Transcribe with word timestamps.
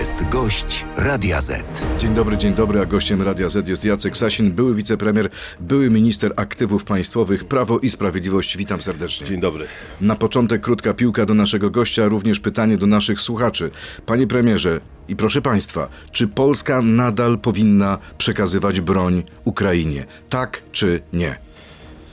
jest 0.00 0.28
gość 0.28 0.84
Radia 0.96 1.40
Z. 1.40 1.86
Dzień 1.98 2.14
dobry, 2.14 2.36
dzień 2.36 2.54
dobry, 2.54 2.80
a 2.80 2.86
gościem 2.86 3.22
Radia 3.22 3.48
Z 3.48 3.68
jest 3.68 3.84
Jacek 3.84 4.16
Sasin, 4.16 4.52
były 4.52 4.74
wicepremier, 4.74 5.30
były 5.60 5.90
minister 5.90 6.32
aktywów 6.36 6.84
państwowych, 6.84 7.44
Prawo 7.44 7.78
i 7.78 7.90
Sprawiedliwość. 7.90 8.56
Witam 8.56 8.82
serdecznie. 8.82 9.26
Dzień 9.26 9.40
dobry. 9.40 9.66
Na 10.00 10.16
początek 10.16 10.60
krótka 10.60 10.94
piłka 10.94 11.26
do 11.26 11.34
naszego 11.34 11.70
gościa, 11.70 12.08
również 12.08 12.40
pytanie 12.40 12.76
do 12.76 12.86
naszych 12.86 13.20
słuchaczy. 13.20 13.70
Panie 14.06 14.26
premierze 14.26 14.80
i 15.08 15.16
proszę 15.16 15.42
państwa, 15.42 15.88
czy 16.12 16.28
Polska 16.28 16.82
nadal 16.82 17.38
powinna 17.38 17.98
przekazywać 18.18 18.80
broń 18.80 19.22
Ukrainie? 19.44 20.04
Tak 20.28 20.62
czy 20.72 21.02
nie? 21.12 21.49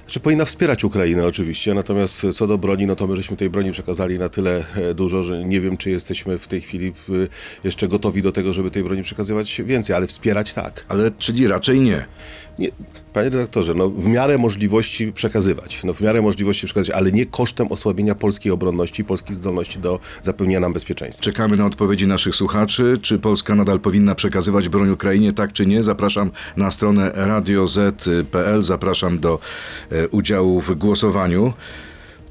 Czy 0.07 0.19
powinna 0.19 0.45
wspierać 0.45 0.83
Ukrainę 0.83 1.25
oczywiście, 1.25 1.73
natomiast 1.73 2.25
co 2.33 2.47
do 2.47 2.57
broni, 2.57 2.87
no 2.87 2.95
to 2.95 3.07
my 3.07 3.15
żeśmy 3.15 3.37
tej 3.37 3.49
broni 3.49 3.71
przekazali 3.71 4.19
na 4.19 4.29
tyle 4.29 4.65
e, 4.75 4.93
dużo, 4.93 5.23
że 5.23 5.45
nie 5.45 5.61
wiem, 5.61 5.77
czy 5.77 5.89
jesteśmy 5.89 6.39
w 6.39 6.47
tej 6.47 6.61
chwili 6.61 6.93
jeszcze 7.63 7.87
gotowi 7.87 8.21
do 8.21 8.31
tego, 8.31 8.53
żeby 8.53 8.71
tej 8.71 8.83
broni 8.83 9.03
przekazywać 9.03 9.61
więcej, 9.65 9.95
ale 9.95 10.07
wspierać 10.07 10.53
tak. 10.53 10.85
Ale 10.87 11.11
czyli 11.11 11.47
raczej 11.47 11.79
nie. 11.79 12.05
Nie, 12.59 12.69
panie 13.13 13.29
redaktorze, 13.29 13.73
no 13.73 13.89
w 13.89 14.05
miarę 14.05 14.37
możliwości 14.37 15.13
przekazywać, 15.13 15.81
no 15.83 15.93
w 15.93 16.01
miarę 16.01 16.21
możliwości 16.21 16.65
przekazywać, 16.65 16.97
ale 16.97 17.11
nie 17.11 17.25
kosztem 17.25 17.71
osłabienia 17.71 18.15
polskiej 18.15 18.51
obronności, 18.51 19.03
polskich 19.03 19.35
zdolności 19.35 19.79
do 19.79 19.99
zapewnienia 20.21 20.59
nam 20.59 20.73
bezpieczeństwa. 20.73 21.23
Czekamy 21.23 21.57
na 21.57 21.65
odpowiedzi 21.65 22.07
naszych 22.07 22.35
słuchaczy. 22.35 22.97
Czy 23.01 23.19
Polska 23.19 23.55
nadal 23.55 23.79
powinna 23.79 24.15
przekazywać 24.15 24.69
broń 24.69 24.89
Ukrainie, 24.89 25.33
tak 25.33 25.53
czy 25.53 25.65
nie? 25.65 25.83
Zapraszam 25.83 26.31
na 26.57 26.71
stronę 26.71 27.11
radioz.pl. 27.15 28.63
Zapraszam 28.63 29.19
do 29.19 29.39
e, 29.91 30.07
udziału 30.07 30.61
w 30.61 30.75
głosowaniu. 30.75 31.53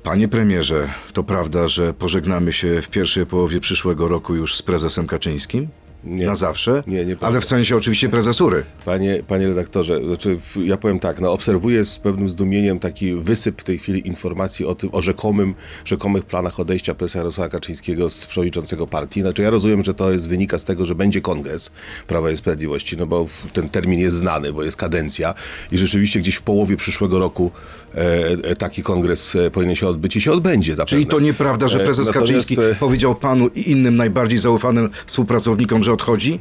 Panie 0.02 0.28
premierze, 0.28 0.88
to 1.12 1.22
prawda, 1.22 1.68
że 1.68 1.94
pożegnamy 1.94 2.52
się 2.52 2.82
w 2.82 2.88
pierwszej 2.88 3.26
połowie 3.26 3.60
przyszłego 3.60 4.08
roku 4.08 4.34
już 4.34 4.56
z 4.56 4.62
prezesem 4.62 5.06
Kaczyńskim? 5.06 5.68
Nie. 6.06 6.26
Na 6.26 6.34
zawsze? 6.34 6.82
Nie, 6.86 7.04
nie 7.04 7.16
Ale 7.20 7.40
w 7.40 7.44
sensie 7.44 7.76
oczywiście 7.76 8.08
prezesury. 8.08 8.62
Panie, 8.84 9.22
panie 9.28 9.46
redaktorze, 9.46 10.00
znaczy 10.06 10.38
ja 10.64 10.76
powiem 10.76 10.98
tak, 10.98 11.20
no 11.20 11.32
obserwuję 11.32 11.84
z 11.84 11.98
pewnym 11.98 12.28
zdumieniem 12.28 12.78
taki 12.78 13.14
wysyp 13.14 13.60
w 13.60 13.64
tej 13.64 13.78
chwili 13.78 14.08
informacji 14.08 14.66
o 14.66 14.74
tym, 14.74 14.90
o 14.92 15.02
rzekomym, 15.02 15.54
rzekomych 15.84 16.24
planach 16.24 16.60
odejścia 16.60 16.94
prezesa 16.94 17.18
Jarosława 17.18 17.48
Kaczyńskiego 17.48 18.10
z 18.10 18.26
przewodniczącego 18.26 18.86
partii. 18.86 19.20
Znaczy 19.20 19.42
ja 19.42 19.50
rozumiem, 19.50 19.84
że 19.84 19.94
to 19.94 20.12
jest 20.12 20.28
wynika 20.28 20.58
z 20.58 20.64
tego, 20.64 20.84
że 20.84 20.94
będzie 20.94 21.20
kongres 21.20 21.70
Prawa 22.06 22.30
i 22.30 22.36
Sprawiedliwości, 22.36 22.96
no 22.96 23.06
bo 23.06 23.26
ten 23.52 23.68
termin 23.68 24.00
jest 24.00 24.16
znany, 24.16 24.52
bo 24.52 24.62
jest 24.62 24.76
kadencja 24.76 25.34
i 25.72 25.78
rzeczywiście 25.78 26.20
gdzieś 26.20 26.34
w 26.34 26.42
połowie 26.42 26.76
przyszłego 26.76 27.18
roku 27.18 27.50
e, 27.94 27.98
e, 28.42 28.56
taki 28.56 28.82
kongres 28.82 29.36
e, 29.36 29.50
powinien 29.50 29.76
się 29.76 29.88
odbyć 29.88 30.16
i 30.16 30.20
się 30.20 30.32
odbędzie 30.32 30.74
zapewne. 30.74 30.96
Czyli 30.96 31.06
to 31.06 31.20
nieprawda, 31.20 31.68
że 31.68 31.80
E, 31.80 31.84
prezes 31.84 32.06
natomiast, 32.06 32.28
Kaczyński 32.28 32.60
e, 32.60 32.74
powiedział 32.74 33.14
panu 33.14 33.48
i 33.48 33.70
innym 33.70 33.96
najbardziej 33.96 34.38
zaufanym 34.38 34.90
współpracownikom, 35.06 35.82
że 35.84 35.92
odchodzi? 35.96 36.38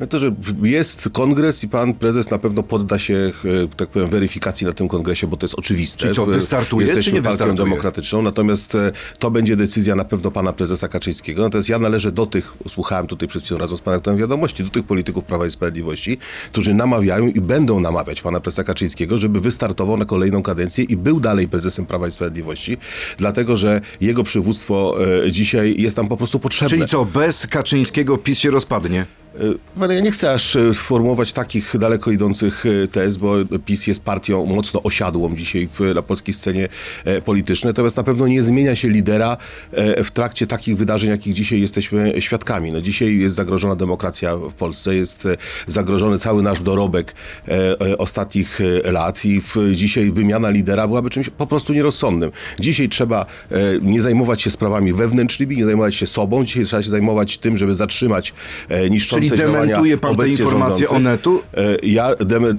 No 0.00 0.06
to, 0.06 0.18
że 0.18 0.34
jest 0.62 1.08
kongres 1.12 1.64
i 1.64 1.68
pan 1.68 1.94
prezes 1.94 2.30
na 2.30 2.38
pewno 2.38 2.62
podda 2.62 2.98
się, 2.98 3.32
e, 3.64 3.68
tak 3.76 3.88
powiem, 3.88 4.08
weryfikacji 4.10 4.66
na 4.66 4.72
tym 4.72 4.88
kongresie, 4.88 5.26
bo 5.26 5.36
to 5.36 5.46
jest 5.46 5.54
oczywiste. 5.54 5.98
Czyli 5.98 6.14
co, 6.14 6.26
wystartuje, 6.26 6.86
Jesteśmy 6.86 7.10
czy 7.10 7.14
nie 7.16 7.22
partią 7.22 7.38
wystartuje? 7.38 7.68
demokratyczną, 7.68 8.22
natomiast 8.22 8.74
e, 8.74 8.92
to 9.18 9.30
będzie 9.30 9.56
decyzja 9.56 9.96
na 9.96 10.04
pewno 10.04 10.30
pana 10.30 10.52
prezesa 10.52 10.88
Kaczyńskiego. 10.88 11.42
Natomiast 11.42 11.68
ja 11.68 11.78
należę 11.78 12.12
do 12.12 12.26
tych, 12.26 12.52
słuchałem 12.68 13.06
tutaj 13.06 13.28
przed 13.28 13.44
chwilą 13.44 13.58
razem 13.60 13.76
z 13.76 13.80
panem 13.80 13.98
aktorem 13.98 14.18
wiadomości, 14.20 14.64
do 14.64 14.70
tych 14.70 14.84
polityków 14.84 15.24
Prawa 15.24 15.46
i 15.46 15.50
Sprawiedliwości, 15.50 16.18
którzy 16.52 16.74
namawiają 16.74 17.26
i 17.26 17.40
będą 17.40 17.80
namawiać 17.80 18.22
pana 18.22 18.40
prezesa 18.40 18.64
Kaczyńskiego, 18.64 19.18
żeby 19.18 19.40
wystartował 19.40 19.96
na 19.96 20.04
kolejną 20.04 20.42
kadencję 20.42 20.84
i 20.84 20.96
był 20.96 21.20
dalej 21.20 21.48
prezesem 21.48 21.86
Prawa 21.86 22.08
i 22.08 22.12
Sprawiedliwości, 22.12 22.76
dlatego, 23.18 23.56
że 23.56 23.80
jego 24.00 24.24
przywództwo 24.24 24.96
e, 25.26 25.32
dzisiaj 25.32 25.74
jest 25.78 25.96
tam 25.96 26.08
po 26.08 26.16
prostu 26.16 26.38
potrzebne. 26.40 26.76
Czyli 26.76 26.88
co, 26.88 27.04
bez 27.04 27.46
Kaczyńskiego 27.46 28.18
PiS 28.18 28.38
się 28.38 28.50
rozpadnie? 28.50 29.06
Ale 29.80 29.94
ja 29.94 30.00
nie 30.00 30.10
chcę 30.10 30.32
aż 30.32 30.56
e, 30.56 30.74
formułować 30.74 31.32
takich 31.32 31.78
daleko 31.78 32.10
idących 32.10 32.64
e, 32.66 32.88
tez, 32.88 33.16
bo 33.16 33.34
PiS 33.64 33.86
jest 33.86 34.04
partią 34.04 34.46
mocno 34.46 34.82
osiadłą 34.82 35.36
dzisiaj 35.36 35.68
w, 35.68 35.94
na 35.94 36.02
polskiej 36.02 36.34
scenie 36.34 36.68
e, 37.04 37.22
politycznej, 37.22 37.70
natomiast 37.70 37.96
na 37.96 38.02
pewno 38.02 38.26
nie 38.26 38.42
zmienia 38.42 38.76
się 38.76 38.88
lidera 38.88 39.36
w 40.04 40.10
trakcie 40.10 40.46
takich 40.46 40.76
wydarzeń, 40.76 41.10
jakich 41.10 41.34
dzisiaj 41.34 41.60
jesteśmy 41.60 42.12
świadkami. 42.18 42.72
No 42.72 42.80
dzisiaj 42.80 43.18
jest 43.18 43.34
zagrożona 43.34 43.76
demokracja 43.76 44.36
w 44.36 44.54
Polsce, 44.54 44.94
jest 44.94 45.28
zagrożony 45.66 46.18
cały 46.18 46.42
nasz 46.42 46.60
dorobek 46.60 47.14
ostatnich 47.98 48.60
lat 48.84 49.24
i 49.24 49.40
w, 49.40 49.56
dzisiaj 49.74 50.10
wymiana 50.10 50.50
lidera 50.50 50.88
byłaby 50.88 51.10
czymś 51.10 51.30
po 51.30 51.46
prostu 51.46 51.72
nierozsądnym. 51.72 52.30
Dzisiaj 52.60 52.88
trzeba 52.88 53.26
nie 53.82 54.02
zajmować 54.02 54.42
się 54.42 54.50
sprawami 54.50 54.92
wewnętrznymi, 54.92 55.56
nie 55.56 55.64
zajmować 55.64 55.94
się 55.94 56.06
sobą, 56.06 56.44
dzisiaj 56.44 56.64
trzeba 56.64 56.82
się 56.82 56.90
zajmować 56.90 57.38
tym, 57.38 57.56
żeby 57.56 57.74
zatrzymać 57.74 58.34
niszczące 58.90 59.21
Czyli 59.28 59.42
dementuje 59.42 59.98
pan 59.98 60.16
te 60.16 60.28
informacje 60.28 60.86
rządzących. 60.86 60.92
Onetu? 60.96 61.42
E, 61.54 61.76
Ja, 61.82 62.10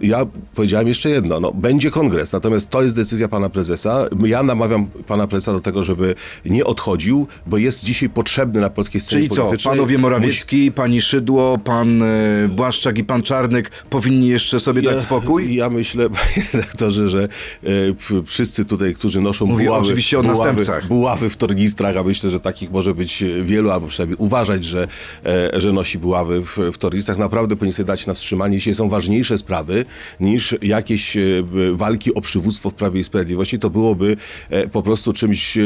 ja 0.01 0.25
powiedziałem 0.55 0.87
jeszcze 0.87 1.09
jedno, 1.09 1.39
no, 1.39 1.51
będzie 1.51 1.91
kongres, 1.91 2.33
natomiast 2.33 2.69
to 2.69 2.81
jest 2.81 2.95
decyzja 2.95 3.27
pana 3.27 3.49
prezesa. 3.49 4.05
Ja 4.25 4.43
namawiam 4.43 4.85
pana 5.07 5.27
prezesa 5.27 5.53
do 5.53 5.59
tego, 5.59 5.83
żeby 5.83 6.15
nie 6.45 6.65
odchodził, 6.65 7.27
bo 7.45 7.57
jest 7.57 7.83
dzisiaj 7.83 8.09
potrzebny 8.09 8.61
na 8.61 8.69
polskiej 8.69 9.01
scenie 9.01 9.21
Czyli 9.29 9.35
co, 9.35 9.51
panowie 9.63 9.97
Morawiecki, 9.97 10.71
pani 10.71 11.01
Szydło, 11.01 11.57
pan 11.57 12.01
e, 12.01 12.05
Błaszczak 12.49 12.97
i 12.97 13.03
pan 13.03 13.21
Czarnek 13.21 13.71
powinni 13.89 14.27
jeszcze 14.27 14.59
sobie 14.59 14.81
dać 14.81 15.01
spokój? 15.01 15.55
Ja 15.55 15.69
myślę, 15.69 16.09
panie 16.09 16.47
redaktorze, 16.53 17.09
że 17.09 17.23
e, 17.63 17.69
wszyscy 18.25 18.65
tutaj, 18.65 18.93
którzy 18.93 19.21
noszą 19.21 19.45
Mówię 19.45 19.65
buławy, 19.65 19.83
oczywiście 19.83 20.19
o 20.19 20.23
następcach. 20.23 20.87
buławy 20.87 21.29
w 21.29 21.37
tornistrach, 21.37 21.97
a 21.97 22.03
myślę, 22.03 22.29
że 22.29 22.39
takich 22.39 22.71
może 22.71 22.95
być 22.95 23.23
wielu, 23.41 23.71
albo 23.71 23.87
przynajmniej 23.87 24.17
uważać, 24.17 24.63
że, 24.63 24.87
że 25.53 25.73
nosi 25.73 25.99
buławy 25.99 26.41
w, 26.45 26.52
w 26.57 26.77
tornistrach, 26.77 27.17
naprawdę 27.17 27.55
powinien 27.55 27.73
sobie 27.73 27.87
dać 27.87 28.07
na 28.07 28.13
wstrzymanie. 28.13 28.57
Dzisiaj 28.57 28.75
są 28.75 28.89
ważniejsze 28.89 29.37
sprawy 29.37 29.85
niż 30.19 30.55
jakieś 30.61 31.17
e, 31.17 31.21
walki 31.73 32.13
o 32.13 32.21
przywództwo 32.21 32.69
w 32.69 32.73
Prawie 32.73 32.99
i 32.99 33.03
Sprawiedliwości. 33.03 33.59
To 33.59 33.69
byłoby 33.69 34.17
e, 34.49 34.67
po 34.67 34.81
prostu 34.81 35.13
czymś 35.13 35.57
e, 35.57 35.61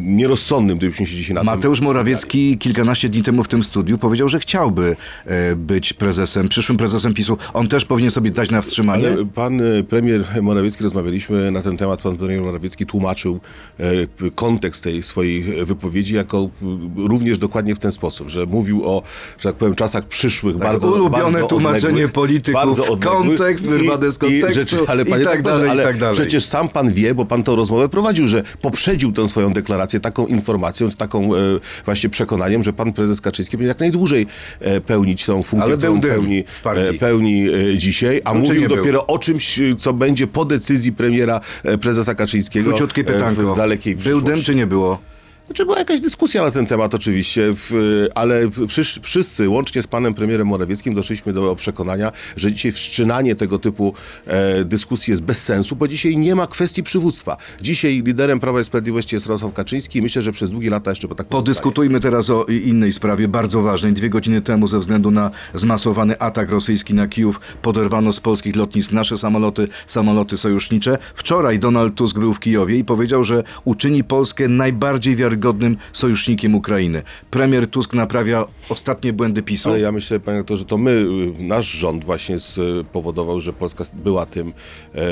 nierozsądnym, 0.00 0.78
gdybyśmy 0.78 1.06
się 1.06 1.16
dzisiaj 1.16 1.34
na 1.34 1.42
Mateusz 1.42 1.80
Morawiecki 1.80 2.58
kilkanaście 2.58 3.08
dni 3.08 3.22
temu 3.22 3.44
w 3.44 3.48
tym 3.48 3.62
studiu 3.62 3.98
powiedział, 3.98 4.28
że 4.28 4.40
chciałby 4.40 4.96
e, 5.24 5.56
być 5.56 5.92
prezesem, 5.92 6.48
przyszłym 6.48 6.78
prezesem 6.78 7.14
PiSu. 7.14 7.38
On 7.54 7.68
też 7.68 7.84
powinien 7.84 8.10
sobie 8.10 8.30
dać 8.30 8.50
na 8.50 8.62
wstrzymanie? 8.62 9.06
Ale 9.06 9.26
pan 9.26 9.60
e, 9.60 9.82
premier 9.82 10.24
Morawiecki, 10.42 10.84
rozmawialiśmy 10.84 11.50
na 11.50 11.62
ten 11.62 11.76
temat, 11.76 12.02
pan 12.02 12.16
premier 12.16 12.42
Morawiecki 12.42 12.86
tłumaczył 12.86 13.40
e, 13.78 14.30
kontekst 14.34 14.84
tej 14.84 15.02
swojej 15.02 15.60
e, 15.60 15.64
wypowiedzi 15.64 16.14
jako 16.14 16.48
również 16.96 17.38
dokładnie 17.38 17.74
w 17.74 17.78
ten 17.78 17.92
sposób, 17.92 18.28
że 18.28 18.46
mówił 18.46 18.84
o, 18.84 19.02
że 19.38 19.48
tak 19.48 19.56
powiem, 19.56 19.74
czasach 19.74 20.05
przyszłych, 20.08 20.56
bardzo 20.56 20.86
ulubione 20.92 21.22
bardzo 21.32 21.46
tłumaczenie 21.46 21.86
odległych, 21.88 22.12
polityków, 22.12 22.60
bardzo 22.64 22.82
odległych. 22.86 23.38
kontekst 23.38 23.68
wyrwane 23.68 24.10
z 24.12 24.18
kontekstu 24.18 24.76
ale, 24.88 25.02
i 25.02 25.06
panie 25.06 25.24
tak 25.24 25.34
doktorze, 25.42 25.56
dalej, 25.56 25.68
i 25.68 25.70
ale 25.70 25.82
tak 25.84 25.98
dalej. 25.98 26.14
Przecież 26.20 26.44
sam 26.44 26.68
pan 26.68 26.92
wie, 26.92 27.14
bo 27.14 27.24
pan 27.26 27.42
tą 27.42 27.56
rozmowę 27.56 27.88
prowadził, 27.88 28.28
że 28.28 28.42
poprzedził 28.62 29.12
tę 29.12 29.28
swoją 29.28 29.52
deklarację 29.52 30.00
taką 30.00 30.26
informacją, 30.26 30.90
taką 30.90 31.34
e, 31.34 31.38
właśnie 31.84 32.10
przekonaniem, 32.10 32.64
że 32.64 32.72
pan 32.72 32.92
prezes 32.92 33.20
Kaczyński 33.20 33.56
będzie 33.56 33.68
jak 33.68 33.80
najdłużej 33.80 34.26
e, 34.60 34.80
pełnić 34.80 35.24
tą 35.26 35.42
funkcję, 35.42 35.64
Ale 35.72 35.76
był 35.76 35.98
którą 35.98 36.00
dym 36.00 36.10
pełni, 36.10 36.44
e, 36.64 36.94
pełni 36.94 37.46
e, 37.72 37.78
dzisiaj, 37.78 38.20
a 38.24 38.32
Był 38.32 38.42
czy 38.42 38.48
mówił 38.48 38.62
nie 38.62 38.68
był? 38.68 38.76
dopiero 38.76 39.06
o 39.06 39.18
czymś, 39.18 39.58
e, 39.60 39.76
co 39.78 39.92
będzie 39.92 40.26
po 40.26 40.44
decyzji 40.44 40.92
premiera 40.92 41.40
e, 41.64 41.78
prezesa 41.78 42.14
Kaczyńskiego 42.14 42.68
Króciutkie 42.70 43.00
e, 43.00 43.04
pytanko. 43.04 43.54
w 43.54 43.56
dalekiej 43.56 43.94
Był 43.94 44.00
przyszłości. 44.02 44.26
dym 44.26 44.42
czy 44.42 44.54
nie 44.54 44.66
było? 44.66 44.98
Znaczy 45.46 45.64
była 45.64 45.78
jakaś 45.78 46.00
dyskusja 46.00 46.42
na 46.42 46.50
ten 46.50 46.66
temat 46.66 46.94
oczywiście, 46.94 47.42
w, 47.54 48.06
ale 48.14 48.50
wszyscy, 48.68 49.00
wszyscy, 49.00 49.48
łącznie 49.48 49.82
z 49.82 49.86
panem 49.86 50.14
premierem 50.14 50.46
Morawieckim, 50.46 50.94
doszliśmy 50.94 51.32
do 51.32 51.56
przekonania, 51.56 52.12
że 52.36 52.52
dzisiaj 52.52 52.72
wszczynanie 52.72 53.34
tego 53.34 53.58
typu 53.58 53.94
e, 54.26 54.64
dyskusji 54.64 55.10
jest 55.10 55.22
bez 55.22 55.44
sensu, 55.44 55.76
bo 55.76 55.88
dzisiaj 55.88 56.16
nie 56.16 56.34
ma 56.34 56.46
kwestii 56.46 56.82
przywództwa. 56.82 57.36
Dzisiaj 57.62 58.02
liderem 58.02 58.40
Prawa 58.40 58.60
i 58.60 58.64
Sprawiedliwości 58.64 59.16
jest 59.16 59.26
Jarosław 59.26 59.52
Kaczyński 59.52 59.98
i 59.98 60.02
myślę, 60.02 60.22
że 60.22 60.32
przez 60.32 60.50
długie 60.50 60.70
lata 60.70 60.90
jeszcze 60.90 61.08
tak 61.08 61.16
pozostaje. 61.16 61.42
Podyskutujmy 61.42 62.00
teraz 62.00 62.30
o 62.30 62.44
innej 62.44 62.92
sprawie, 62.92 63.28
bardzo 63.28 63.62
ważnej. 63.62 63.92
Dwie 63.92 64.10
godziny 64.10 64.40
temu 64.40 64.66
ze 64.66 64.78
względu 64.78 65.10
na 65.10 65.30
zmasowany 65.54 66.18
atak 66.18 66.50
rosyjski 66.50 66.94
na 66.94 67.08
Kijów 67.08 67.40
poderwano 67.62 68.12
z 68.12 68.20
polskich 68.20 68.56
lotnisk 68.56 68.92
nasze 68.92 69.16
samoloty, 69.16 69.68
samoloty 69.86 70.36
sojusznicze. 70.36 70.98
Wczoraj 71.14 71.58
Donald 71.58 71.94
Tusk 71.94 72.18
był 72.18 72.34
w 72.34 72.40
Kijowie 72.40 72.78
i 72.78 72.84
powiedział, 72.84 73.24
że 73.24 73.42
uczyni 73.64 74.04
Polskę 74.04 74.48
najbardziej 74.48 75.16
wiarygodnym 75.36 75.76
sojusznikiem 75.92 76.54
Ukrainy. 76.54 77.02
Premier 77.30 77.66
Tusk 77.70 77.94
naprawia 77.94 78.44
ostatnie 78.68 79.12
błędy 79.12 79.42
PiSu. 79.42 79.68
Ale 79.68 79.80
ja 79.80 79.92
myślę, 79.92 80.20
panie 80.20 80.38
doktorze, 80.38 80.58
że 80.58 80.64
to 80.64 80.78
my, 80.78 81.06
nasz 81.38 81.66
rząd 81.66 82.04
właśnie 82.04 82.36
spowodował, 82.40 83.40
że 83.40 83.52
Polska 83.52 83.84
była 83.94 84.26
tym 84.26 84.52
e, 84.94 85.02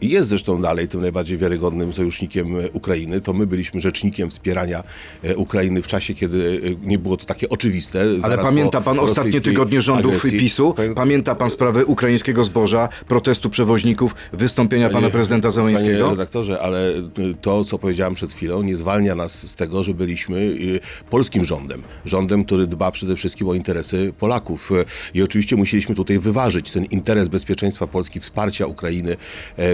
i 0.00 0.10
jest 0.10 0.28
zresztą 0.28 0.62
dalej 0.62 0.88
tym 0.88 1.00
najbardziej 1.00 1.38
wiarygodnym 1.38 1.92
sojusznikiem 1.92 2.54
Ukrainy. 2.72 3.20
To 3.20 3.32
my 3.32 3.46
byliśmy 3.46 3.80
rzecznikiem 3.80 4.30
wspierania 4.30 4.82
e, 5.22 5.36
Ukrainy 5.36 5.82
w 5.82 5.86
czasie, 5.86 6.14
kiedy 6.14 6.60
e, 6.82 6.86
nie 6.88 6.98
było 6.98 7.16
to 7.16 7.24
takie 7.24 7.48
oczywiste. 7.48 8.04
Ale 8.22 8.38
pamięta 8.38 8.80
pan 8.80 8.98
ostatnie 8.98 9.40
tygodnie 9.40 9.80
rządów 9.80 10.16
agresji. 10.16 10.38
PiSu? 10.38 10.74
Panie- 10.74 10.94
Pamięta 10.94 11.34
pan 11.34 11.50
sprawę 11.50 11.84
ukraińskiego 11.86 12.44
zboża, 12.44 12.88
protestu 13.08 13.50
przewoźników, 13.50 14.14
wystąpienia 14.32 14.90
pana 14.90 15.10
prezydenta 15.10 15.48
Panie 15.48 15.52
Zeleńskiego? 15.54 16.10
redaktorze, 16.10 16.60
ale 16.60 16.92
to, 17.40 17.64
co 17.64 17.78
powiedziałem 17.78 18.14
przed 18.14 18.32
chwilą, 18.32 18.62
nie 18.62 18.76
zwalnia 18.76 19.14
nas 19.14 19.50
z 19.50 19.54
tego, 19.54 19.61
że 19.80 19.94
byliśmy 19.94 20.38
y, 20.38 20.80
polskim 21.10 21.44
rządem. 21.44 21.82
Rządem, 22.04 22.44
który 22.44 22.66
dba 22.66 22.90
przede 22.90 23.16
wszystkim 23.16 23.48
o 23.48 23.54
interesy 23.54 24.12
Polaków. 24.18 24.72
Y, 24.72 24.84
I 25.14 25.22
oczywiście 25.22 25.56
musieliśmy 25.56 25.94
tutaj 25.94 26.18
wyważyć 26.18 26.70
ten 26.70 26.84
interes 26.84 27.28
bezpieczeństwa 27.28 27.86
Polski, 27.86 28.20
wsparcia 28.20 28.66
Ukrainy 28.66 29.12
e, 29.12 29.16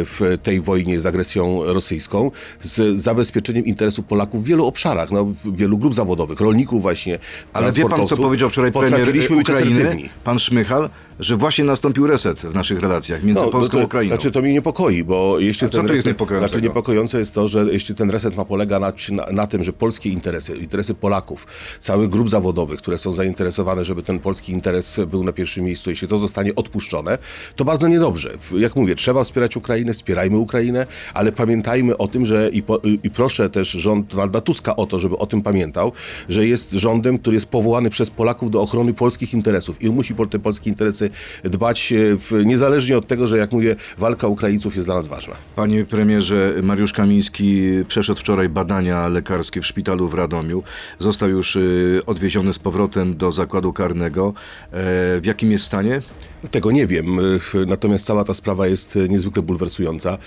w 0.04 0.38
tej 0.42 0.60
wojnie 0.60 1.00
z 1.00 1.06
agresją 1.06 1.64
rosyjską, 1.64 2.30
z 2.60 3.00
zabezpieczeniem 3.00 3.64
interesów 3.64 4.04
Polaków 4.04 4.44
w 4.44 4.46
wielu 4.46 4.66
obszarach, 4.66 5.10
no, 5.10 5.24
w 5.24 5.56
wielu 5.56 5.78
grup 5.78 5.94
zawodowych, 5.94 6.40
rolników 6.40 6.82
właśnie, 6.82 7.18
Ale 7.52 7.72
wie 7.72 7.88
pan, 7.88 8.06
co 8.06 8.16
powiedział 8.16 8.50
wczoraj 8.50 8.72
premier 8.72 9.08
Ukrainy, 9.40 10.08
pan 10.24 10.38
Szmychal, 10.38 10.90
że 11.20 11.36
właśnie 11.36 11.64
nastąpił 11.64 12.06
reset 12.06 12.40
w 12.40 12.54
naszych 12.54 12.80
relacjach 12.80 13.22
między 13.22 13.42
No, 13.42 13.50
Polską 13.50 13.76
no 13.76 13.80
a 13.80 13.82
to, 13.82 13.86
Ukrainą. 13.86 14.14
Znaczy 14.14 14.30
to 14.30 14.42
mnie 14.42 14.52
niepokoi, 14.52 15.04
bo 15.04 15.38
jeśli 15.38 15.66
A 15.66 15.70
co 15.70 15.76
ten 15.76 15.86
jest 15.86 15.96
reset, 15.96 16.06
niepokojącego? 16.06 16.48
Znaczy 16.48 16.62
niepokojące 16.62 17.18
jest 17.18 17.34
to, 17.34 17.48
że 17.48 17.66
jeśli 17.72 17.94
ten 17.94 18.10
reset 18.10 18.36
ma 18.36 18.44
polega 18.44 18.80
na, 18.80 18.92
na, 19.10 19.26
na 19.32 19.46
tym, 19.46 19.64
że 19.64 19.72
polskie 19.78 20.10
interesy, 20.10 20.56
interesy 20.56 20.94
Polaków, 20.94 21.46
całych 21.80 22.08
grup 22.08 22.30
zawodowych, 22.30 22.78
które 22.78 22.98
są 22.98 23.12
zainteresowane, 23.12 23.84
żeby 23.84 24.02
ten 24.02 24.18
polski 24.18 24.52
interes 24.52 25.00
był 25.10 25.24
na 25.24 25.32
pierwszym 25.32 25.64
miejscu, 25.64 25.90
jeśli 25.90 26.08
to 26.08 26.18
zostanie 26.18 26.54
odpuszczone, 26.54 27.18
to 27.56 27.64
bardzo 27.64 27.88
niedobrze. 27.88 28.30
Jak 28.56 28.76
mówię, 28.76 28.94
trzeba 28.94 29.24
wspierać 29.24 29.56
Ukrainę, 29.56 29.94
wspierajmy 29.94 30.38
Ukrainę, 30.38 30.86
ale 31.14 31.32
pamiętajmy 31.32 31.96
o 31.96 32.08
tym, 32.08 32.26
że 32.26 32.50
i, 32.52 32.62
po, 32.62 32.80
i 33.02 33.10
proszę 33.10 33.50
też 33.50 33.70
rząd 33.70 34.06
Donalda 34.06 34.40
Tuska 34.40 34.76
o 34.76 34.86
to, 34.86 35.00
żeby 35.00 35.18
o 35.18 35.26
tym 35.26 35.42
pamiętał, 35.42 35.92
że 36.28 36.46
jest 36.46 36.72
rządem, 36.72 37.18
który 37.18 37.34
jest 37.34 37.46
powołany 37.46 37.90
przez 37.90 38.10
Polaków 38.10 38.50
do 38.50 38.62
ochrony 38.62 38.94
polskich 38.94 39.34
interesów 39.34 39.82
i 39.82 39.88
on 39.88 39.94
musi 39.94 40.14
po 40.14 40.26
te 40.26 40.38
polskie 40.38 40.70
interesy 40.70 41.10
dbać 41.44 41.92
e, 41.92 41.96
w, 42.16 42.44
niezależnie 42.44 42.98
od 42.98 43.06
tego, 43.06 43.26
że 43.26 43.38
jak 43.38 43.52
mówię, 43.52 43.76
walka 43.98 44.26
Ukraińców 44.26 44.76
jest 44.76 44.88
dla 44.88 44.94
nas 44.94 45.06
ważna. 45.06 45.34
Panie 45.56 45.84
premierze, 45.84 46.54
Mariusz 46.62 46.92
Kamiński 46.92 47.62
przeszedł 47.88 48.20
wczoraj 48.20 48.48
badania 48.48 49.08
lekarskie 49.08 49.60
w 49.60 49.66
szpitalu 49.68 50.08
w 50.08 50.14
Radomiu. 50.14 50.62
Został 50.98 51.28
już 51.28 51.56
y, 51.56 52.00
odwieziony 52.06 52.52
z 52.52 52.58
powrotem 52.58 53.16
do 53.16 53.32
zakładu 53.32 53.72
karnego. 53.72 54.28
E, 54.28 54.72
w 55.20 55.22
jakim 55.24 55.50
jest 55.50 55.64
stanie? 55.64 56.02
Tego 56.50 56.70
nie 56.70 56.86
wiem, 56.86 57.18
natomiast 57.66 58.06
cała 58.06 58.24
ta 58.24 58.34
sprawa 58.34 58.66
jest 58.66 58.96
e, 58.96 59.08
niezwykle 59.08 59.42
bulwersująca. 59.42 60.18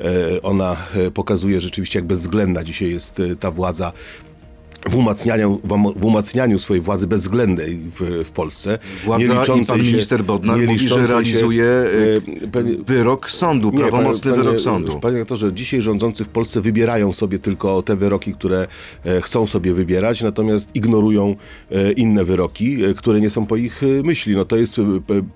E, 0.00 0.42
Ona 0.42 0.76
pokazuje 1.14 1.60
rzeczywiście, 1.60 1.98
jak 1.98 2.06
bezwzględna 2.06 2.64
dzisiaj 2.64 2.90
jest 2.90 3.22
ta 3.40 3.50
władza 3.50 3.92
w 4.88 4.96
umacnianiu, 4.96 5.60
w 5.64 5.72
um- 5.72 5.86
umacnianiu 5.86 6.58
swojej 6.58 6.82
władzy 6.82 7.06
bezwzględnej 7.06 7.78
w, 8.00 8.24
w 8.24 8.30
Polsce. 8.30 8.78
Władza 9.04 9.24
nie 9.24 9.62
i 9.62 9.66
pan 9.66 9.78
się- 9.78 9.82
minister 9.82 10.24
Bodnar 10.24 10.58
mówi, 10.58 10.78
że 10.78 10.88
się, 10.88 11.06
realizuje 11.06 11.64
e, 11.64 12.46
panie- 12.52 12.76
wyrok 12.86 13.30
sądu, 13.30 13.70
Nie, 13.70 13.78
prawomocny 13.78 14.30
panie- 14.30 14.42
wyrok 14.42 14.60
sądu. 14.60 15.00
Panie 15.00 15.18
doktorze, 15.18 15.52
dzisiaj 15.52 15.82
rządzący 15.82 16.24
w 16.24 16.28
Polsce 16.28 16.60
wybierają 16.60 17.12
sobie 17.12 17.38
tylko 17.38 17.82
te 17.82 17.96
wyroki, 17.96 18.32
które 18.34 18.66
e, 19.04 19.20
chcą 19.20 19.46
sobie 19.46 19.72
wybierać, 19.74 20.22
natomiast 20.22 20.76
ignorują 20.76 21.36
e, 21.70 21.92
inne 21.92 22.24
wyroki, 22.24 22.84
e, 22.84 22.94
które 22.94 23.20
nie 23.20 23.30
są 23.30 23.46
po 23.46 23.56
ich 23.56 23.82
myśli. 24.04 24.36
No 24.36 24.44
to 24.44 24.56
jest 24.56 24.76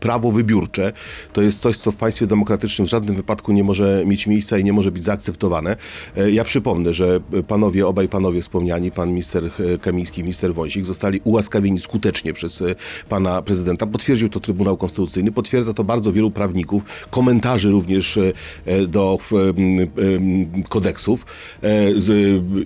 prawo 0.00 0.32
wybiórcze. 0.32 0.92
To 1.32 1.42
jest 1.42 1.58
coś, 1.60 1.76
co 1.76 1.92
w 1.92 1.96
państwie 1.96 2.26
demokratycznym 2.26 2.86
w 2.86 2.90
żadnym 2.90 3.16
wypadku 3.16 3.52
nie 3.52 3.64
może 3.64 4.02
mieć 4.06 4.26
miejsca 4.26 4.58
i 4.58 4.64
nie 4.64 4.72
może 4.72 4.92
być 4.92 5.04
zaakceptowane. 5.04 5.76
Ja 6.32 6.44
przypomnę, 6.44 6.94
że 6.94 7.20
panowie, 7.48 7.86
obaj 7.86 8.08
panowie 8.08 8.42
wspomniani, 8.42 8.90
pan 8.90 9.08
minister 9.10 9.33
e, 9.44 9.78
Kamiński 9.78 10.20
i 10.20 10.24
minister 10.24 10.54
Wąsik, 10.54 10.86
zostali 10.86 11.20
ułaskawieni 11.24 11.78
skutecznie 11.80 12.32
przez 12.32 12.62
e, 12.62 12.74
pana 13.08 13.42
prezydenta. 13.42 13.86
Potwierdził 13.86 14.28
to 14.28 14.40
Trybunał 14.40 14.76
Konstytucyjny, 14.76 15.32
potwierdza 15.32 15.72
to 15.72 15.84
bardzo 15.84 16.12
wielu 16.12 16.30
prawników, 16.30 16.82
komentarzy 17.10 17.70
również 17.70 18.18
do 18.88 19.18
kodeksów. 20.68 21.26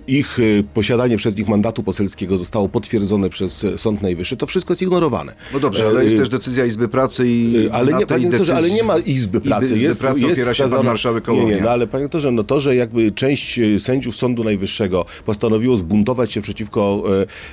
Ich 0.07 0.37
posiadanie 0.73 1.17
przez 1.17 1.37
nich 1.37 1.47
mandatu 1.47 1.83
poselskiego 1.83 2.37
zostało 2.37 2.69
potwierdzone 2.69 3.29
przez 3.29 3.65
Sąd 3.77 4.01
Najwyższy. 4.01 4.37
To 4.37 4.45
wszystko 4.45 4.73
jest 4.73 4.81
ignorowane. 4.81 5.35
No 5.53 5.59
dobrze, 5.59 5.87
ale 5.87 5.99
E, 5.99 6.03
jest 6.03 6.17
też 6.17 6.29
decyzja 6.29 6.65
Izby 6.65 6.87
Pracy 6.87 7.27
i 7.27 7.69
ale 7.71 7.93
nie, 7.93 8.05
panie 8.05 8.29
doktorze, 8.29 8.55
ale 8.55 8.67
decyzji- 8.67 8.75
nie 8.75 8.83
ma 8.83 8.97
Izby 8.97 9.41
Pracy. 9.41 9.65
Izby 9.73 9.79
jest, 9.85 10.01
Pracy 10.01 10.19
jest 10.21 10.33
opiera 10.33 10.53
się 10.53 10.63
pan 10.63 10.71
wskazana- 10.71 10.83
marszałek 10.85 11.27
Nie, 11.27 11.45
nie, 11.45 11.61
no 11.61 11.69
ale 11.69 11.87
panie 11.87 12.03
doktorze, 12.03 12.31
no 12.31 12.43
to, 12.43 12.59
że 12.59 12.75
jakby 12.75 13.11
część 13.11 13.59
sędziów 13.79 14.15
Sądu 14.15 14.43
Najwyższego 14.43 15.05
postanowiło 15.25 15.77
zbuntować 15.77 16.31
się 16.31 16.41
przeciwko 16.41 16.58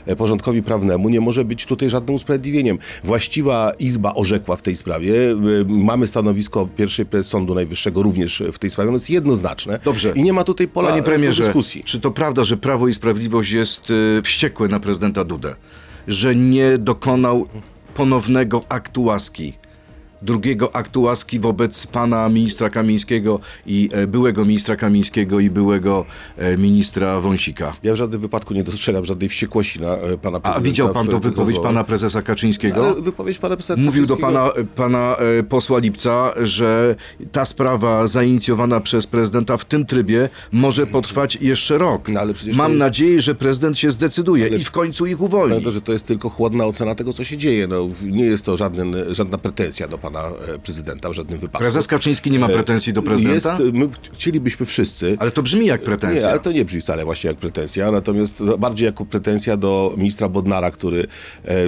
e, 0.06 0.12
e, 0.12 0.16
porządkowi 0.16 0.62
prawnemu, 0.62 1.08
nie 1.08 1.20
może 1.20 1.44
być 1.44 1.66
tutaj 1.66 1.90
żadnym 1.90 2.14
usprawiedliwieniem. 2.14 2.78
Właściwa 3.04 3.72
Izba 3.78 4.14
orzekła 4.14 4.56
w 4.56 4.62
tej 4.62 4.76
sprawie. 4.76 5.30
E, 5.30 5.36
Mamy 5.68 6.06
stanowisko 6.06 6.68
pierwszej 6.76 7.06
prezes 7.06 7.26
Sądu 7.30 7.54
Najwyższego 7.54 8.02
również 8.02 8.42
w 8.52 8.58
tej 8.58 8.70
sprawie. 8.70 8.88
Ono 8.88 8.96
jest 8.96 9.10
jednoznaczne. 9.10 9.78
Dobrze. 9.84 10.12
I 10.16 10.22
nie 10.22 10.32
ma 10.32 10.44
tutaj 10.44 10.68
pola 10.68 10.88
Panie 10.90 11.02
premierze, 11.02 11.44
dyskusji. 11.44 11.82
czy 11.84 12.00
to 12.00 12.10
prawda, 12.10 12.44
że 12.44 12.56
Prawo 12.56 12.88
i 12.88 12.94
Sprawiedliwość 12.94 13.52
jest 13.52 13.90
y, 13.90 14.20
wściekłe 14.24 14.68
na 14.68 14.80
prezydenta 14.80 15.24
Dudę? 15.24 15.54
Że 16.08 16.34
nie 16.34 16.78
dokonał 16.78 17.46
ponownego 17.94 18.62
aktu 18.68 19.02
łaski? 19.04 19.52
Drugiego 20.22 20.76
aktu 20.76 21.02
łaski 21.02 21.40
wobec 21.40 21.86
pana 21.86 22.28
ministra 22.28 22.70
Kamińskiego 22.70 23.40
i 23.66 23.88
e, 23.92 24.06
byłego 24.06 24.44
ministra 24.44 24.76
Kamińskiego 24.76 25.40
i 25.40 25.50
byłego 25.50 26.04
e, 26.36 26.56
ministra 26.56 27.20
Wąsika. 27.20 27.76
Ja 27.82 27.92
w 27.92 27.96
żadnym 27.96 28.20
wypadku 28.20 28.54
nie 28.54 28.64
dostrzegam 28.64 29.04
żadnej 29.04 29.28
wściekłości 29.28 29.80
na 29.80 29.88
e, 29.88 30.18
pana 30.18 30.40
prezydenta. 30.40 30.50
A 30.56 30.60
widział 30.60 30.92
pan 30.92 31.06
tych 31.08 31.18
wypowiedź 31.18 31.58
pana 31.58 31.84
prezesa 31.84 32.22
Kaczyńskiego? 32.22 32.86
Ale 32.86 33.02
wypowiedź 33.02 33.38
pana 33.38 33.56
prezydenta 33.56 33.82
Mówił 33.82 34.06
do 34.06 34.16
pana, 34.16 34.50
pana 34.74 35.16
posła 35.48 35.78
Lipca, 35.78 36.32
że 36.42 36.94
ta 37.32 37.44
sprawa 37.44 38.06
zainicjowana 38.06 38.80
przez 38.80 39.06
prezydenta 39.06 39.56
w 39.56 39.64
tym 39.64 39.86
trybie 39.86 40.28
może 40.52 40.86
potrwać 40.86 41.38
jeszcze 41.40 41.78
rok. 41.78 42.08
No, 42.08 42.20
ale 42.20 42.34
to 42.34 42.40
Mam 42.54 42.70
jest- 42.70 42.78
nadzieję, 42.78 43.22
że 43.22 43.34
prezydent 43.34 43.78
się 43.78 43.90
zdecyduje 43.90 44.48
i 44.48 44.64
w 44.64 44.70
końcu 44.70 45.06
ich 45.06 45.20
uwolni. 45.20 45.50
Pamiętam, 45.50 45.72
że 45.72 45.80
to 45.80 45.92
jest 45.92 46.06
tylko 46.06 46.28
chłodna 46.30 46.64
ocena 46.66 46.94
tego, 46.94 47.12
co 47.12 47.24
się 47.24 47.36
dzieje. 47.36 47.66
No, 47.66 47.88
nie 48.02 48.24
jest 48.24 48.44
to 48.44 48.56
żaden, 48.56 48.96
żadna 49.10 49.38
pretensja 49.38 49.88
do 49.88 49.98
pana 49.98 50.05
e, 50.14 50.58
prezydenta 50.58 51.10
w 51.10 51.12
żadnym 51.12 51.38
wypadku. 51.38 51.58
Prezes 51.58 51.86
Kaczyński 51.86 52.30
nie 52.30 52.38
ma 52.38 52.48
pretensji 52.48 52.92
do 52.92 53.02
prezydenta? 53.02 53.58
Jest, 53.60 53.72
my 53.72 53.88
chcielibyśmy 54.14 54.66
wszyscy. 54.66 55.16
Ale 55.18 55.30
to 55.30 55.42
brzmi 55.42 55.66
jak 55.66 55.80
Nie, 55.80 55.86
pretensja. 55.86 56.28
ale 56.30 56.38
to 56.38 56.52
nie 56.52 56.64
brzmi 56.64 56.80
wcale 56.80 57.04
właśnie 57.04 57.28
jak 57.28 57.36
pretensja, 57.36 57.90
natomiast 57.90 58.38
to 58.38 58.58
bardziej 58.58 58.86
jako 58.86 59.04
pretensja 59.04 59.56
do 59.56 59.94
ministra 59.96 60.28
Bodnara, 60.28 60.70
który 60.70 61.00
e, 61.00 61.06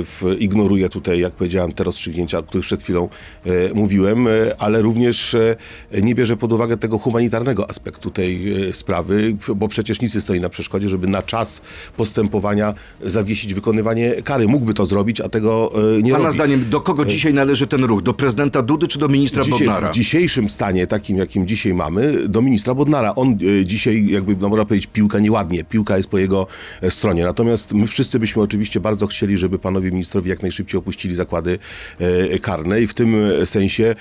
w, 0.02 0.36
ignoruje 0.38 0.88
tutaj, 0.88 1.20
jak 1.20 1.32
powiedziałem, 1.32 1.72
te 1.72 1.84
rozstrzygnięcia, 1.84 2.38
o 2.38 2.42
których 2.42 2.66
przed 2.66 2.82
chwilą 2.82 3.08
e, 3.46 3.50
mówiłem, 3.74 4.26
e, 4.26 4.30
ale 4.58 4.82
również 4.82 5.34
e, 5.34 5.56
nie 6.02 6.14
bierze 6.14 6.36
pod 6.36 6.52
uwagę 6.52 6.76
tego 6.76 6.98
humanitarnego 6.98 7.70
aspektu 7.70 8.10
tej 8.10 8.62
e, 8.68 8.72
sprawy, 8.74 9.36
bo 9.56 9.68
przecież 9.68 10.00
nic 10.00 10.14
nie 10.14 10.20
stoi 10.20 10.40
na 10.40 10.48
przeszkodzie, 10.48 10.88
żeby 10.88 11.06
na 11.06 11.22
czas 11.22 11.60
postępowania 11.96 12.74
zawiesić 13.02 13.54
wykonywanie 13.54 14.22
kary. 14.22 14.48
Mógłby 14.48 14.74
to 14.74 14.86
zrobić, 14.86 15.20
a 15.20 15.28
tego 15.28 15.70
e, 15.98 16.02
nie 16.02 16.12
Pana 16.12 16.24
robi. 16.24 16.34
zdaniem, 16.34 16.70
do 16.70 16.80
kogo 16.80 17.04
dzisiaj 17.04 17.34
należy 17.34 17.66
ten 17.66 17.84
ruch? 17.84 18.02
Do 18.02 18.14
prezydenta 18.14 18.27
Dudy 18.62 18.88
czy 18.88 18.98
do 18.98 19.08
ministra 19.08 19.42
Dzisiaj, 19.42 19.58
Bodnara? 19.58 19.88
w 19.92 19.94
dzisiejszym 19.94 20.50
stanie, 20.50 20.86
takim 20.86 21.16
jakim 21.18 21.46
dzisiaj 21.46 21.74
mamy, 21.74 22.28
do 22.28 22.42
ministra 22.42 22.74
Bodnara. 22.74 23.14
On 23.14 23.38
e, 23.60 23.64
dzisiaj, 23.64 24.06
jakby 24.10 24.36
no, 24.36 24.48
można 24.48 24.64
powiedzieć, 24.64 24.90
piłka 24.92 25.18
nieładnie, 25.18 25.64
piłka 25.64 25.96
jest 25.96 26.08
po 26.08 26.18
jego 26.18 26.46
e, 26.82 26.90
stronie. 26.90 27.24
Natomiast 27.24 27.72
my 27.72 27.86
wszyscy 27.86 28.18
byśmy 28.18 28.42
oczywiście 28.42 28.80
bardzo 28.80 29.06
chcieli, 29.06 29.38
żeby 29.38 29.58
panowie 29.58 29.90
ministrowie 29.90 30.30
jak 30.30 30.42
najszybciej 30.42 30.78
opuścili 30.78 31.14
zakłady 31.14 31.58
e, 31.98 32.38
karne 32.38 32.82
i 32.82 32.86
w 32.86 32.94
tym 32.94 33.14
sensie 33.44 33.94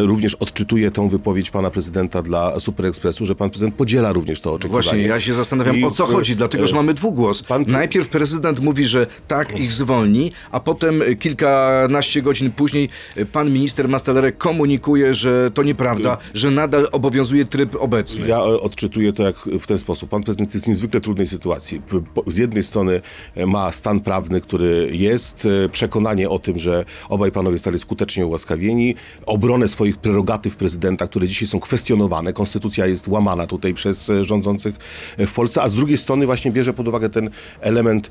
również 0.00 0.34
odczytuję 0.34 0.90
tą 0.90 1.08
wypowiedź 1.08 1.50
pana 1.50 1.70
prezydenta 1.70 2.22
dla 2.22 2.60
Super 2.60 2.86
Expressu, 2.86 3.26
że 3.26 3.34
pan 3.34 3.50
prezydent 3.50 3.74
podziela 3.74 4.12
również 4.12 4.40
to 4.40 4.52
oczekiwanie. 4.52 4.82
Właśnie, 4.82 5.02
ja 5.02 5.20
się 5.20 5.34
zastanawiam, 5.34 5.76
I 5.76 5.84
o 5.84 5.90
co 5.90 6.06
w- 6.06 6.12
chodzi, 6.12 6.36
dlatego 6.36 6.66
że 6.66 6.76
mamy 6.76 6.94
dwugłos. 6.94 7.42
pan- 7.42 7.64
Najpierw 7.68 8.08
prezydent 8.08 8.60
mówi, 8.60 8.84
że 8.84 9.06
tak, 9.28 9.60
ich 9.60 9.72
zwolni, 9.72 10.32
a 10.52 10.60
potem 10.60 11.02
kilkanaście 11.18 12.22
godzin 12.22 12.50
później 12.50 12.88
pan 13.32 13.50
minister 13.50 13.65
Mastalerek 13.88 14.38
komunikuje, 14.38 15.14
że 15.14 15.50
to 15.54 15.62
nieprawda, 15.62 16.18
że 16.34 16.50
nadal 16.50 16.88
obowiązuje 16.92 17.44
tryb 17.44 17.76
obecny. 17.80 18.28
Ja 18.28 18.42
odczytuję 18.42 19.12
to 19.12 19.22
jak 19.22 19.36
w 19.36 19.66
ten 19.66 19.78
sposób. 19.78 20.10
Pan 20.10 20.22
prezydent 20.22 20.54
jest 20.54 20.66
w 20.66 20.68
niezwykle 20.68 21.00
trudnej 21.00 21.26
sytuacji. 21.26 21.82
Z 22.26 22.36
jednej 22.36 22.62
strony 22.62 23.00
e, 23.34 23.46
ma 23.46 23.72
stan 23.72 24.00
prawny, 24.00 24.40
który 24.40 24.88
jest, 24.92 25.48
e, 25.64 25.68
przekonanie 25.68 26.30
o 26.30 26.38
tym, 26.38 26.58
że 26.58 26.84
obaj 27.08 27.32
panowie 27.32 27.56
zostali 27.56 27.78
skutecznie 27.78 28.26
ułaskawieni, 28.26 28.94
obronę 29.26 29.68
swoich 29.68 29.96
prerogatyw 29.96 30.56
prezydenta, 30.56 31.06
które 31.06 31.28
dzisiaj 31.28 31.48
są 31.48 31.60
kwestionowane. 31.60 32.32
Konstytucja 32.32 32.86
jest 32.86 33.08
łamana 33.08 33.46
tutaj 33.46 33.74
przez 33.74 34.10
e, 34.10 34.24
rządzących 34.24 34.74
w 35.18 35.32
Polsce, 35.32 35.62
a 35.62 35.68
z 35.68 35.74
drugiej 35.74 35.98
strony 35.98 36.26
właśnie 36.26 36.50
bierze 36.50 36.72
pod 36.72 36.88
uwagę 36.88 37.10
ten 37.10 37.30
element 37.60 38.10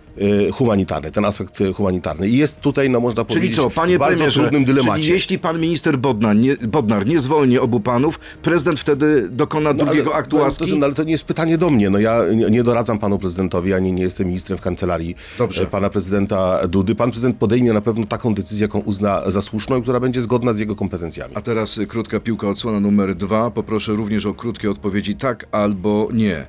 humanitarny, 0.53 1.11
ten 1.11 1.25
aspekt 1.25 1.59
humanitarny. 1.75 2.29
I 2.29 2.37
jest 2.37 2.61
tutaj, 2.61 2.89
no 2.89 2.99
można 2.99 3.25
Czyli 3.25 3.35
powiedzieć, 3.39 3.55
co, 3.55 3.69
panie 3.69 3.99
bardzo 3.99 4.17
premierze, 4.17 4.41
trudnym 4.41 4.65
dylemacie. 4.65 5.01
czyli 5.01 5.13
jeśli 5.13 5.39
pan 5.45 5.59
minister 5.59 5.97
Bodnar 5.97 6.35
nie, 6.35 6.57
Bodnar 6.57 7.07
nie 7.07 7.19
zwolni 7.19 7.59
obu 7.59 7.79
panów, 7.79 8.19
prezydent 8.41 8.79
wtedy 8.79 9.29
dokona 9.29 9.73
drugiego 9.73 10.11
ale, 10.11 10.19
aktu 10.19 10.37
łaski? 10.37 10.59
doktorze, 10.59 10.79
No, 10.79 10.85
ale 10.85 10.95
to 10.95 11.03
nie 11.03 11.11
jest 11.11 11.23
pytanie 11.23 11.57
do 11.57 11.69
mnie. 11.69 11.89
No 11.89 11.99
ja 11.99 12.21
nie, 12.51 12.63
doradzam 12.63 12.99
panu 12.99 13.19
prezydentowi, 13.19 13.73
ani 13.73 13.93
nie 13.93 14.03
jestem 14.03 14.27
ministrem 14.27 14.57
w 14.57 14.61
kancelarii 14.61 15.15
Dobrze. 15.37 15.61
e, 15.63 15.65
pana 15.65 15.89
prezydenta 15.89 16.67
Dudy. 16.67 16.95
Pan 16.95 17.11
prezydent 17.11 17.37
podejmie 17.37 17.73
na 17.73 17.81
pewno 17.81 18.05
taką 18.05 18.33
decyzję, 18.33 18.61
jaką 18.65 18.79
uzna 18.79 19.31
za 19.31 19.41
słuszną 19.41 19.77
i 19.79 19.81
która 19.81 19.99
będzie 19.99 20.21
zgodna 20.21 20.53
z 20.53 20.59
jego 20.59 20.75
kompetencjami. 20.75 21.35
A 21.35 21.41
teraz 21.41 21.79
krótka 21.87 22.19
piłka, 22.19 22.47
odsłona 22.49 22.79
numer 22.79 23.15
dwa. 23.15 23.51
Poproszę 23.51 23.93
również 23.93 24.25
o 24.25 24.33
krótkie 24.33 24.71
odpowiedzi 24.71 25.15
tak 25.15 25.45
albo 25.51 26.07
nie. 26.13 26.45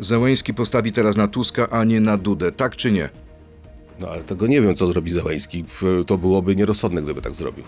Zełęński 0.00 0.54
postawi 0.54 0.92
teraz 0.92 1.16
na 1.16 1.28
Tuska, 1.28 1.68
a 1.70 1.84
nie 1.84 2.00
na 2.00 2.16
Dudę. 2.16 2.52
Tak 2.52 2.76
czy 2.76 2.92
nie? 2.92 3.08
No 4.00 4.08
ale 4.08 4.22
tego 4.24 4.46
nie 4.46 4.60
wiem, 4.62 4.74
co 4.74 4.86
zrobi 4.86 5.12
Zełęński. 5.12 5.64
W- 5.68 6.04
To 6.06 6.18
byłoby 6.18 6.56
nierozsądne, 6.56 7.02
gdyby 7.02 7.22
tak 7.22 7.34
zrobił. 7.34 7.64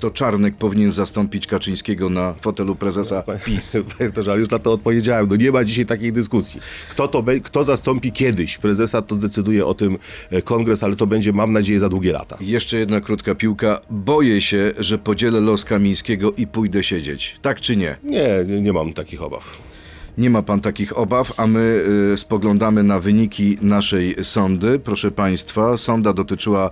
To 0.00 0.10
Czarnek 0.10 0.56
powinien 0.56 0.92
zastąpić 0.92 1.46
Kaczyńskiego 1.46 2.10
na 2.10 2.34
fotelu 2.40 2.74
prezesa 2.76 3.22
PiS. 3.44 3.72
Panie 3.98 4.08
doktorze, 4.10 4.30
ale 4.30 4.40
już 4.40 4.50
na 4.50 4.58
to 4.58 4.72
odpowiedziałem. 4.72 5.26
No 5.30 5.36
nie 5.36 5.52
ma 5.52 5.64
dzisiaj 5.64 5.86
takiej 5.86 6.12
dyskusji. 6.12 6.60
Kto, 6.90 7.08
to 7.08 7.22
be, 7.22 7.40
kto 7.40 7.64
zastąpi 7.64 8.12
kiedyś 8.12 8.58
prezesa, 8.58 9.02
to 9.02 9.14
zdecyduje 9.14 9.66
o 9.66 9.74
tym 9.74 9.98
e, 10.30 10.42
kongres, 10.42 10.82
ale 10.82 10.96
to 10.96 11.06
będzie, 11.06 11.32
mam 11.32 11.52
nadzieję, 11.52 11.80
za 11.80 11.88
długie 11.88 12.12
lata. 12.12 12.36
Jeszcze 12.40 12.76
jedna 12.78 13.00
krótka 13.00 13.34
piłka. 13.34 13.80
Boję 13.90 14.40
się, 14.42 14.72
że 14.78 14.98
podzielę 14.98 15.40
los 15.40 15.64
Kamińskiego 15.64 16.32
i 16.32 16.46
pójdę 16.46 16.82
siedzieć. 16.82 17.38
Tak 17.42 17.60
czy 17.60 17.76
nie? 17.76 17.96
Nie, 18.04 18.28
nie, 18.46 18.60
nie 18.62 18.72
mam 18.72 18.92
takich 18.92 19.22
obaw. 19.22 19.58
Nie 20.18 20.30
ma 20.30 20.42
pan 20.42 20.60
takich 20.60 20.98
obaw, 20.98 21.40
a 21.40 21.46
my 21.46 21.84
y, 22.12 22.16
spoglądamy 22.16 22.82
na 22.82 23.00
wyniki 23.00 23.58
naszej 23.60 24.16
sądy. 24.22 24.78
Proszę 24.78 25.10
państwa, 25.10 25.76
sonda 25.76 26.12
dotyczyła 26.12 26.70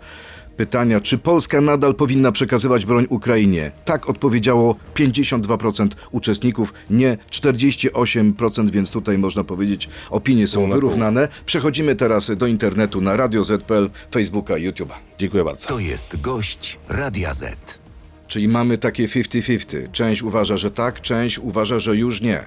pytania, 0.57 1.01
czy 1.01 1.19
Polska 1.19 1.61
nadal 1.61 1.95
powinna 1.95 2.33
przekazywać 2.33 2.87
broń 2.87 3.07
Ukrainie. 3.09 3.73
Tak 3.85 4.09
odpowiedziało 4.09 4.77
52% 4.95 5.89
uczestników, 6.11 6.75
nie 6.91 7.19
48%, 7.31 8.71
więc 8.71 8.91
tutaj 8.91 9.19
można 9.19 9.45
powiedzieć, 9.45 9.89
opinie 10.11 10.47
są 10.47 10.71
wyrównane. 10.71 11.29
Przechodzimy 11.47 11.97
teraz 11.97 12.31
do 12.37 12.47
internetu 12.47 13.01
na 13.01 13.17
Radio 13.17 13.45
ZPL, 13.45 13.91
Facebooka 14.11 14.59
i 14.59 14.71
YouTube'a. 14.71 14.95
Dziękuję 15.19 15.45
bardzo. 15.45 15.69
To 15.69 15.79
jest 15.79 16.21
gość 16.21 16.79
Radia 16.89 17.35
Z. 17.35 17.79
Czyli 18.29 18.49
mamy 18.49 18.79
takie 18.79 19.09
50-50. 19.09 19.91
Część 19.93 20.23
uważa, 20.23 20.57
że 20.57 20.71
tak, 20.71 21.01
część 21.01 21.39
uważa, 21.39 21.79
że 21.79 21.97
już 21.97 22.21
nie. 22.21 22.45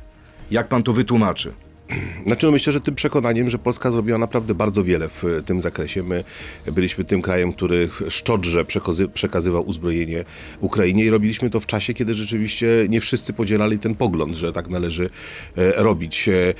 Jak 0.51 0.67
pan 0.67 0.83
to 0.83 0.93
wytłumaczy? 0.93 1.53
Znaczy, 2.27 2.45
no 2.45 2.51
myślę, 2.51 2.73
że 2.73 2.81
tym 2.81 2.95
przekonaniem, 2.95 3.49
że 3.49 3.57
Polska 3.59 3.91
zrobiła 3.91 4.17
naprawdę 4.17 4.55
bardzo 4.55 4.83
wiele 4.83 5.09
w 5.09 5.23
e, 5.23 5.41
tym 5.41 5.61
zakresie. 5.61 6.03
My 6.03 6.23
byliśmy 6.71 7.03
tym 7.03 7.21
krajem, 7.21 7.53
który 7.53 7.89
szczodrze 8.09 8.63
przekazy- 8.63 9.07
przekazywał 9.07 9.67
uzbrojenie 9.67 10.25
Ukrainie 10.59 11.05
i 11.05 11.09
robiliśmy 11.09 11.49
to 11.49 11.59
w 11.59 11.65
czasie, 11.65 11.93
kiedy 11.93 12.13
rzeczywiście 12.13 12.67
nie 12.89 13.01
wszyscy 13.01 13.33
podzielali 13.33 13.79
ten 13.79 13.95
pogląd, 13.95 14.35
że 14.37 14.53
tak 14.53 14.69
należy 14.69 15.09
e, 15.57 15.83
robić. 15.83 16.29
E, 16.29 16.53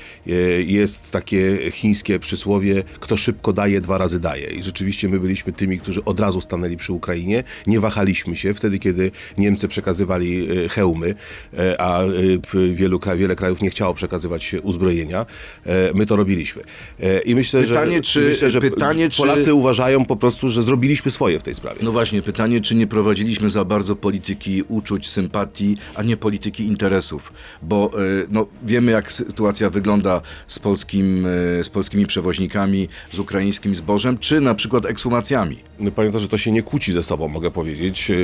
Jest 0.62 1.10
takie 1.10 1.70
chińskie 1.70 2.18
przysłowie, 2.18 2.82
kto 3.00 3.16
szybko 3.16 3.52
daje, 3.52 3.80
dwa 3.80 3.98
razy 3.98 4.20
daje. 4.20 4.46
I 4.50 4.62
rzeczywiście 4.62 5.08
my 5.08 5.20
byliśmy 5.20 5.52
tymi, 5.52 5.78
którzy 5.80 6.04
od 6.04 6.20
razu 6.20 6.40
stanęli 6.40 6.76
przy 6.76 6.92
Ukrainie, 6.92 7.44
nie 7.66 7.80
wahaliśmy 7.80 8.36
się 8.36 8.54
wtedy, 8.54 8.78
kiedy 8.78 9.10
Niemcy 9.38 9.68
przekazywali 9.68 10.48
hełmy, 10.68 11.14
a 11.78 12.00
wielu 12.72 13.00
wiele 13.16 13.36
krajów 13.36 13.62
nie 13.62 13.70
chciało 13.70 13.94
przekazywać 13.94 14.54
uzbrojenia. 14.62 15.17
E, 15.66 15.92
My 15.94 16.06
to 16.06 16.16
robiliśmy. 16.16 16.62
E, 17.00 17.18
I 17.20 17.34
myślę, 17.34 17.62
Pytanie, 17.62 17.96
że, 17.96 18.00
czy- 18.00 18.20
myślę, 18.20 18.50
że 18.50 18.60
pytanie, 18.60 19.08
czy- 19.08 19.22
Polacy 19.22 19.54
uważają 19.54 20.04
po 20.04 20.16
prostu, 20.16 20.48
że 20.48 20.62
zrobiliśmy 20.62 21.10
swoje 21.10 21.38
w 21.38 21.42
tej 21.42 21.54
sprawie. 21.54 21.78
No 21.82 21.92
właśnie, 21.92 22.22
pytanie, 22.22 22.60
czy 22.60 22.74
nie 22.74 22.86
prowadziliśmy 22.86 23.48
za 23.48 23.64
bardzo 23.64 23.96
polityki 23.96 24.62
uczuć, 24.68 25.08
sympatii, 25.08 25.76
a 25.94 26.02
nie 26.02 26.16
polityki 26.16 26.64
interesów? 26.64 27.32
Bo 27.62 27.90
y, 28.22 28.26
no, 28.30 28.46
wiemy, 28.62 28.92
jak 28.92 29.12
sytuacja 29.12 29.70
wygląda 29.70 30.20
z, 30.48 30.58
polskim, 30.58 31.26
z 31.62 31.68
polskimi 31.68 32.06
przewoźnikami, 32.06 32.88
z 33.12 33.18
ukraińskim 33.18 33.74
zbożem, 33.74 34.18
czy 34.18 34.40
na 34.40 34.54
przykład 34.54 34.86
ekshumacjami. 34.86 35.58
Pamiętam, 35.96 36.20
że 36.20 36.28
to 36.28 36.38
się 36.38 36.52
nie 36.52 36.62
kłóci 36.62 36.92
ze 36.92 37.02
sobą, 37.02 37.28
mogę 37.28 37.50
powiedzieć. 37.50 38.10
E, 38.10 38.14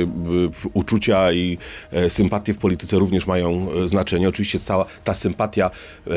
Uczucia 0.73 1.31
i 1.31 1.57
e, 1.91 2.09
sympatie 2.09 2.53
w 2.53 2.57
polityce 2.57 2.99
również 2.99 3.27
mają 3.27 3.67
e, 3.71 3.87
znaczenie. 3.87 4.29
Oczywiście 4.29 4.59
cała 4.59 4.85
ta 5.03 5.13
sympatia 5.13 5.71
e, 6.07 6.11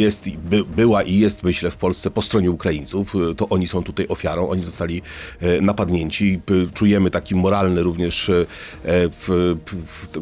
jest, 0.00 0.28
by, 0.28 0.64
była 0.64 1.02
i 1.02 1.18
jest, 1.18 1.42
myślę, 1.42 1.70
w 1.70 1.76
Polsce 1.76 2.10
po 2.10 2.22
stronie 2.22 2.50
Ukraińców. 2.50 3.14
E, 3.30 3.34
To 3.34 3.48
oni 3.48 3.68
są 3.68 3.82
tutaj 3.82 4.06
ofiarą, 4.08 4.48
oni 4.48 4.62
zostali 4.62 5.02
e, 5.40 5.60
napadnięci. 5.60 6.40
Czujemy 6.74 7.10
taki 7.10 7.34
moralny 7.34 7.82
również 7.82 8.28
e, 8.28 8.46
w, 8.84 9.56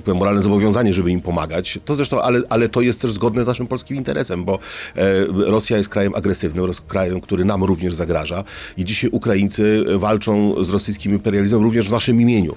w, 0.04 0.14
moralne 0.14 0.42
zobowiązanie, 0.42 0.92
żeby 0.92 1.10
im 1.10 1.20
pomagać. 1.20 1.78
To 1.84 1.96
zresztą, 1.96 2.22
ale, 2.22 2.42
ale 2.48 2.68
to 2.68 2.80
jest 2.80 3.00
też 3.00 3.12
zgodne 3.12 3.44
z 3.44 3.46
naszym 3.46 3.66
polskim 3.66 3.96
interesem, 3.96 4.44
bo 4.44 4.58
e, 4.96 5.24
Rosja 5.26 5.76
jest 5.76 5.88
krajem 5.88 6.14
agresywnym, 6.14 6.66
krajem, 6.88 7.20
który 7.20 7.44
nam 7.44 7.64
również 7.64 7.94
zagraża 7.94 8.44
i 8.76 8.84
dzisiaj 8.84 9.10
Ukraińcy 9.10 9.84
walczą 9.98 10.64
z 10.64 10.70
rosyjskim 10.70 11.12
imperializmem 11.12 11.62
również 11.62 11.88
w 11.88 11.92
naszym 11.92 12.20
imieniu. 12.20 12.54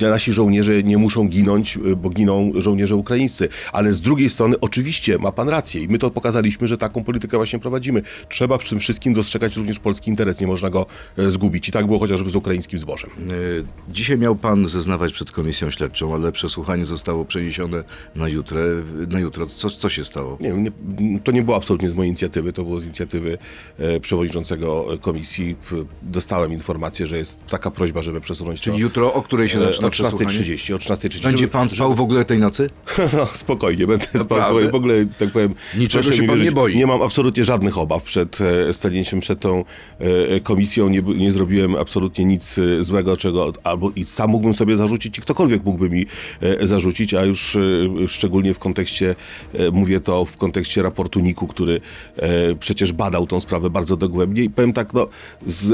Nasi 0.00 0.32
żołnierze 0.32 0.82
nie 0.82 0.98
muszą 0.98 1.28
ginąć, 1.28 1.76
e, 1.76 1.96
bo 1.96 2.10
giną 2.10 2.52
żołnierze 2.54 2.96
ukraińscy, 2.96 3.48
ale 3.72 3.92
z 3.92 4.00
drugiej 4.00 4.30
strony 4.30 4.60
oczywiście 4.60 5.18
ma 5.18 5.32
pan 5.32 5.48
rację 5.48 5.82
i 5.82 5.88
my 5.88 5.98
to 5.98 6.10
pokazaliśmy, 6.10 6.57
że 6.66 6.78
taką 6.78 7.04
politykę 7.04 7.36
właśnie 7.36 7.58
prowadzimy. 7.58 8.02
Trzeba 8.28 8.58
przy 8.58 8.70
tym 8.70 8.78
wszystkim 8.80 9.14
dostrzegać 9.14 9.56
również 9.56 9.78
polski 9.78 10.10
interes, 10.10 10.40
nie 10.40 10.46
można 10.46 10.70
go 10.70 10.86
e, 11.18 11.30
zgubić 11.30 11.68
i 11.68 11.72
tak 11.72 11.86
było 11.86 11.98
chociażby 11.98 12.30
z 12.30 12.36
ukraińskim 12.36 12.78
zbożem. 12.78 13.10
Y, 13.30 13.64
Dzisiaj 13.92 14.18
miał 14.18 14.36
pan 14.36 14.66
zeznawać 14.66 15.12
przed 15.12 15.32
komisją 15.32 15.70
śledczą, 15.70 16.14
ale 16.14 16.32
przesłuchanie 16.32 16.84
zostało 16.84 17.24
przeniesione 17.24 17.84
na 18.14 18.28
jutro. 18.28 18.60
Na 19.08 19.20
jutro. 19.20 19.46
Co, 19.46 19.70
co 19.70 19.88
się 19.88 20.04
stało? 20.04 20.38
Nie, 20.40 20.50
nie, 20.98 21.20
to 21.20 21.32
nie 21.32 21.42
było 21.42 21.56
absolutnie 21.56 21.90
z 21.90 21.94
mojej 21.94 22.08
inicjatywy, 22.08 22.52
to 22.52 22.64
było 22.64 22.80
z 22.80 22.84
inicjatywy 22.84 23.38
e, 23.78 24.00
przewodniczącego 24.00 24.86
komisji. 25.00 25.56
W- 25.70 25.84
Dostałem 26.02 26.52
informację, 26.52 27.06
że 27.06 27.18
jest 27.18 27.46
taka 27.46 27.70
prośba, 27.70 28.02
żeby 28.02 28.20
przesunąć 28.20 28.60
Czyli 28.60 28.76
to 28.76 28.80
jutro, 28.82 29.12
o 29.14 29.22
której 29.22 29.48
się 29.48 29.56
e, 29.56 29.58
zaczyna 29.58 29.86
o 29.86 29.90
przesłuchanie? 29.90 30.30
13.30. 30.30 30.74
O 30.74 30.78
13.30. 30.78 31.22
Będzie 31.22 31.48
pan 31.48 31.68
spał 31.68 31.94
w 31.94 32.00
ogóle 32.00 32.24
tej 32.24 32.38
nocy? 32.38 32.70
No, 33.18 33.26
spokojnie, 33.32 33.86
będę 33.86 34.06
spał. 34.18 34.70
W 34.70 34.74
ogóle, 34.74 34.94
tak 35.18 35.30
powiem, 35.30 35.54
Niczego 35.76 36.12
się 36.12 36.22
mi 36.22 36.28
wierzyć, 36.28 36.47
nie 36.48 36.52
boi? 36.54 36.76
Nie 36.76 36.86
mam 36.86 37.02
absolutnie 37.02 37.44
żadnych 37.44 37.78
obaw 37.78 38.02
przed 38.02 38.38
e, 38.40 38.74
stanięciem 38.74 39.20
przed 39.20 39.40
tą 39.40 39.64
e, 39.98 40.40
komisją. 40.40 40.88
Nie, 40.88 41.00
nie 41.00 41.32
zrobiłem 41.32 41.76
absolutnie 41.76 42.24
nic 42.24 42.58
e, 42.58 42.84
złego, 42.84 43.16
czego 43.16 43.52
albo 43.64 43.90
i 43.96 44.04
sam 44.04 44.30
mógłbym 44.30 44.54
sobie 44.54 44.76
zarzucić 44.76 45.18
i 45.18 45.20
ktokolwiek 45.20 45.64
mógłby 45.64 45.90
mi 45.90 46.06
e, 46.40 46.66
zarzucić, 46.66 47.14
a 47.14 47.24
już 47.24 47.56
e, 47.56 47.60
szczególnie 48.08 48.54
w 48.54 48.58
kontekście, 48.58 49.14
e, 49.54 49.70
mówię 49.70 50.00
to 50.00 50.24
w 50.24 50.36
kontekście 50.36 50.82
raportu 50.82 51.20
NIK-u, 51.20 51.46
który 51.46 51.80
e, 52.16 52.54
przecież 52.54 52.92
badał 52.92 53.26
tą 53.26 53.40
sprawę 53.40 53.70
bardzo 53.70 53.96
dogłębnie 53.96 54.42
i 54.42 54.50
powiem 54.50 54.72
tak, 54.72 54.94
no, 54.94 55.06
z, 55.46 55.64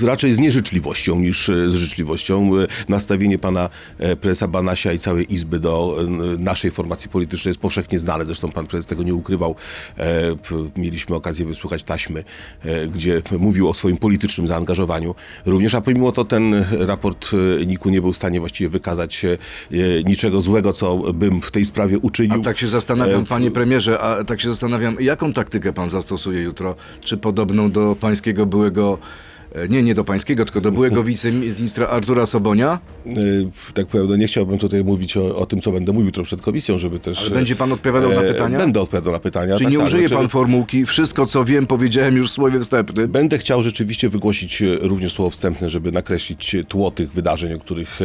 e, 0.00 0.06
raczej 0.06 0.32
z 0.32 0.38
nieżyczliwością 0.38 1.20
niż 1.20 1.48
e, 1.48 1.70
z 1.70 1.74
życzliwością. 1.74 2.50
E, 2.58 2.66
Nastawienie 2.88 3.38
pana 3.38 3.68
e, 3.98 4.16
prezesa 4.16 4.48
Banasia 4.48 4.92
i 4.92 4.98
całej 4.98 5.34
Izby 5.34 5.60
do 5.60 5.96
e, 6.00 6.04
naszej 6.38 6.70
formacji 6.70 7.10
politycznej 7.10 7.50
jest 7.50 7.60
powszechnie 7.60 7.98
znane. 7.98 8.24
Zresztą 8.24 8.52
pan 8.52 8.66
prezes 8.66 8.86
tego 8.86 9.02
nie 9.02 9.14
ukrywał. 9.14 9.54
E, 9.98 10.36
Mieliśmy 10.76 11.16
okazję 11.16 11.46
wysłuchać 11.46 11.82
taśmy, 11.82 12.24
e, 12.64 12.86
gdzie 12.86 13.22
mówił 13.38 13.68
o 13.68 13.74
swoim 13.74 13.96
politycznym 13.96 14.48
zaangażowaniu. 14.48 15.14
Również, 15.46 15.74
a 15.74 15.80
pomimo 15.80 16.12
to 16.12 16.24
ten 16.24 16.64
raport 16.70 17.30
e, 17.60 17.66
NIK-u 17.66 17.88
nie 17.88 18.00
był 18.00 18.12
w 18.12 18.16
stanie 18.16 18.40
właściwie 18.40 18.70
wykazać 18.70 19.26
niczego 20.04 20.40
złego, 20.40 20.72
co 20.72 20.96
bym 20.96 21.42
w 21.42 21.50
tej 21.50 21.64
sprawie 21.64 21.98
uczynił. 21.98 22.40
A 22.40 22.44
tak 22.44 22.58
się 22.58 22.68
zastanawiam, 22.68 23.26
panie 23.26 23.50
premierze, 23.50 24.00
a 24.00 24.24
tak 24.24 24.40
się 24.40 24.48
zastanawiam, 24.48 24.96
jaką 25.00 25.32
taktykę 25.32 25.72
pan 25.72 25.90
zastosuje 25.90 26.42
jutro? 26.42 26.74
Czy 27.00 27.16
podobną 27.16 27.70
do 27.70 27.96
pańskiego 28.00 28.46
byłego, 28.46 28.98
nie, 29.68 29.82
nie 29.82 29.94
do 29.94 30.04
pańskiego, 30.04 30.44
tylko 30.44 30.60
do 30.60 30.72
byłego 30.72 31.04
wiceministra 31.04 31.86
Artura 31.86 32.26
Sobonia? 32.26 32.78
Y, 33.06 33.46
tak 33.74 33.86
powiem, 33.86 34.08
no 34.08 34.16
nie 34.16 34.26
chciałbym 34.26 34.58
tutaj 34.58 34.84
mówić 34.84 35.16
o, 35.16 35.36
o 35.36 35.46
tym, 35.46 35.60
co 35.60 35.72
będę 35.72 35.92
mówił 35.92 36.06
jutro 36.06 36.24
przed 36.24 36.42
komisją, 36.42 36.78
żeby 36.78 36.98
też... 36.98 37.20
Ale 37.20 37.30
będzie 37.30 37.56
pan 37.56 37.72
odpowiadał 37.72 38.10
na 38.10 38.22
e, 38.22 38.32
pytania? 38.32 38.58
Będę 38.58 38.80
odpowiadał 38.80 39.12
na 39.12 39.18
pytania. 39.18 39.56
Czy 39.56 39.64
tak, 39.64 39.72
nie 39.72 39.78
tak, 39.78 39.86
użyje 39.86 40.08
znaczy, 40.08 40.20
pan 40.22 40.28
formułki, 40.28 40.86
wszystko 40.86 41.26
co 41.26 41.44
wiem 41.44 41.66
powiedziałem 41.66 42.16
już 42.16 42.30
w 42.30 42.32
słowie 42.32 42.60
wstępnym? 42.60 43.08
Będę 43.08 43.38
chciał 43.38 43.62
rzeczywiście 43.62 44.08
wygłosić 44.08 44.62
e, 44.62 44.76
również 44.80 45.12
słowo 45.12 45.30
wstępne, 45.30 45.70
żeby 45.70 45.92
nakreślić 45.92 46.54
e, 46.54 46.64
tło 46.64 46.90
tych 46.90 47.12
wydarzeń, 47.12 47.52
o 47.52 47.58
których 47.58 47.98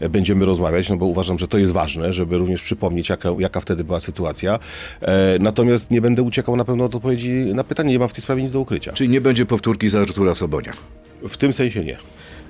e, 0.00 0.08
będziemy 0.08 0.44
rozmawiać, 0.44 0.88
no 0.88 0.96
bo 0.96 1.06
uważam, 1.06 1.38
że 1.38 1.48
to 1.48 1.58
jest 1.58 1.72
ważne, 1.72 2.12
żeby 2.12 2.38
również 2.38 2.62
przypomnieć, 2.62 3.08
jaka, 3.08 3.28
jaka 3.38 3.60
wtedy 3.60 3.84
była 3.84 4.00
sytuacja. 4.00 4.58
E, 5.00 5.38
Natomiast 5.40 5.90
nie 5.90 6.00
będę 6.00 6.22
uciekał 6.22 6.56
na 6.56 6.64
pewno 6.64 6.84
od 6.84 6.94
odpowiedzi 6.94 7.30
na 7.54 7.64
pytanie, 7.64 7.92
nie 7.92 7.98
mam 7.98 8.08
w 8.08 8.12
tej 8.12 8.22
sprawie 8.22 8.42
nic 8.42 8.52
do 8.52 8.60
ukrycia. 8.60 8.92
Czyli 8.92 9.10
nie 9.10 9.20
będzie 9.20 9.46
powtórki 9.46 9.88
za 9.88 10.00
Artura 10.00 10.34
Sobonia? 10.34 10.72
W 11.22 11.36
tym 11.36 11.52
sensie 11.52 11.84
nie. 11.84 11.98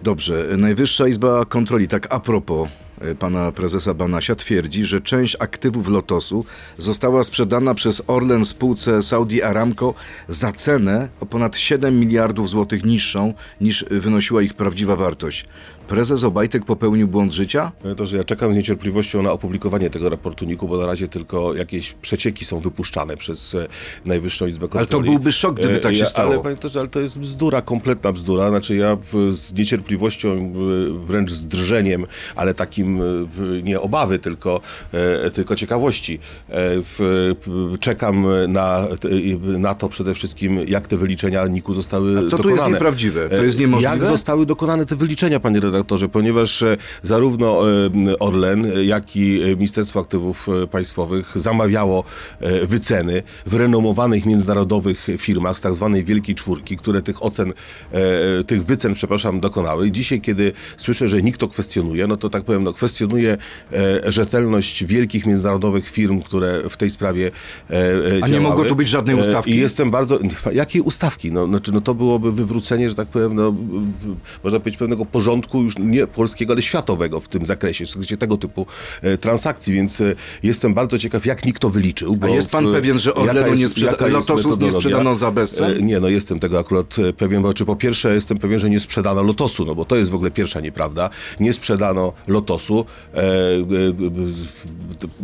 Dobrze, 0.02 0.46
Najwyższa 0.56 1.08
Izba 1.08 1.44
Kontroli, 1.44 1.88
tak 1.88 2.14
a 2.14 2.20
propos 2.20 2.68
pana 3.18 3.52
prezesa 3.52 3.94
Banasia, 3.94 4.34
twierdzi, 4.34 4.84
że 4.84 5.00
część 5.00 5.36
aktywów 5.40 5.88
Lotosu 5.88 6.44
została 6.78 7.24
sprzedana 7.24 7.74
przez 7.74 8.02
Orlen 8.06 8.44
spółce 8.44 9.02
Saudi 9.02 9.42
Aramco 9.42 9.94
za 10.28 10.52
cenę 10.52 11.08
o 11.20 11.26
ponad 11.26 11.56
7 11.56 12.00
miliardów 12.00 12.48
złotych 12.48 12.84
niższą 12.84 13.34
niż 13.60 13.84
wynosiła 13.90 14.42
ich 14.42 14.54
prawdziwa 14.54 14.96
wartość. 14.96 15.44
Prezes 15.88 16.24
Obajtek 16.24 16.64
popełnił 16.64 17.08
błąd 17.08 17.32
życia? 17.32 17.72
To, 17.96 18.06
że 18.06 18.16
ja 18.16 18.24
czekam 18.24 18.52
z 18.52 18.56
niecierpliwością 18.56 19.22
na 19.22 19.32
opublikowanie 19.32 19.90
tego 19.90 20.08
raportu 20.08 20.44
NIK-u, 20.44 20.68
bo 20.68 20.76
na 20.76 20.86
razie 20.86 21.08
tylko 21.08 21.54
jakieś 21.54 21.92
przecieki 21.92 22.44
są 22.44 22.60
wypuszczane 22.60 23.16
przez 23.16 23.54
e, 23.54 23.66
Najwyższą 24.04 24.46
Izbę 24.46 24.68
Kontroli. 24.68 24.78
Ale 24.80 24.86
to 24.86 25.00
byłby 25.00 25.32
szok, 25.32 25.56
gdyby 25.56 25.74
E, 25.74 25.80
tak 25.80 25.94
się 25.94 26.00
ja, 26.00 26.06
stało. 26.06 26.32
Ale, 26.32 26.42
panie 26.42 26.54
doktorze, 26.54 26.80
ale 26.80 26.88
to 26.88 27.00
jest 27.00 27.18
bzdura, 27.18 27.62
kompletna 27.62 28.12
bzdura. 28.12 28.48
Znaczy 28.48 28.76
ja 28.76 28.96
z 29.30 29.52
niecierpliwością, 29.52 30.28
e, 30.30 31.06
wręcz 31.06 31.30
z 31.30 31.46
drżeniem, 31.46 32.06
ale 32.36 32.54
takim 32.54 32.87
takim 32.88 33.64
nie 33.64 33.80
obawy, 33.80 34.18
tylko, 34.18 34.60
e, 34.92 35.30
tylko 35.30 35.56
ciekawości. 35.56 36.18
E, 36.50 37.78
czekam 37.80 38.26
na, 38.48 38.86
na 39.58 39.74
to 39.74 39.88
przede 39.88 40.14
wszystkim, 40.14 40.60
jak 40.68 40.86
te 40.86 40.96
wyliczenia 40.96 41.46
NIK-u 41.46 41.74
zostały 41.74 42.14
co 42.14 42.36
tu 42.36 42.42
dokonane. 42.42 42.56
jest 42.56 42.72
nieprawdziwe? 42.72 43.28
To 43.28 43.44
jest 43.44 43.58
E, 43.58 43.60
niemożliwe? 43.60 43.94
Jak 43.94 44.04
zostały 44.04 44.46
dokonane 44.46 44.86
te 44.86 44.96
wyliczenia, 44.96 45.40
panie 45.40 45.60
redaktorze, 45.60 46.08
ponieważ 46.08 46.64
zarówno 47.02 47.60
Orlen, 48.20 48.72
jak 48.84 49.16
i 49.16 49.40
Ministerstwo 49.56 50.00
Aktywów 50.00 50.48
Państwowych 50.70 51.32
zamawiało 51.34 52.04
wyceny 52.62 53.22
w 53.46 53.54
renomowanych 53.54 54.26
międzynarodowych 54.26 55.06
firmach 55.18 55.58
z 55.58 55.60
tak 55.60 55.74
zwanej 55.74 56.04
Wielkiej 56.04 56.34
Czwórki, 56.34 56.76
które 56.76 57.02
tych 57.02 57.22
ocen, 57.22 57.52
tych 58.46 58.64
wycen, 58.64 58.94
przepraszam, 58.94 59.40
dokonały. 59.40 59.86
I 59.86 59.92
dzisiaj, 59.92 60.20
kiedy 60.20 60.52
słyszę, 60.76 61.08
że 61.08 61.22
nikt 61.22 61.40
to 61.40 61.48
kwestionuje, 61.48 62.06
no 62.06 62.16
to 62.16 62.30
tak 62.30 62.44
powiem, 62.44 62.64
no, 62.64 62.72
kwestionuje 62.82 63.36
e, 63.72 64.12
rzetelność 64.12 64.84
wielkich 64.84 65.26
międzynarodowych 65.26 65.90
firm, 65.90 66.22
które 66.22 66.62
w 66.70 66.76
tej 66.76 66.90
sprawie 66.90 67.30
e, 67.70 67.74
e, 67.74 67.78
A 68.22 68.26
nie 68.26 68.32
działały. 68.32 68.40
mogło 68.40 68.64
tu 68.64 68.76
być 68.76 68.88
żadnej 68.88 69.16
E, 69.16 69.20
ustawki? 69.20 69.50
I 69.50 69.56
jestem 69.56 69.90
bardzo... 69.90 70.18
Jakiej 70.52 70.82
ustawki? 70.82 71.32
No, 71.32 71.46
znaczy, 71.46 71.72
no 71.72 71.80
to 71.80 71.94
byłoby 71.94 72.32
wywrócenie, 72.32 72.88
że 72.90 72.96
tak 72.96 73.08
powiem, 73.08 73.34
no, 73.34 73.54
można 74.44 74.60
powiedzieć, 74.60 74.78
pewnego 74.78 75.04
porządku 75.06 75.62
już 75.62 75.78
nie 75.78 76.06
polskiego, 76.06 76.52
ale 76.52 76.62
światowego 76.62 77.20
w 77.20 77.28
tym 77.28 77.46
zakresie, 77.46 77.84
w 77.86 77.88
zakresie 77.88 78.16
tego 78.16 78.36
typu 78.36 78.66
transakcji, 79.20 79.74
więc 79.74 80.02
jestem 80.42 80.74
bardzo 80.74 80.98
ciekaw, 80.98 81.26
jak 81.26 81.44
nikt 81.44 81.62
to 81.62 81.70
wyliczył. 81.70 82.16
Bo 82.16 82.26
jest 82.28 82.50
pan 82.50 82.68
w- 82.68 82.72
pewien, 82.72 82.98
że 82.98 83.14
Orlenu 83.14 83.54
nie 83.54 83.68
sprzeda- 83.68 84.06
Lotosu 84.08 84.56
nie 84.60 84.72
sprzedano 84.72 85.14
za 85.14 85.30
bezcen? 85.30 85.86
Nie, 85.86 86.00
no 86.00 86.08
jestem 86.08 86.40
tego 86.40 86.58
akurat 86.58 86.96
pewien, 87.16 87.42
bo 87.42 87.54
czy 87.54 87.64
po 87.64 87.76
pierwsze 87.76 88.14
jestem 88.14 88.38
pewien, 88.38 88.58
że 88.60 88.70
nie 88.70 88.80
sprzedano 88.80 89.22
Lotosu, 89.22 89.64
no 89.64 89.74
bo 89.74 89.84
to 89.84 89.96
jest 89.96 90.10
w 90.10 90.14
ogóle 90.14 90.30
pierwsza 90.30 90.60
nieprawda. 90.60 91.10
Nie 91.40 91.52
sprzedano 91.52 92.12
Lotosu. 92.26 92.67
E, 92.74 93.18
e, 93.18 93.22
e, 93.22 93.62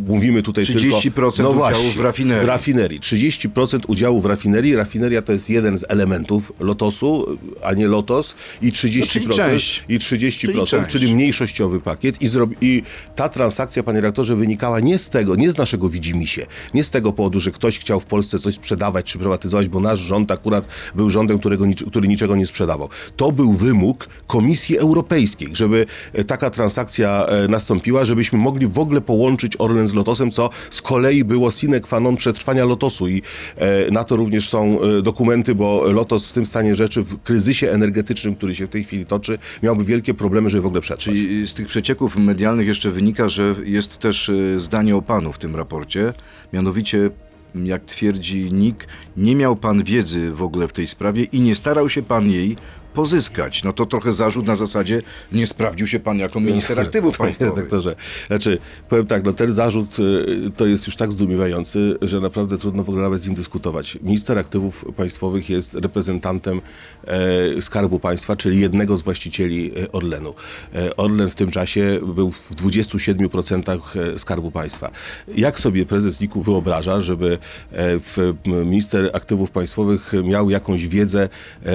mówimy 0.07 0.43
tutaj 0.43 0.65
30% 0.65 1.03
tylko... 1.03 1.21
No 1.21 1.29
udziału 1.29 1.55
właśnie, 1.55 1.91
w 1.91 2.01
rafinerii. 2.01 2.45
W 2.45 2.49
rafinerii. 2.49 3.01
30% 3.01 3.81
udziału 3.89 4.21
w 4.21 4.27
rafinerii. 4.27 4.77
Rafineria 4.77 5.23
to 5.23 5.33
jest 5.33 5.51
jeden 5.51 5.79
z 5.79 5.85
elementów 5.89 6.53
Lotosu, 6.61 7.39
a 7.63 7.75
nie 7.75 7.89
Lotos. 7.89 8.35
I 8.63 8.73
30%, 8.73 9.01
No, 9.01 9.07
czyli 9.07 9.29
część. 9.29 9.85
i 9.89 9.99
30%, 9.99 10.37
Czyli 10.47 10.67
czyli, 10.67 10.89
część. 10.89 11.13
mniejszościowy 11.13 11.81
pakiet. 11.81 12.23
I, 12.23 12.29
zrobi, 12.29 12.57
I 12.61 12.83
ta 13.17 13.29
transakcja, 13.29 13.83
panie 13.83 14.01
redaktorze, 14.01 14.37
wynikała 14.37 14.81
nie 14.81 14.99
z 14.99 15.11
tego, 15.11 15.37
nie 15.37 15.51
z 15.51 15.59
naszego 15.59 15.89
widzimisię, 15.89 16.47
nie 16.75 16.85
z 16.85 16.91
tego 16.91 17.13
powodu, 17.13 17.41
że 17.41 17.51
ktoś 17.51 17.79
chciał 17.79 18.01
w 18.01 18.07
Polsce 18.07 18.39
coś 18.39 18.55
sprzedawać 18.55 19.07
czy 19.07 19.19
prywatyzować, 19.19 19.69
bo 19.69 19.81
nasz 19.81 19.99
rząd 20.01 20.31
akurat 20.31 20.67
był 20.95 21.11
rządem, 21.11 21.39
którego, 21.39 21.65
który 21.91 22.09
niczego 22.09 22.37
nie 22.37 22.47
sprzedawał. 22.47 22.89
To 23.17 23.33
był 23.33 23.53
wymóg 23.53 24.09
Komisji 24.27 24.79
Europejskiej, 24.79 25.49
żeby 25.53 25.87
e, 26.13 26.25
taka 26.25 26.51
transakcja 26.51 27.27
e, 27.27 27.34
nastąpiła, 27.49 28.05
żebyśmy 28.05 28.39
mogli 28.39 28.67
w 28.67 28.79
ogóle 28.79 29.01
połączyć 29.01 29.53
Orlen 29.59 29.87
z 29.87 29.95
Lotosem, 29.95 30.31
co 30.31 30.51
z 30.71 30.83
kolei 30.83 31.25
było 31.25 31.51
sine 31.51 31.81
qua 31.81 32.01
non 32.01 32.17
przetrwania 32.17 32.65
Lotosu 32.65 33.09
i 33.09 33.23
e, 33.57 33.91
na 33.91 34.05
to 34.05 34.17
również 34.17 34.49
są 34.49 34.81
e, 34.81 35.03
dokumenty, 35.03 35.55
bo 35.55 35.93
Lotos 35.93 36.27
w 36.27 36.33
tym 36.33 36.47
stanie 36.47 36.75
rzeczy, 36.75 37.03
w 37.03 37.23
kryzysie 37.23 37.71
energetycznym, 37.71 38.35
który 38.35 38.55
się 38.55 38.67
w 38.67 38.71
tej 38.71 38.85
chwili 38.85 39.07
toczy, 39.07 39.39
miałby 39.63 39.85
wielkie 39.85 40.15
problemy, 40.15 40.51
żeby 40.51 40.63
w 40.63 40.67
ogóle 40.67 40.81
przetrwać. 40.81 41.17
I 41.17 41.47
z 41.47 41.55
tych 41.55 41.67
przecieków 41.67 42.17
medialnych 42.17 42.67
jeszcze 42.67 42.91
wynika, 42.91 43.29
że 43.29 43.55
jest 43.65 43.99
też 43.99 44.29
e, 44.29 44.59
zdanie 44.59 44.97
o 44.97 45.03
panu 45.03 45.33
w 45.33 45.39
tym 45.39 45.57
raporcie. 45.57 46.13
Mianowicie, 46.53 47.11
jak 47.55 47.85
twierdzi 47.85 48.53
NIK, 48.53 48.87
nie 49.17 49.37
miał 49.37 49.57
pan 49.57 49.85
wiedzy 49.85 50.31
w 50.31 50.43
ogóle 50.43 50.69
w 50.69 50.73
tej 50.73 50.87
sprawie 50.87 51.25
i 51.25 51.41
nie 51.41 51.55
starał 51.55 51.89
się 51.89 52.03
pan 52.03 52.31
jej 52.31 52.57
pozyskać. 52.95 53.65
No 53.65 53.73
to 53.73 53.87
trochę 53.87 54.13
zarzut 54.13 54.47
na 54.47 54.55
zasadzie, 54.55 55.03
nie 55.33 55.47
sprawdził 55.47 55.87
się 55.87 56.01
pan 56.01 56.19
jako 56.19 56.41
minister 56.41 56.81
aktywów 56.85 57.19
państwowych. 57.19 57.57
redaktorze, 57.57 57.95
znaczy, 58.27 58.59
powiem 58.89 59.07
tak, 59.07 59.25
no 59.25 59.33
ten 59.33 59.53
zarzut 59.53 59.99
y, 59.99 60.51
to 60.57 60.67
jest 60.67 60.87
już 60.87 60.97
tak 60.97 61.13
zdumiewający, 61.13 61.99
że 62.03 62.21
naprawdę 62.21 62.59
trudno 62.59 62.85
w 62.85 62.89
ogóle 62.89 63.05
nawet 63.05 63.21
z 63.21 63.27
nim 63.27 63.37
dyskutować. 63.37 63.99
Minister 64.03 64.39
aktywów 64.39 64.85
państwowych 64.97 65.51
jest 65.51 65.75
reprezentantem 65.75 66.61
e, 67.07 67.63
Skarbu 67.63 67.99
Państwa, 67.99 68.37
czyli 68.37 68.61
jednego 68.61 68.97
z 68.97 69.03
właścicieli 69.03 69.73
e, 69.83 69.93
Orlenu. 69.93 70.35
E, 70.75 70.97
Orlen 70.97 71.29
w 71.29 71.35
tym 71.35 71.51
czasie 71.51 72.01
był 72.15 72.31
w 72.31 72.55
27% 72.55 74.19
Skarbu 74.19 74.51
Państwa. 74.51 74.91
Jak 75.37 75.61
sobie 75.61 75.87
prezes 75.87 76.21
NIK-u 76.21 76.43
wyobraża, 76.43 77.01
żeby 77.01 77.39
e, 77.73 77.99
w, 77.99 78.35
minister 78.47 79.11
aktywów 79.13 79.51
państwowych 79.51 80.13
miał 80.25 80.51
jakąś 80.51 80.87
wiedzę 80.87 81.29
e, 81.67 81.71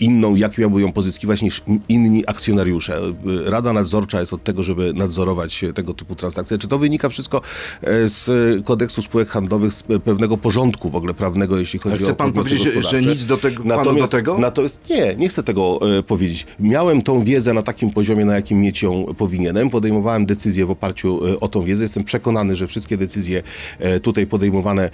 inną, 0.00 0.34
jak 0.34 0.58
miałby 0.62 0.80
ją 0.80 0.92
pozyskiwać 0.92 1.42
niż 1.42 1.62
inni 1.88 2.24
akcjonariusze? 2.26 3.00
Rada 3.46 3.72
nadzorcza 3.72 4.20
jest 4.20 4.32
od 4.32 4.44
tego, 4.44 4.62
żeby 4.62 4.92
nadzorować 4.94 5.64
tego 5.74 5.94
typu 5.94 6.14
transakcje. 6.16 6.58
Czy 6.58 6.68
to 6.68 6.78
wynika 6.78 7.08
wszystko 7.08 7.40
e, 7.82 8.08
z 8.08 8.30
kodeksu 8.64 9.02
spółek 9.02 9.28
handlowych, 9.28 9.72
z 9.74 9.82
pewnego 10.04 10.36
porządku 10.36 10.90
w 10.90 10.96
ogóle 10.96 11.14
prawnego, 11.14 11.58
jeśli 11.58 11.78
chodzi 11.78 12.02
chce 12.02 12.12
o 12.12 12.14
pan 12.14 12.32
podmioty 12.32 12.58
powiedzieć, 12.70 12.90
że- 12.90 13.00
nic 13.00 13.24
do 13.24 13.36
tego- 13.36 13.56
panu 13.62 13.68
do 13.68 13.76
Natomiast- 13.76 14.12
tego? 14.12 14.38
Natomiast 14.38 14.80
nie, 14.90 15.14
nie 15.16 15.28
chcę 15.28 15.42
tego 15.42 15.78
e, 15.98 16.02
powiedzieć. 16.02 16.46
Miałem 16.60 17.02
tą 17.02 17.24
wiedzę 17.24 17.54
na 17.54 17.62
takim 17.62 17.90
poziomie, 17.90 18.24
na 18.24 18.34
jakim 18.34 18.60
mieć 18.60 18.82
ją 18.82 19.04
powinienem. 19.18 19.70
Podejmowałem 19.70 20.26
decyzje 20.26 20.66
w 20.66 20.70
oparciu 20.70 21.26
e, 21.26 21.40
o 21.40 21.48
tą 21.48 21.62
wiedzę. 21.62 21.82
Jestem 21.82 22.04
przekonany, 22.04 22.56
że 22.56 22.66
wszystkie 22.66 22.96
decyzje 22.96 23.42
e, 23.78 24.00
tutaj 24.00 24.26
podejmowane 24.26 24.84
e, 24.84 24.90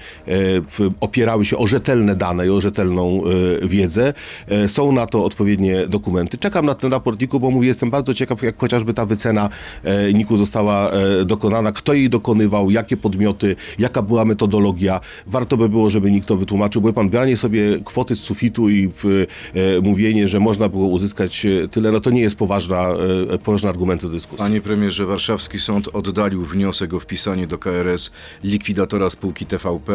w, 0.61 0.91
opierały 1.01 1.45
się 1.45 1.57
o 1.59 1.67
rzetelne 1.67 2.15
dane 2.17 2.47
i 2.47 2.51
o 2.51 2.61
rzetelną 2.61 3.23
e, 3.63 3.69
wiedzę. 3.69 4.15
E, 4.49 4.69
są 4.69 4.93
na 4.93 5.07
to 5.07 5.25
odpowiednie 5.59 5.87
dokumenty. 5.87 6.39
Czekam 6.39 6.67
na 6.67 6.75
ten 6.75 6.91
raport 6.91 7.21
NIK-u, 7.21 7.41
bo 7.41 7.51
mówię, 7.51 7.69
jestem 7.69 7.91
bardzo 7.91 8.15
ciekaw, 8.15 8.43
jak 8.43 8.59
chociażby 8.59 8.95
ta 8.95 9.07
wycena 9.07 9.49
e, 9.85 10.13
NIK-u 10.13 10.37
została 10.37 10.91
e, 10.91 11.25
dokonana, 11.25 11.73
kto 11.73 11.93
jej 11.93 12.11
dokonywał, 12.11 12.71
jakie 12.71 12.97
podmioty, 12.97 13.57
jaka 13.79 14.03
była 14.03 14.25
metodologia. 14.25 15.01
Warto 15.27 15.57
by 15.57 15.69
było, 15.69 15.91
żeby 15.91 16.11
nikt 16.11 16.29
to 16.29 16.37
wytłumaczył, 16.37 16.83
bo 16.83 16.93
pan 16.93 17.11
branie 17.11 17.37
sobie 17.37 17.79
kwoty 17.85 18.17
z 18.17 18.21
sufitu 18.21 18.69
i 18.69 18.89
w, 18.89 19.05
e, 19.07 19.81
mówienie, 19.83 20.29
że 20.29 20.41
można 20.41 20.69
było 20.69 20.89
uzyskać 20.89 21.47
e, 21.47 21.69
tyle, 21.69 21.93
no 21.93 22.01
to 22.01 22.11
nie 22.11 22.21
jest 22.21 22.37
poważna, 22.37 22.89
e, 23.35 23.39
poważny 23.39 23.69
argument 23.69 24.03
do 24.03 24.09
dyskusji. 24.09 24.39
Panie 24.39 24.61
premierze, 24.61 25.07
warszawski 25.07 25.59
sąd 25.59 25.89
oddalił 25.93 26.45
wniosek 26.45 26.95
o 26.95 27.01
wpisanie 27.01 27.47
do 27.47 27.59
KRS 27.59 28.11
likwidatora 28.45 29.11
spółki 29.11 29.47
TVP. 29.47 29.93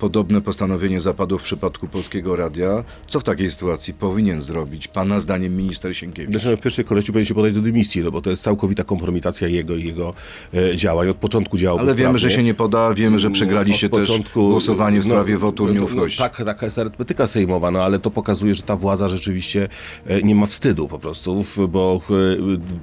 Podobne 0.00 0.40
postanowienie 0.40 1.00
zapadło 1.00 1.38
w 1.38 1.42
przypadku 1.42 1.88
Polskiego 1.88 2.36
Radia. 2.36 2.84
Co 3.06 3.20
w 3.20 3.22
takiej 3.22 3.50
sytuacji 3.50 3.94
powinien 3.94 4.40
zrobić, 4.40 4.88
pana 4.88 5.20
zdaniem, 5.20 5.56
minister 5.56 5.96
Sienkiewicz? 5.96 6.30
Znaczy, 6.30 6.50
no, 6.50 6.56
w 6.56 6.60
pierwszej 6.60 6.84
kolejności 6.84 7.12
powinien 7.12 7.26
się 7.26 7.34
podać 7.34 7.52
do 7.52 7.60
dymisji, 7.60 8.02
no 8.02 8.10
bo 8.10 8.20
to 8.20 8.30
jest 8.30 8.42
całkowita 8.42 8.84
kompromitacja 8.84 9.48
jego 9.48 9.76
i 9.76 9.84
jego 9.84 10.14
e, 10.54 10.76
działań. 10.76 11.08
Od 11.08 11.16
początku 11.16 11.58
działał 11.58 11.78
Ale 11.78 11.94
wiemy, 11.94 12.18
że 12.18 12.30
się 12.30 12.42
nie 12.42 12.54
poda, 12.54 12.94
wiemy, 12.94 13.18
że 13.18 13.30
przegraliście 13.30 13.86
Od 13.86 13.92
też 13.92 14.08
początku- 14.08 14.50
głosowanie 14.50 15.02
w 15.02 15.06
no, 15.06 15.14
sprawie 15.14 15.38
wotum 15.38 15.66
no, 15.66 15.72
nieufności. 15.74 16.18
No, 16.22 16.28
tak, 16.28 16.44
taka 16.44 16.66
jest 16.66 16.78
arytmetyka 16.78 17.26
sejmowa, 17.26 17.70
no 17.70 17.82
ale 17.82 17.98
to 17.98 18.10
pokazuje, 18.10 18.54
że 18.54 18.62
ta 18.62 18.76
władza 18.76 19.08
rzeczywiście 19.08 19.68
e, 20.06 20.22
nie 20.22 20.34
ma 20.34 20.46
wstydu 20.46 20.88
po 20.88 20.98
prostu, 20.98 21.44
bo 21.68 22.00
e, 22.10 22.14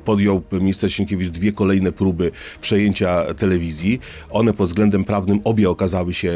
podjął 0.06 0.42
minister 0.52 0.94
Sienkiewicz 0.94 1.30
dwie 1.30 1.52
kolejne 1.52 1.92
próby 1.92 2.32
przejęcia 2.62 3.34
telewizji. 3.34 4.00
One 4.30 4.54
pod 4.54 4.68
względem 4.68 5.04
prawnym 5.04 5.40
obie 5.44 5.70
okazały 5.70 6.14
się 6.14 6.30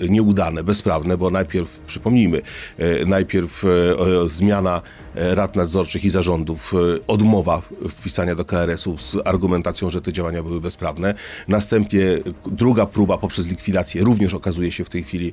e, 0.00 0.08
nieudane, 0.26 0.64
bezprawne, 0.64 1.16
bo 1.16 1.30
najpierw, 1.30 1.78
przypomnijmy, 1.86 2.42
e, 2.78 3.06
najpierw 3.06 3.64
e, 3.64 3.68
zmiana 4.28 4.82
e, 5.14 5.34
rad 5.34 5.56
nadzorczych 5.56 6.04
i 6.04 6.10
zarządów, 6.10 6.72
odmowa 7.06 7.62
wpisania 7.88 8.34
do 8.34 8.44
KRS-u 8.44 8.98
z 8.98 9.16
argumentacją, 9.24 9.90
że 9.90 10.02
te 10.02 10.12
działania 10.12 10.42
były 10.42 10.60
bezprawne. 10.60 11.14
Następnie 11.48 12.02
druga 12.46 12.86
próba 12.86 13.18
poprzez 13.18 13.46
likwidację 13.46 14.04
również 14.04 14.34
okazuje 14.34 14.72
się 14.72 14.84
w 14.84 14.90
tej 14.90 15.02
chwili 15.04 15.32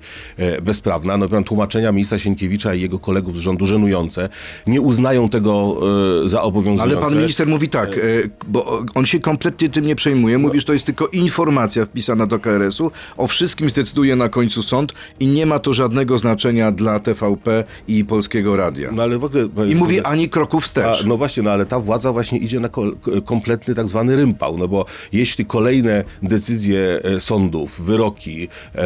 bezprawna. 0.62 1.18
No, 1.18 1.44
tłumaczenia 1.44 1.92
ministra 1.92 2.20
Sienkiewicza 2.20 2.74
i 2.74 2.82
jego 2.82 3.00
kolegów 3.00 3.38
z 3.38 3.40
rządu 3.40 3.66
żenujące. 3.66 4.30
Nie 4.68 4.82
uznają 4.82 5.30
tego 5.30 5.78
za 6.26 6.42
obowiązujące. 6.42 6.98
Ale 6.98 7.10
pan 7.10 7.18
minister 7.18 7.48
mówi 7.48 7.70
tak, 7.70 8.00
bo 8.48 8.84
on 8.96 9.06
się 9.06 9.20
kompletnie 9.20 9.70
tym 9.70 9.86
nie 9.86 9.96
przejmuje. 9.96 10.38
Mówi, 10.38 10.60
że 10.60 10.66
to 10.66 10.74
jest 10.74 10.86
tylko 10.86 11.08
informacja 11.08 11.86
wpisana 11.86 12.26
do 12.26 12.40
KRS-u. 12.40 12.92
O 13.18 13.28
wszystkim 13.28 13.70
zdecyduje 13.70 14.16
na 14.16 14.30
końcu 14.30 14.62
sąd 14.62 14.83
i 15.20 15.28
nie 15.28 15.46
ma 15.46 15.60
to 15.60 15.74
żadnego 15.74 16.18
znaczenia 16.18 16.72
dla 16.72 17.00
TVP 17.00 17.64
i 17.88 18.06
Polskiego 18.06 18.56
Radia. 18.58 18.90
No 18.92 19.04
ale 19.04 19.18
w 19.18 19.24
ogóle... 19.24 19.48
I 19.72 19.76
mówi 19.76 20.02
ani 20.02 20.30
kroku 20.30 20.58
A, 20.58 20.62
wstecz. 20.62 21.06
no 21.06 21.18
właśnie, 21.18 21.44
no 21.44 21.52
ale 21.52 21.66
ta 21.66 21.80
władza 21.80 22.14
właśnie 22.14 22.38
idzie 22.40 22.60
na 22.60 22.70
ko- 22.70 22.92
kompletny 23.26 23.76
tak 23.76 23.90
zwany 23.90 24.16
rympał, 24.16 24.58
no 24.58 24.68
bo 24.68 24.86
jeśli 25.12 25.46
kolejne 25.46 26.04
decyzje 26.24 27.00
e, 27.04 27.20
sądów, 27.20 27.82
wyroki, 27.82 28.48
e, 28.76 28.80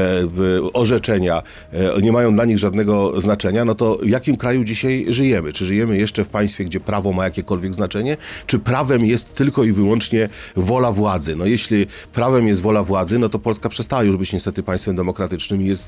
orzeczenia 0.73 1.43
e, 1.73 2.01
nie 2.01 2.11
mają 2.11 2.33
dla 2.33 2.45
nich 2.45 2.57
żadnego 2.57 3.21
znaczenia, 3.21 3.65
no 3.65 3.75
to 3.75 3.97
w 4.03 4.09
jakim 4.09 4.35
kraju 4.37 4.63
dzisiaj 4.63 5.05
żyjemy? 5.09 5.53
Czy 5.53 5.65
żyjemy 5.65 5.97
jeszcze 5.97 6.23
w 6.23 6.27
państwie, 6.27 6.65
gdzie 6.65 6.79
prawo 6.79 7.11
ma 7.13 7.23
jakiekolwiek 7.23 7.73
znaczenie? 7.73 8.17
Czy 8.47 8.59
prawem 8.59 9.05
jest 9.05 9.35
tylko 9.35 9.63
i 9.63 9.71
wyłącznie 9.71 10.29
wola 10.55 10.91
władzy? 10.91 11.35
No 11.35 11.45
jeśli 11.45 11.87
prawem 12.13 12.47
jest 12.47 12.61
wola 12.61 12.83
władzy, 12.83 13.19
no 13.19 13.29
to 13.29 13.39
Polska 13.39 13.69
przestała 13.69 14.03
już 14.03 14.17
być 14.17 14.33
niestety 14.33 14.63
państwem 14.63 14.95
demokratycznym 14.95 15.61
i 15.61 15.65
jest 15.65 15.86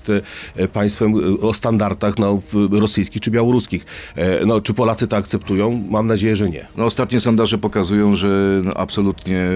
e, 0.55 0.67
państwem 0.67 1.15
e, 1.15 1.41
o 1.41 1.53
standardach 1.53 2.19
no, 2.19 2.41
rosyjskich 2.71 3.21
czy 3.21 3.31
białoruskich. 3.31 3.85
E, 4.15 4.45
No 4.45 4.61
czy 4.61 4.73
Polacy 4.73 5.07
to 5.07 5.17
akceptują? 5.17 5.83
Mam 5.89 6.07
nadzieję, 6.07 6.35
że 6.35 6.49
nie. 6.49 6.67
No, 6.77 6.85
ostatnie 6.85 7.19
sondaże 7.19 7.57
pokazują, 7.57 8.15
że 8.15 8.61
no, 8.63 8.73
absolutnie 8.73 9.49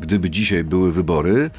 gdyby 0.00 0.30
dzisiaj 0.30 0.64
były 0.64 0.92
wybory, 0.92 1.50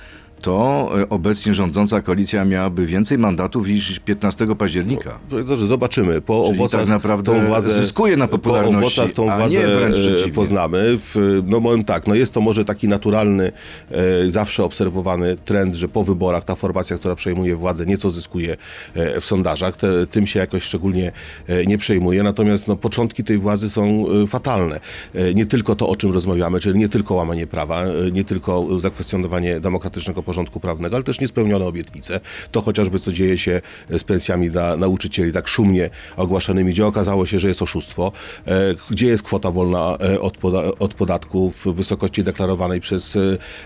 to 0.46 0.90
y, 1.00 1.10
obecnie 1.10 1.54
rządząca 1.54 2.02
koalicja 2.02 2.46
miałaby 2.46 2.86
więcej 2.86 3.18
mandatów 3.18 3.68
niż 3.68 4.00
15 4.00 4.46
października. 4.56 5.20
Dobrze, 5.30 5.68
zobaczymy. 5.68 6.22
Po 6.22 6.44
Czyli 6.48 6.60
owocach 6.60 6.82
tak 6.82 6.90
naprawdę 6.90 7.32
tą 7.32 7.46
władzę, 7.46 7.72
zyskuje 7.72 8.18
na 8.18 8.28
popularności, 8.28 8.96
Po 8.96 9.02
owocach 9.02 9.14
tą 9.14 9.26
władzę 9.26 9.60
nie 9.60 9.68
wręcz 9.68 9.96
e, 9.96 10.00
przeciwnie. 10.00 10.34
poznamy. 10.34 10.98
W, 10.98 11.42
no 11.46 11.62
powiem 11.62 11.84
tak, 11.84 12.08
no 12.08 12.16
jest 12.16 12.34
to 12.34 12.42
może 12.42 12.66
taki 12.66 12.88
naturalny, 12.88 13.52
e, 13.92 14.32
zawsze 14.32 14.64
obserwowany 14.64 15.36
trend, 15.46 15.76
że 15.76 15.88
po 15.88 16.04
wyborach 16.04 16.44
ta 16.44 16.56
formacja, 16.56 16.98
która 16.98 17.16
przejmuje 17.16 17.56
władzę, 17.56 17.86
nieco 17.86 18.10
zyskuje 18.10 18.58
e, 18.94 19.22
w 19.22 19.26
sondażach. 19.26 19.78
Te, 19.78 20.08
tym 20.08 20.28
się 20.28 20.40
jakoś 20.40 20.64
szczególnie 20.64 21.12
e, 21.48 21.66
nie 21.66 21.78
przejmuje. 21.78 22.24
Natomiast 22.24 22.68
no, 22.68 22.76
początki 22.76 23.24
tej 23.24 23.38
władzy 23.38 23.70
są 23.70 24.06
e, 24.24 24.28
fatalne. 24.28 24.80
E, 25.16 25.34
nie 25.34 25.46
tylko 25.46 25.76
to, 25.76 25.90
o 25.90 25.96
czym 25.96 26.12
rozmawiamy, 26.12 26.60
czyli 26.60 26.80
nie 26.80 26.90
tylko 26.90 27.16
łamanie 27.16 27.48
prawa, 27.48 27.84
e, 27.84 28.12
nie 28.12 28.24
tylko 28.24 28.80
zakwestionowanie 28.80 29.60
demokratycznego 29.60 30.24
porządku 30.24 30.35
prawnego, 30.62 30.96
ale 30.96 31.04
też 31.04 31.20
niespełnione 31.20 31.66
obietnice. 31.66 32.20
To 32.52 32.62
chociażby, 32.62 33.00
co 33.00 33.12
dzieje 33.12 33.38
się 33.38 33.62
z 33.90 34.04
pensjami 34.04 34.52
dla 34.52 34.78
nauczycieli, 34.78 35.32
tak 35.32 35.48
szumnie 35.48 35.90
ogłaszanymi, 36.18 36.72
gdzie 36.72 36.86
okazało 36.86 37.26
się, 37.26 37.40
że 37.40 37.48
jest 37.48 37.62
oszustwo, 37.62 38.12
e, 38.46 38.76
gdzie 38.90 39.08
jest 39.08 39.24
kwota 39.24 39.52
wolna 39.52 39.98
e, 40.00 40.20
od, 40.22 40.38
poda 40.38 40.64
od 40.80 40.94
podatku 40.94 41.52
w 41.52 41.66
wysokości 41.66 42.24
deklarowanej 42.24 42.82
przez 42.82 43.16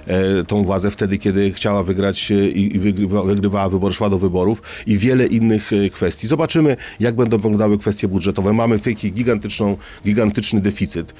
e, 0.07 0.43
tą 0.43 0.63
władzę 0.63 0.91
wtedy, 0.91 1.17
kiedy 1.17 1.53
chciała 1.53 1.83
wygrać 1.83 2.31
i, 2.31 2.75
i 2.75 2.79
wygrywa, 2.79 3.23
wygrywała 3.23 3.69
wybory, 3.69 3.93
szła 3.93 4.09
do 4.09 4.19
wyborów 4.19 4.61
i 4.87 4.97
wiele 4.97 5.25
innych 5.25 5.71
kwestii. 5.91 6.27
Zobaczymy, 6.27 6.77
jak 6.99 7.15
będą 7.15 7.37
wyglądały 7.37 7.77
kwestie 7.77 8.07
budżetowe. 8.07 8.53
Mamy 8.53 8.79
w 8.79 8.81
tej 8.81 8.95
chwili 8.95 9.13
gigantyczną, 9.13 9.77
gigantyczny 10.05 10.61
deficyt. 10.61 11.13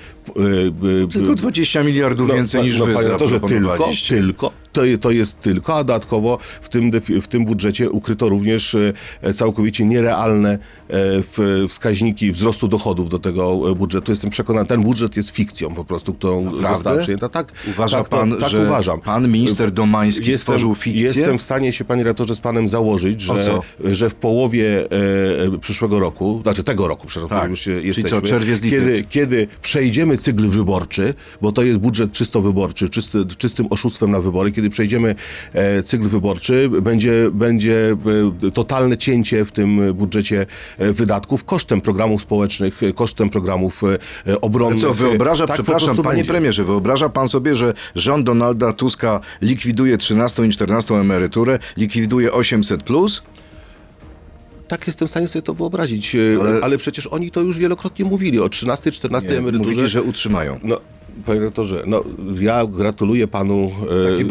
Tylko 1.12 1.36
20 1.36 1.84
miliardów 1.84 2.34
więcej 2.34 2.64
niż 2.64 2.80
wy 2.80 2.94
panie 2.94 3.04
redaktorze, 3.04 3.40
tylko, 3.40 3.90
tylko, 4.10 4.52
to, 4.72 4.82
to 5.02 5.12
jest 5.12 5.40
tylko, 5.40 5.76
a 5.78 5.84
dodatkowo 5.84 6.38
w 6.62 6.70
tym, 6.70 6.92
w 7.22 7.28
tym 7.28 7.46
budżecie 7.46 7.90
ukryto 7.90 8.30
również 8.30 8.76
e, 9.22 9.34
całkowicie 9.34 9.86
nierealne 9.86 10.60
e, 10.90 11.68
wskaźniki 11.68 12.32
wzrostu 12.32 12.68
dochodów 12.68 13.10
do 13.10 13.20
tego 13.20 13.72
e, 13.72 13.76
budżetu. 13.76 14.12
Jestem 14.12 14.30
przekonany, 14.30 14.68
ten 14.68 14.84
budżet 14.84 15.18
jest 15.18 15.30
fikcją 15.30 15.74
po 15.74 15.86
prostu, 15.86 16.14
którą 16.14 16.46
Naprawdę? 16.46 16.70
została 16.70 16.98
przyjęta. 16.98 17.30
Tak, 17.30 17.52
Uważa 17.70 17.98
tak, 17.98 18.10
pan, 18.10 18.38
tak 18.38 18.50
że 18.50 18.64
uważam. 18.64 19.02
pan 19.02 19.32
minister 19.32 19.72
Domański 19.72 20.34
stworzył 20.34 20.76
fikcję? 20.76 21.04
Jestem 21.04 21.38
w 21.38 21.42
stanie 21.42 21.72
się, 21.72 21.86
panie 21.86 22.04
redaktorze, 22.04 22.36
z 22.36 22.40
panem 22.40 22.70
założyć, 22.70 23.22
że, 23.22 23.62
że 23.84 24.10
w 24.10 24.16
połowie 24.16 24.92
e, 25.56 25.60
przyszłego 25.62 26.00
roku, 26.00 26.40
znaczy 26.44 26.64
tego 26.64 26.88
roku, 26.88 27.08
przepraszam, 27.08 27.40
Tak. 27.40 27.50
już 27.50 27.68
jesteśmy, 27.68 28.10
co, 28.10 28.22
czerwiec, 28.22 28.62
kiedy, 28.62 29.04
kiedy 29.10 29.48
przejdziemy 29.62 30.18
cykl 30.18 30.48
wyborczy, 30.48 31.14
bo 31.42 31.52
to 31.52 31.64
jest 31.64 31.80
budżet 31.80 32.12
czysto 32.12 32.42
wyborczy, 32.42 32.90
czysty, 32.90 33.26
czystym 33.38 33.68
oszustwem 33.70 34.12
na 34.12 34.20
wybory, 34.20 34.52
kiedy 34.60 34.70
przejdziemy 34.70 35.16
e, 35.54 35.84
cykl 35.84 36.08
wyborczy, 36.08 36.70
będzie, 36.82 37.30
będzie 37.34 37.96
e, 38.48 38.52
totalne 38.52 38.98
cięcie 38.98 39.46
w 39.46 39.52
tym 39.52 39.94
budżecie 39.94 40.46
e, 40.78 40.94
wydatków 40.94 41.44
kosztem 41.46 41.82
programów 41.82 42.22
społecznych, 42.22 42.82
kosztem 42.96 43.30
programów 43.30 43.82
obronnych. 44.42 44.82
Co, 44.82 44.94
wyobraża, 44.94 45.46
Tak 45.48 45.54
przepraszam, 45.56 45.98
panie 45.98 46.16
będzie. 46.18 46.32
premierze, 46.32 46.64
wyobraża 46.64 47.10
pan 47.10 47.28
sobie, 47.28 47.56
że 47.56 47.74
rząd 47.96 48.26
Donalda 48.26 48.74
Tuska 48.74 49.20
likwiduje 49.42 49.98
13 49.98 50.46
i 50.46 50.50
14 50.50 50.96
emeryturę, 50.96 51.60
likwiduje 51.78 52.32
800 52.32 52.84
plus? 52.84 53.22
Tak 54.68 54.88
jestem 54.88 55.08
w 55.08 55.12
stanie 55.12 55.28
sobie 55.28 55.44
to 55.44 55.54
wyobrazić, 55.54 56.16
Ale- 56.42 56.60
ale, 56.64 56.78
przecież 56.78 57.08
oni 57.08 57.32
to 57.32 57.42
już 57.42 57.58
wielokrotnie 57.58 58.06
mówili 58.06 58.40
o 58.40 58.50
13, 58.50 58.92
14 58.92 59.38
emeryturze. 59.38 59.70
Mówili, 59.70 59.88
że 59.90 60.04
utrzymają. 60.04 60.60
No, 60.64 60.80
panie 61.26 61.40
rektorze, 61.40 61.84
no 61.88 62.04
ja 62.40 62.66
gratuluję 62.66 63.28
panu. 63.28 63.72
e, 64.20 64.24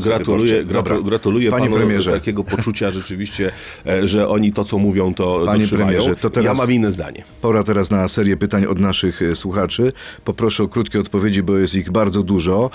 gratuluję, 0.00 0.64
gratu, 0.64 1.04
gratuluję 1.04 1.50
Panie 1.50 1.64
panu 1.64 1.76
premierze. 1.76 2.12
takiego 2.12 2.44
poczucia 2.44 2.90
rzeczywiście, 2.90 3.52
e, 3.86 4.08
że 4.08 4.28
oni 4.28 4.52
to, 4.52 4.64
co 4.64 4.78
mówią, 4.78 5.14
to 5.14 5.42
Panie 5.46 5.58
dotrzymają. 5.60 5.88
premierze, 5.88 6.16
to 6.16 6.30
teraz- 6.30 6.58
Ja 6.58 6.62
mam 6.64 6.72
inne 6.72 6.92
zdanie. 6.92 7.24
Pora 7.42 7.62
teraz 7.62 7.90
na 7.90 8.08
serię 8.08 8.36
pytań 8.36 8.64
od 8.66 8.78
naszych 8.78 9.22
e, 9.22 9.34
słuchaczy. 9.34 9.92
Poproszę 10.24 10.62
o 10.64 10.68
krótkie 10.68 11.00
odpowiedzi, 11.00 11.42
bo 11.42 11.56
jest 11.56 11.74
ich 11.74 11.90
bardzo 11.90 12.22
dużo. 12.22 12.70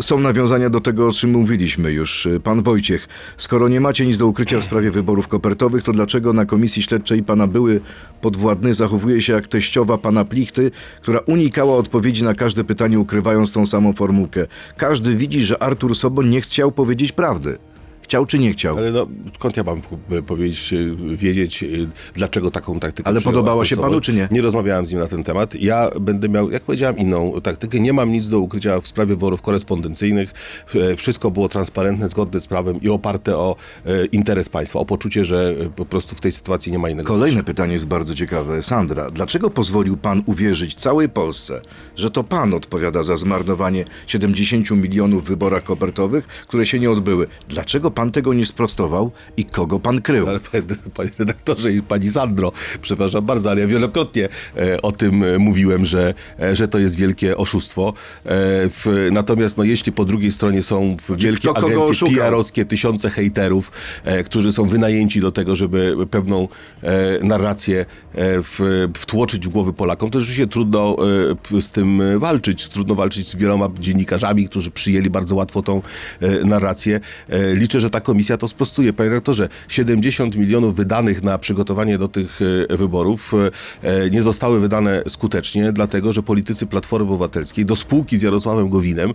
Są 0.00 0.20
nawiązania 0.20 0.70
do 0.70 0.80
tego, 0.80 1.08
o 1.08 1.12
czym 1.12 1.30
mówiliśmy 1.30 1.92
już. 1.92 2.28
Pan 2.44 2.62
Wojciech, 2.62 3.08
skoro 3.36 3.68
nie 3.68 3.80
macie 3.80 4.06
nic 4.06 4.18
do 4.18 4.26
ukrycia 4.26 4.60
w 4.60 4.64
sprawie 4.64 4.90
wyborów 4.90 5.28
kopertowych, 5.28 5.82
to 5.82 5.92
dlaczego 5.92 6.32
na 6.32 6.46
komisji 6.46 6.82
śledczej 6.82 7.22
pana 7.22 7.46
były 7.46 7.80
podwładny 8.20 8.74
zachowuje 8.74 9.22
się 9.22 9.32
jak 9.32 9.48
teściowa 9.48 9.98
pana 9.98 10.24
Plichty, 10.24 10.70
która 11.02 11.18
unikała 11.18 11.76
odpowiedzi 11.76 12.24
na 12.24 12.34
każde 12.34 12.64
pytanie, 12.64 12.73
ukrywając 12.98 13.52
tą 13.52 13.66
samą 13.66 13.92
formułkę? 13.92 14.46
Każdy 14.76 15.16
widzi, 15.16 15.42
że 15.42 15.62
Artur 15.62 15.96
Soboń 15.96 16.28
nie 16.28 16.40
chciał 16.40 16.72
powiedzieć 16.72 17.12
prawdy. 17.12 17.58
Chciał 18.04 18.26
czy 18.26 18.38
nie 18.38 18.52
chciał? 18.52 18.78
Ale 18.78 18.90
no, 18.90 19.06
skąd 19.34 19.56
ja 19.56 19.62
mam 19.62 19.80
powiedzieć, 20.26 20.72
e, 20.72 21.16
wiedzieć, 21.16 21.62
e, 21.62 21.66
dlaczego 22.14 22.50
taką 22.50 22.80
taktykę 22.80 23.08
Ale 23.08 23.20
podobała 23.20 23.64
się 23.64 23.76
panu, 23.76 24.00
czy 24.00 24.12
nie? 24.12 24.28
Nie 24.30 24.42
rozmawiałem 24.42 24.86
z 24.86 24.90
nim 24.90 25.00
na 25.00 25.06
ten 25.06 25.24
temat. 25.24 25.54
Ja 25.54 25.90
będę 26.00 26.28
miał, 26.28 26.50
jak 26.50 26.62
powiedziałem, 26.62 26.98
inną 26.98 27.40
taktykę. 27.42 27.80
Nie 27.80 27.92
mam 27.92 28.12
nic 28.12 28.28
do 28.28 28.40
ukrycia 28.40 28.80
w 28.80 28.86
sprawie 28.86 29.08
wyborów 29.08 29.42
korespondencyjnych. 29.42 30.32
E, 30.74 30.96
Wszystko 30.96 31.30
było 31.30 31.48
transparentne, 31.48 32.08
zgodne 32.08 32.40
z 32.40 32.46
prawem 32.46 32.80
i 32.80 32.88
oparte 32.88 33.36
o 33.36 33.56
interes 34.12 34.48
państwa, 34.48 34.78
o 34.78 34.84
poczucie, 34.84 35.24
że 35.24 35.54
po 35.76 35.84
prostu 35.84 36.16
w 36.16 36.20
tej 36.20 36.32
sytuacji 36.32 36.72
nie 36.72 36.78
ma 36.78 36.90
innego 36.90 37.08
Kolejne 37.08 37.44
pytanie 37.44 37.72
jest 37.72 37.86
bardzo 37.86 38.14
ciekawe. 38.14 38.62
Sandra, 38.62 39.10
dlaczego 39.10 39.50
pozwolił 39.50 39.96
pan 39.96 40.22
uwierzyć 40.26 40.74
całej 40.74 41.08
Polsce, 41.08 41.60
że 41.96 42.10
to 42.10 42.24
pan 42.24 42.54
odpowiada 42.54 43.02
za 43.02 43.16
zmarnowanie 43.16 43.84
70 44.06 44.70
milionów 44.70 45.24
w 45.24 45.28
wyborach 45.28 45.62
kopertowych, 45.62 46.26
które 46.26 46.66
się 46.66 46.78
nie 46.78 46.90
odbyły? 46.90 47.26
Dlaczego 47.48 47.90
pan 47.94 48.10
tego 48.10 48.34
nie 48.34 48.46
sprostował 48.46 49.10
i 49.36 49.44
kogo 49.44 49.80
pan 49.80 50.02
krył? 50.02 50.28
Ale 50.28 50.40
panie, 50.94 51.10
redaktorze 51.18 51.72
i 51.72 51.82
pani 51.82 52.08
Sandro, 52.10 52.52
przepraszam 52.82 53.26
bardzo, 53.26 53.50
ale 53.50 53.60
ja 53.60 53.66
wielokrotnie 53.66 54.28
e, 54.56 54.82
o 54.82 54.92
tym 54.92 55.24
e, 55.24 55.38
mówiłem, 55.38 55.84
że, 55.84 56.14
e, 56.40 56.56
że 56.56 56.68
to 56.68 56.78
jest 56.78 56.96
wielkie 56.96 57.36
oszustwo. 57.36 57.92
Natomiast 59.12 59.56
no, 59.56 59.64
jeśli 59.64 59.92
po 59.92 60.04
drugiej 60.04 60.32
stronie 60.32 60.62
są 60.62 60.96
w 61.08 61.16
wielkie 61.16 61.48
kto 61.48 61.56
agencje? 61.56 62.08
PR-owskie, 62.08 62.64
tysiące 62.64 63.10
hejterów, 63.10 63.72
którzy 64.24 64.52
są 64.52 64.64
wynajęci 64.64 65.20
do 65.20 65.32
tego, 65.32 65.56
żeby 65.56 65.96
pewną 66.10 66.48
narrację 67.22 67.86
w, 68.14 68.88
wtłoczyć 68.96 69.46
w 69.46 69.48
głowy 69.48 69.72
Polakom, 69.72 70.10
to 70.10 70.20
rzeczywiście 70.20 70.46
trudno 70.46 70.96
z 71.60 71.70
tym 71.70 72.02
walczyć. 72.18 72.68
Trudno 72.68 72.94
walczyć 72.94 73.28
z 73.28 73.36
wieloma 73.36 73.68
dziennikarzami, 73.78 74.48
którzy 74.48 74.70
przyjęli 74.70 75.10
bardzo 75.10 75.34
łatwo 75.34 75.62
tą 75.62 75.82
narrację. 76.44 77.00
Liczę, 77.52 77.80
że 77.84 77.90
ta 77.90 78.00
komisja 78.00 78.36
to 78.36 78.48
sprostuje. 78.48 78.92
Panie 78.92 79.08
redaktorze, 79.10 79.48
70 79.68 80.36
milionów 80.36 80.76
wydanych 80.76 81.22
na 81.22 81.38
przygotowanie 81.38 81.98
do 81.98 82.08
tych 82.08 82.40
e, 82.70 82.76
wyborów 82.76 83.32
e, 83.82 84.10
nie 84.10 84.22
zostały 84.22 84.60
wydane 84.60 85.02
skutecznie, 85.08 85.72
dlatego 85.72 86.12
że 86.12 86.22
politycy 86.22 86.66
Platformy 86.66 87.08
Obywatelskiej 87.10 87.66
do 87.66 87.76
spółki 87.76 88.16
z 88.18 88.22
Jarosławem 88.22 88.68
Gowinem 88.68 89.10
e, 89.10 89.14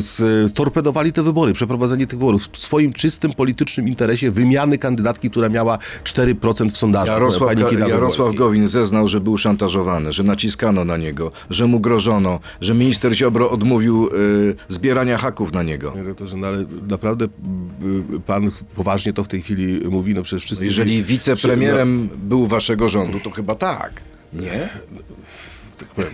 z- 0.00 0.52
torpedowali 0.52 1.12
te 1.12 1.22
wybory, 1.22 1.52
przeprowadzenie 1.52 2.06
tych 2.06 2.18
wyborów 2.18 2.48
w 2.52 2.58
swoim 2.58 2.92
czystym 2.92 3.32
politycznym 3.34 3.88
interesie 3.88 4.30
wymiany 4.30 4.78
kandydatki, 4.78 5.30
która 5.30 5.48
miała 5.48 5.78
4% 6.04 6.70
w 6.70 6.76
sondażach. 6.76 7.14
Jarosław. 7.14 7.50
Jarosław 7.90 8.34
Gowin 8.34 8.68
zeznał, 8.68 9.08
że 9.08 9.20
był 9.20 9.38
szantażowany, 9.38 10.12
że 10.12 10.22
naciskano 10.22 10.84
na 10.84 10.96
niego, 10.96 11.32
że 11.50 11.66
mu 11.66 11.80
grożono, 11.80 12.40
że 12.60 12.74
minister 12.74 13.14
Ziobro 13.14 13.50
odmówił 13.50 14.06
y, 14.06 14.10
zbierania 14.68 15.18
haków 15.18 15.52
na 15.52 15.62
niego. 15.62 15.88
Panie 15.90 16.02
redaktorze, 16.02 16.36
no 16.36 16.46
ale 16.46 16.64
naprawdę 16.88 17.26
pan 18.26 18.50
poważnie 18.74 19.12
to 19.12 19.24
w 19.24 19.28
tej 19.28 19.42
chwili 19.42 19.88
mówi, 19.88 20.14
no 20.14 20.22
przecież 20.22 20.44
wszyscy... 20.44 20.64
Jeżeli 20.64 20.90
byli- 20.90 21.04
wicepremierem 21.04 22.08
był 22.16 22.46
waszego 22.46 22.88
rządu, 22.88 23.20
to 23.20 23.30
chyba 23.30 23.54
tak. 23.54 24.00
Nie? 24.32 24.68
Powiem 25.96 26.12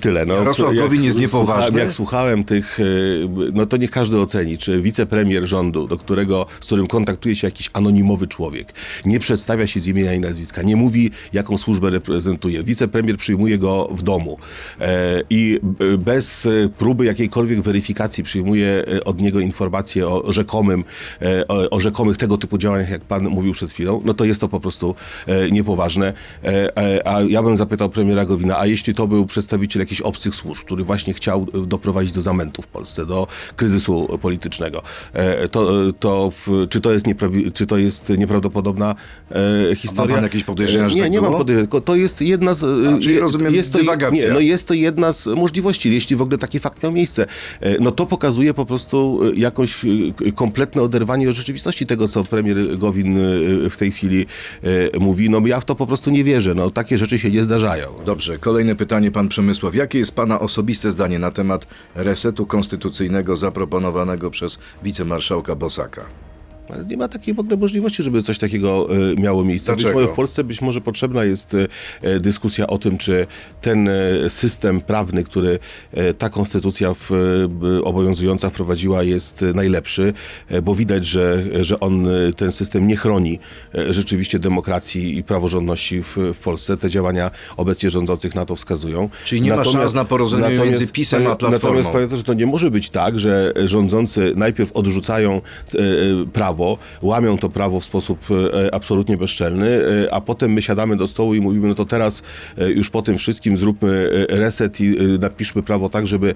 tyle. 0.00 0.26
No, 0.26 0.34
Jarosław 0.34 0.74
Gowin 0.74 1.02
jest 1.02 1.18
niepoważny? 1.18 1.62
Słuchałem, 1.62 1.78
jak 1.78 1.92
słuchałem 1.92 2.44
tych, 2.44 2.80
y, 2.80 3.28
no 3.52 3.66
to 3.66 3.76
niech 3.76 3.90
każdy 3.90 4.20
oceni, 4.20 4.58
czy 4.58 4.82
wicepremier 4.82 5.46
rządu, 5.46 5.86
do 5.86 5.96
którego, 5.96 6.46
z 6.60 6.66
którym 6.66 6.86
kontaktuje 6.86 7.36
się 7.36 7.46
jakiś 7.46 7.70
anonimowy 7.72 8.26
człowiek, 8.26 8.72
nie 9.04 9.20
przedstawia 9.20 9.66
się 9.66 9.80
z 9.80 9.86
imienia 9.86 10.14
i 10.14 10.20
nazwiska, 10.20 10.62
nie 10.62 10.76
mówi, 10.76 11.10
jaką 11.32 11.58
służbę 11.58 11.90
reprezentuje. 11.90 12.62
Wicepremier 12.62 13.16
przyjmuje 13.16 13.58
go 13.58 13.88
w 13.90 14.02
domu 14.02 14.38
e, 14.80 15.22
i 15.30 15.60
y, 15.82 15.98
bez 15.98 16.46
y, 16.46 16.70
próby 16.78 17.04
jakiejkolwiek 17.04 17.60
weryfikacji 17.60 18.24
przyjmuje 18.24 18.84
od 19.04 19.20
niego 19.20 19.40
informacje 19.40 20.08
o 20.08 20.32
rzekomym, 20.32 20.84
e, 21.22 21.48
o, 21.48 21.70
o 21.70 21.80
rzekomych 21.80 22.16
tego 22.16 22.38
typu 22.38 22.58
działaniach, 22.58 22.90
jak 22.90 23.00
pan 23.00 23.28
mówił 23.28 23.52
przed 23.52 23.72
chwilą, 23.72 24.00
no 24.04 24.14
to 24.14 24.24
jest 24.24 24.40
to 24.40 24.48
po 24.48 24.60
prostu 24.60 24.94
e, 25.26 25.50
niepoważne. 25.50 26.12
E, 26.44 27.08
a 27.08 27.20
ja 27.22 27.42
bym 27.42 27.56
zapytał 27.56 27.90
premiera 27.90 28.24
Gowina, 28.24 28.58
a 28.58 28.66
jeśli 28.66 28.94
to 28.94 29.06
był 29.06 29.26
przedstawiciel 29.26 29.67
przedstawiciel 29.68 29.80
jakichś 29.82 30.00
obcych 30.00 30.34
służb, 30.34 30.64
który 30.64 30.84
właśnie 30.84 31.14
chciał 31.14 31.46
e, 31.54 31.66
doprowadzić 31.66 32.12
do 32.12 32.20
zamętu 32.20 32.62
w 32.62 32.66
Polsce, 32.66 33.06
do 33.06 33.26
kryzysu 33.56 34.18
politycznego. 34.22 34.82
E, 35.12 35.48
To, 35.48 35.70
to 36.00 36.30
w, 36.30 36.66
czy, 36.70 36.80
to 36.80 36.92
jest 36.92 37.06
nieprawi- 37.06 37.52
czy 37.52 37.66
to 37.66 37.78
jest 37.78 38.08
nieprawdopodobna 38.08 38.94
e, 39.70 39.76
historia? 39.76 40.14
pan 40.14 40.24
jakieś 40.24 40.44
podejrzenia, 40.44 40.88
że 40.88 40.96
Nie, 40.96 41.02
tak 41.02 41.10
nie 41.12 41.20
mam 41.20 41.30
było? 41.30 41.38
podejrzeń, 41.38 41.64
tylko 41.64 41.80
to 41.80 41.96
jest 41.96 42.20
jedna 42.22 42.54
z... 42.54 42.62
e, 42.64 42.98
czyli 43.00 43.18
rozumiem 43.18 43.54
jest 43.54 43.72
to, 43.72 43.78
dywagacja. 43.78 44.28
Nie, 44.28 44.34
no 44.34 44.40
jest 44.40 44.68
to 44.68 44.74
jedna 44.74 45.12
z 45.12 45.26
możliwości, 45.26 45.92
jeśli 45.94 46.16
w 46.16 46.22
ogóle 46.22 46.38
taki 46.38 46.58
fakt 46.58 46.82
miał 46.82 46.92
miejsce. 46.92 47.26
E, 47.60 47.78
No 47.80 47.90
to 47.90 48.06
pokazuje 48.06 48.54
po 48.54 48.66
prostu 48.66 49.20
e, 49.22 49.34
jakąś 49.36 49.84
e, 49.84 49.88
kompletne 50.34 50.82
oderwanie 50.82 51.28
od 51.28 51.34
rzeczywistości 51.36 51.86
tego, 51.86 52.08
co 52.08 52.24
premier 52.24 52.78
Gowin 52.78 53.18
e, 53.18 53.70
w 53.70 53.76
tej 53.76 53.92
chwili 53.92 54.26
e, 54.94 54.98
mówi. 54.98 55.30
No 55.30 55.46
ja 55.46 55.60
w 55.60 55.64
to 55.64 55.74
po 55.74 55.86
prostu 55.86 56.10
nie 56.10 56.24
wierzę. 56.24 56.54
No 56.54 56.70
takie 56.70 56.98
rzeczy 56.98 57.18
się 57.18 57.30
nie 57.30 57.44
zdarzają. 57.44 57.86
Dobrze, 58.06 58.38
kolejne 58.38 58.74
pytanie, 58.76 59.10
pan 59.10 59.28
Przemysław. 59.58 59.74
Jakie 59.74 59.98
jest 59.98 60.14
pana 60.14 60.40
osobiste 60.40 60.90
zdanie 60.90 61.18
na 61.18 61.30
temat 61.30 61.66
resetu 61.94 62.46
konstytucyjnego 62.46 63.36
zaproponowanego 63.36 64.30
przez 64.30 64.58
wicemarszałka 64.82 65.54
Bosaka? 65.54 66.27
Ale 66.70 66.84
Nie 66.84 66.96
ma 66.96 67.08
takiej 67.08 67.34
w 67.34 67.40
ogóle 67.40 67.56
możliwości, 67.56 68.02
żeby 68.02 68.22
coś 68.22 68.38
takiego 68.38 68.88
e, 68.90 69.20
miało 69.20 69.44
miejsce. 69.44 69.76
Być 69.76 69.84
może 69.84 70.06
w 70.06 70.12
Polsce 70.12 70.44
być 70.44 70.60
może 70.60 70.80
potrzebna 70.80 71.24
jest 71.24 71.54
e, 71.54 71.68
e, 72.02 72.20
dyskusja 72.20 72.66
o 72.66 72.78
tym, 72.78 72.98
czy 72.98 73.26
ten 73.60 73.90
system 74.28 74.80
prawny, 74.80 75.24
który 75.24 75.58
ta 76.18 76.28
konstytucja 76.28 76.94
w, 76.94 77.10
obowiązująca 77.84 78.50
wprowadziła 78.50 79.02
jest 79.02 79.44
najlepszy, 79.54 80.12
bo 80.62 80.74
widać, 80.74 81.06
że, 81.06 81.44
że 81.64 81.80
on, 81.80 82.08
ten 82.36 82.52
system 82.52 82.86
nie 82.86 82.96
chroni 82.96 83.38
rzeczywiście 83.90 84.38
demokracji 84.38 85.18
i 85.18 85.22
praworządności 85.22 86.02
w, 86.02 86.16
w 86.34 86.38
Polsce. 86.38 86.76
Te 86.76 86.90
działania 86.90 87.30
obecnie 87.56 87.90
rządzących 87.90 88.34
na 88.34 88.44
to 88.44 88.56
wskazują. 88.56 89.08
Czyli 89.24 89.40
nie 89.40 89.56
ma 89.56 89.64
szans 89.64 89.94
na 89.94 90.04
porozumienie 90.04 90.58
między 90.58 90.92
PiS-em 90.92 91.26
a 91.26 91.36
Platformą. 91.36 91.52
Natomiast 91.52 91.88
pamiętajcie, 91.88 92.16
że 92.16 92.24
to 92.24 92.34
nie 92.34 92.46
może 92.46 92.70
być 92.70 92.90
tak, 92.90 93.18
że 93.18 93.52
rządzący 93.64 94.32
najpierw 94.36 94.72
odrzucają 94.72 95.34
e, 95.36 95.78
prawo, 96.58 96.78
łamią 97.02 97.38
to 97.38 97.48
prawo 97.48 97.80
w 97.80 97.84
sposób 97.84 98.18
e, 98.30 98.74
absolutnie 98.74 99.16
bezczelny, 99.16 99.68
e, 100.06 100.14
a 100.14 100.20
potem 100.20 100.52
my 100.52 100.62
siadamy 100.62 100.96
do 100.96 101.06
stołu 101.06 101.34
i 101.34 101.40
mówimy, 101.40 101.68
no 101.68 101.74
to 101.74 101.84
teraz 101.84 102.22
e, 102.58 102.70
już 102.70 102.90
po 102.90 103.02
tym 103.02 103.18
wszystkim 103.18 103.56
zróbmy 103.56 104.08
reset 104.28 104.80
i 104.80 104.96
napiszmy 105.20 105.62
prawo 105.62 105.88
tak, 105.88 106.06
żeby, 106.06 106.34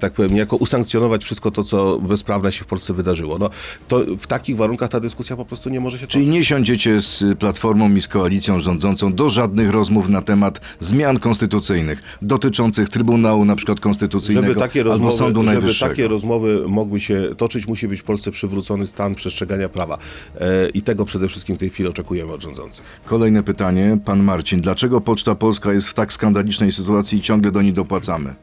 tak 0.00 0.12
powiem, 0.12 0.34
niejako 0.34 0.56
usankcjonować 0.56 1.24
wszystko 1.24 1.50
to, 1.50 1.64
co 1.64 1.98
bezprawne 1.98 2.52
się 2.52 2.64
w 2.64 2.66
Polsce 2.66 2.94
wydarzyło. 2.94 3.38
No, 3.38 3.50
to 3.88 4.00
w 4.20 4.26
takich 4.26 4.56
warunkach 4.56 4.88
ta 4.88 5.00
dyskusja 5.00 5.36
po 5.36 5.44
prostu 5.44 5.70
nie 5.70 5.80
może 5.80 5.98
się 5.98 6.06
Czyli 6.06 6.30
nie 6.30 6.44
siądziecie 6.44 7.00
z 7.00 7.24
Platformą 7.38 7.94
i 7.94 8.00
z 8.00 8.08
koalicją 8.08 8.60
rządzącą 8.60 9.14
do 9.14 9.30
żadnych 9.30 9.70
rozmów 9.70 10.08
na 10.08 10.22
temat 10.22 10.60
zmian 10.80 11.18
konstytucyjnych 11.18 12.02
dotyczących 12.22 12.88
Trybunału 12.88 13.44
na 13.44 13.56
przykład 13.56 13.80
Konstytucyjnego 13.80 14.46
Żeby 14.46 14.60
takie, 14.60 14.80
albo 14.80 14.90
rozmowy, 14.90 15.16
Sądu 15.16 15.40
żeby 15.42 15.52
Najwyższego. 15.52 15.90
takie 15.90 16.08
rozmowy 16.08 16.64
mogły 16.68 17.00
się 17.00 17.34
toczyć, 17.36 17.66
musi 17.66 17.88
być 17.88 18.00
w 18.00 18.04
Polsce 18.04 18.30
przywrócony 18.30 18.86
stan 18.86 19.14
przestrzegania 19.14 19.51
prawa. 19.68 19.98
E, 20.40 20.68
I 20.68 20.82
tego 20.82 21.04
przede 21.04 21.28
wszystkim 21.28 21.56
w 21.56 21.58
tej 21.58 21.70
chwili 21.70 21.88
oczekujemy 21.88 22.32
od 22.32 22.42
rządzących. 22.42 22.84
Kolejne 23.04 23.42
pytanie, 23.42 23.98
pan 24.04 24.22
Marcin. 24.22 24.60
Dlaczego 24.60 25.00
Poczta 25.00 25.34
Polska 25.34 25.72
jest 25.72 25.88
w 25.88 25.94
tak 25.94 26.12
skandalicznej 26.12 26.72
sytuacji 26.72 27.18
i 27.18 27.22
ciągle 27.22 27.52
do 27.52 27.62
niej 27.62 27.72
dopłacamy? 27.72 28.34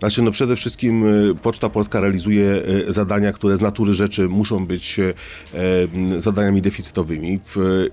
Znaczy, 0.00 0.22
no 0.22 0.30
przede 0.30 0.56
wszystkim 0.56 1.04
e, 1.30 1.34
Poczta 1.34 1.68
Polska 1.68 2.00
realizuje 2.00 2.62
e, 2.88 2.92
zadania, 2.92 3.32
które 3.32 3.56
z 3.56 3.60
natury 3.60 3.94
rzeczy 3.94 4.28
muszą 4.28 4.66
być 4.66 5.00
e, 5.00 5.12
zadaniami 6.18 6.62
deficytowymi 6.62 7.40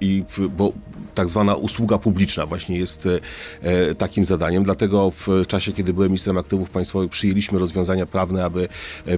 i 0.01 0.23
bo 0.57 0.73
tak 1.15 1.29
zwana 1.29 1.55
usługa 1.55 1.97
publiczna 1.97 2.45
właśnie 2.45 2.77
jest 2.77 3.07
takim 3.97 4.25
zadaniem. 4.25 4.63
Dlatego 4.63 5.11
w 5.11 5.27
czasie, 5.47 5.73
kiedy 5.73 5.93
byłem 5.93 6.09
ministrem 6.09 6.37
aktywów 6.37 6.69
państwowych, 6.69 7.11
przyjęliśmy 7.11 7.59
rozwiązania 7.59 8.05
prawne, 8.05 8.45
aby 8.45 8.67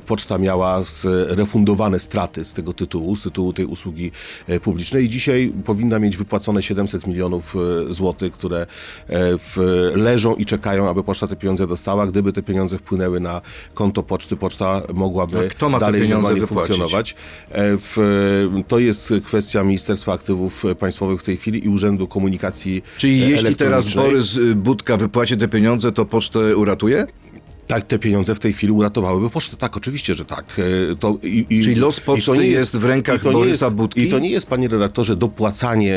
Poczta 0.06 0.38
miała 0.38 0.84
refundowane 1.28 1.99
straty 1.99 2.45
z 2.45 2.54
tego 2.54 2.73
tytułu, 2.73 3.15
z 3.15 3.23
tytułu 3.23 3.54
tej 3.54 3.65
usługi 3.65 4.12
publicznej 4.62 5.06
i 5.06 5.10
dzisiaj 5.10 5.54
powinna 5.65 5.99
mieć 5.99 6.17
wypłacone 6.17 6.63
700 6.63 7.08
milionów 7.08 7.56
złotych, 7.89 8.34
które 8.34 8.65
leżą 9.95 10.36
i 10.36 10.45
czekają, 10.45 10.89
aby 10.89 11.04
Poczta 11.04 11.28
te 11.28 11.36
pieniądze 11.36 11.67
dostała. 11.67 12.08
Gdyby 12.08 12.34
te 12.34 12.43
pieniądze 12.43 12.79
wpłynęły 12.80 13.20
na 13.20 13.42
konto 13.74 14.04
poczty, 14.04 14.36
Poczta 14.36 14.82
mogłaby 14.94 15.46
A 15.46 15.50
kto 15.50 15.70
ma 15.70 15.80
dalej 15.80 16.02
pieniądze 16.02 16.30
normalnie 16.30 16.48
funkcjonować. 16.48 17.15
E, 17.52 17.78
W, 17.78 17.98
to 18.68 18.80
jest 18.80 19.13
kwestia 19.26 19.63
Ministerstwa 19.63 20.13
Aktywów 20.13 20.63
Państwowych 20.80 21.20
w 21.20 21.24
tej 21.24 21.38
chwili 21.38 21.65
i 21.65 21.70
Urzędu 21.70 22.08
Komunikacji 22.08 22.84
Czyli 22.98 23.24
e, 23.24 23.30
jeśli 23.30 23.56
teraz. 23.56 23.94
Borys 23.94 24.39
Budka 24.56 24.98
wypłaci 24.98 25.38
te 25.38 25.48
pieniądze, 25.48 25.92
to 25.92 26.06
pocztę 26.06 26.58
uratuje? 26.58 27.08
Tak, 27.70 27.84
te 27.84 28.00
pieniądze 28.00 28.36
w 28.36 28.40
tej 28.40 28.54
chwili 28.54 28.74
uratowałyby 28.74 29.30
pocztę. 29.30 29.58
Tak, 29.58 29.78
oczywiście, 29.78 30.16
że 30.16 30.26
tak. 30.26 30.46
E, 30.92 30.96
To, 30.96 31.18
i, 31.24 31.46
i, 31.50 31.64
Czyli 31.64 31.76
los 31.76 32.00
poczty 32.00 32.38
nie 32.38 32.48
jest 32.48 32.78
w 32.78 32.86
rękach 32.86 33.24
Borysa 33.24 33.66
jest, 33.66 33.76
Budki? 33.76 34.02
I 34.02 34.10
to 34.10 34.20
nie 34.20 34.30
jest, 34.30 34.48
panie 34.48 34.68
redaktorze, 34.68 35.16
dopłacanie 35.16 35.96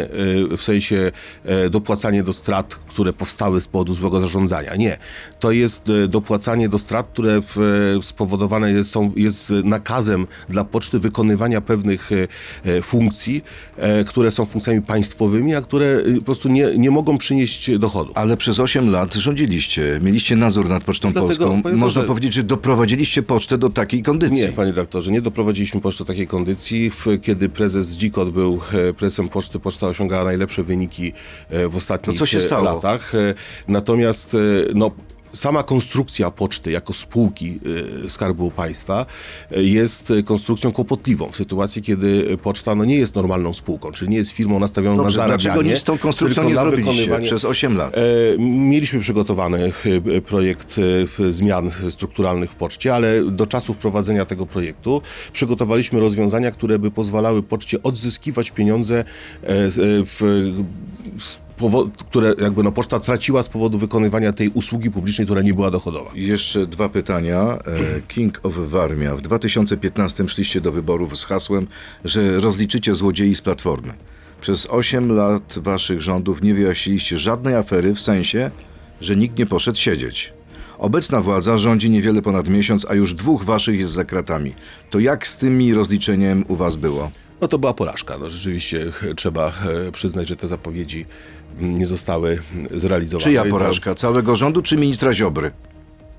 e, 0.53 0.57
w 0.57 0.63
sensie 0.63 1.13
e, 1.45 1.71
dopłacanie 1.71 2.23
do 2.23 2.33
strat, 2.33 2.75
które 2.75 3.13
powstały 3.13 3.61
z 3.61 3.67
powodu 3.67 3.95
złego 3.95 4.21
zarządzania. 4.21 4.77
Nie. 4.77 4.99
To 5.41 5.53
jest 5.53 5.83
dopłacanie 6.09 6.69
do 6.69 6.79
strat, 6.79 7.09
które 7.13 7.41
w, 7.43 7.99
spowodowane 8.03 8.73
jest, 8.73 8.91
są, 8.91 9.13
jest 9.17 9.51
nakazem 9.65 10.27
dla 10.49 10.65
poczty 10.65 10.99
wykonywania 10.99 11.61
pewnych 11.61 12.11
funkcji, 12.83 13.45
które 14.07 14.31
są 14.31 14.47
funkcjami 14.47 14.83
państwowymi, 14.83 15.55
a 15.55 15.63
które 15.63 16.03
po 16.19 16.23
prostu 16.25 16.49
nie, 16.49 16.69
nie 16.77 16.91
mogą 16.91 17.19
przynieść 17.19 17.79
dochodu. 17.79 18.13
Ale 18.15 18.37
przez 18.37 18.61
8 18.61 18.91
lat 18.91 19.15
rządziliście, 19.15 20.01
mieliście 20.03 20.37
nadzór 20.37 20.69
nad 20.69 20.85
Pocztą 20.85 21.13
Dlatego, 21.13 21.47
Polską. 21.47 21.62
Panie 21.63 21.77
Można 21.77 22.03
powiedzieć, 22.03 22.35
że 22.35 22.43
doprowadziliście 22.43 23.23
pocztę 23.23 23.59
do 23.59 23.71
takiej 23.71 24.03
kondycji. 24.03 24.41
Nie, 24.47 24.49
panie 24.49 24.73
doktorze, 24.73 25.11
nie 25.11 25.23
doprowadziliśmy 25.23 25.81
poczty 25.81 25.99
do 25.99 26.05
takiej 26.05 26.27
kondycji. 26.27 26.91
Kiedy 27.23 27.49
prezes 27.49 27.89
Dzikot 27.89 28.31
był 28.31 28.61
e, 28.73 28.93
prezesem 28.93 29.29
poczty, 29.29 29.59
poczta 29.59 29.87
osiągała 29.87 30.25
najlepsze 30.25 30.63
wyniki 30.65 31.13
e, 31.51 31.69
w 31.69 31.77
ostatnich 31.77 32.15
No 32.15 32.19
co 32.19 32.27
się 32.27 32.39
e, 32.39 32.41
stało? 32.41 32.65
latach. 32.65 33.13
Natomiast 33.69 34.37
no, 34.75 34.91
sama 35.33 35.63
konstrukcja 35.63 36.31
poczty 36.31 36.71
jako 36.71 36.93
spółki 36.93 37.61
e, 38.07 38.11
Skarbu 38.11 38.51
Państwa 38.51 39.07
e, 39.51 39.63
jest 39.63 40.13
konstrukcją 40.25 40.73
kłopotliwą 40.73 41.31
w 41.31 41.37
sytuacji, 41.37 41.83
kiedy 41.83 42.39
poczta 42.43 42.75
no, 42.75 42.85
nie 42.85 42.97
jest 42.97 43.15
normalną 43.15 43.55
spółką, 43.55 43.93
czyli 43.93 44.11
nie 44.11 44.17
jest 44.17 44.31
firmą 44.31 44.59
nastawioną 44.61 44.97
Dobrze, 44.97 45.19
na 45.19 45.25
zarabianie. 45.25 45.43
dlaczego 45.43 45.63
nic 45.71 45.79
z 45.79 45.85
tą 45.85 45.99
konstrukcją 45.99 46.49
nie 46.49 46.55
zrobiliście 46.57 47.21
przez 47.21 47.45
8 47.45 47.77
lat? 47.77 47.95
E, 47.97 48.03
Mieliśmy 48.39 49.01
przygotowany 49.01 49.73
e, 50.17 50.21
projekt 50.21 50.77
e, 51.29 51.33
zmian 51.33 51.71
strukturalnych 51.91 52.51
w 52.51 52.55
poczcie, 52.55 52.95
ale 52.95 53.25
do 53.25 53.47
czasu 53.47 53.75
wprowadzenia 53.75 54.25
tego 54.25 54.47
projektu 54.47 55.03
przygotowaliśmy 55.33 56.01
rozwiązania, 56.01 56.51
które 56.51 56.79
by 56.79 56.91
pozwalały 56.91 57.43
poczcie 57.43 57.83
odzyskiwać 57.83 58.51
pieniądze, 58.51 59.05
w, 59.43 60.65
powo- 61.19 61.52
które 61.99 62.35
jakby 62.43 62.63
no, 62.63 62.73
poczta 62.73 63.01
traciła 63.01 63.43
z 63.43 63.49
powodu 63.49 63.79
wykonywania 63.79 64.33
tej 64.33 64.49
usługi 64.49 64.91
publicznej, 64.91 65.27
która 65.27 65.43
nie 65.43 65.55
była 65.55 65.71
dochodowa. 65.71 66.11
Jeszcze 66.15 66.67
dwa 66.67 66.89
pytania. 66.89 67.39
E, 67.39 67.59
King 68.09 68.41
of 68.43 68.55
Warmia. 68.57 69.17
W 69.17 69.21
2015 69.21 70.29
szliście 70.29 70.61
do 70.61 70.73
wyborów 70.73 71.19
z 71.19 71.25
hasłem, 71.25 71.67
że 72.05 72.41
rozliczycie 72.41 72.95
złodziei 72.95 73.35
z 73.35 73.41
Platformy. 73.41 73.93
Przez 74.41 74.67
8 74.71 75.13
lat 75.13 75.59
waszych 75.63 76.01
rządów 76.01 76.43
nie 76.43 76.55
wyjaśniliście 76.55 77.19
żadnej 77.19 77.55
afery 77.55 77.95
w 77.95 78.01
sensie, 78.01 78.51
że 79.01 79.17
nikt 79.17 79.39
nie 79.39 79.47
poszedł 79.47 79.79
siedzieć. 79.79 80.33
Obecna 80.79 81.21
władza 81.21 81.59
rządzi 81.59 81.91
niewiele 81.91 82.23
ponad 82.23 82.49
miesiąc, 82.49 82.87
a 82.91 82.95
już 82.95 83.15
dwóch 83.15 83.45
waszych 83.45 83.79
jest 83.79 83.93
za 83.93 84.05
kratami. 84.05 84.55
To 84.91 84.99
jak 84.99 85.27
z 85.27 85.37
tymi 85.37 85.75
rozliczeniem 85.75 86.45
u 86.49 86.57
was 86.57 86.77
było? 86.77 87.11
No 87.41 87.49
to 87.49 87.59
była 87.59 87.75
porażka. 87.75 88.19
No, 88.19 88.31
rzeczywiście 88.31 88.93
trzeba 89.17 89.53
e, 89.89 89.93
przyznać, 89.93 90.29
że 90.29 90.37
te 90.37 90.49
zapowiedzi 90.49 91.07
nie 91.61 91.87
zostały 91.87 92.39
zrealizowane. 92.75 93.25
Czyja 93.25 93.45
porażka? 93.45 93.95
Całego 93.95 94.37
rządu 94.37 94.63
czy 94.63 94.77
ministra 94.77 95.15
Ziobry? 95.15 95.51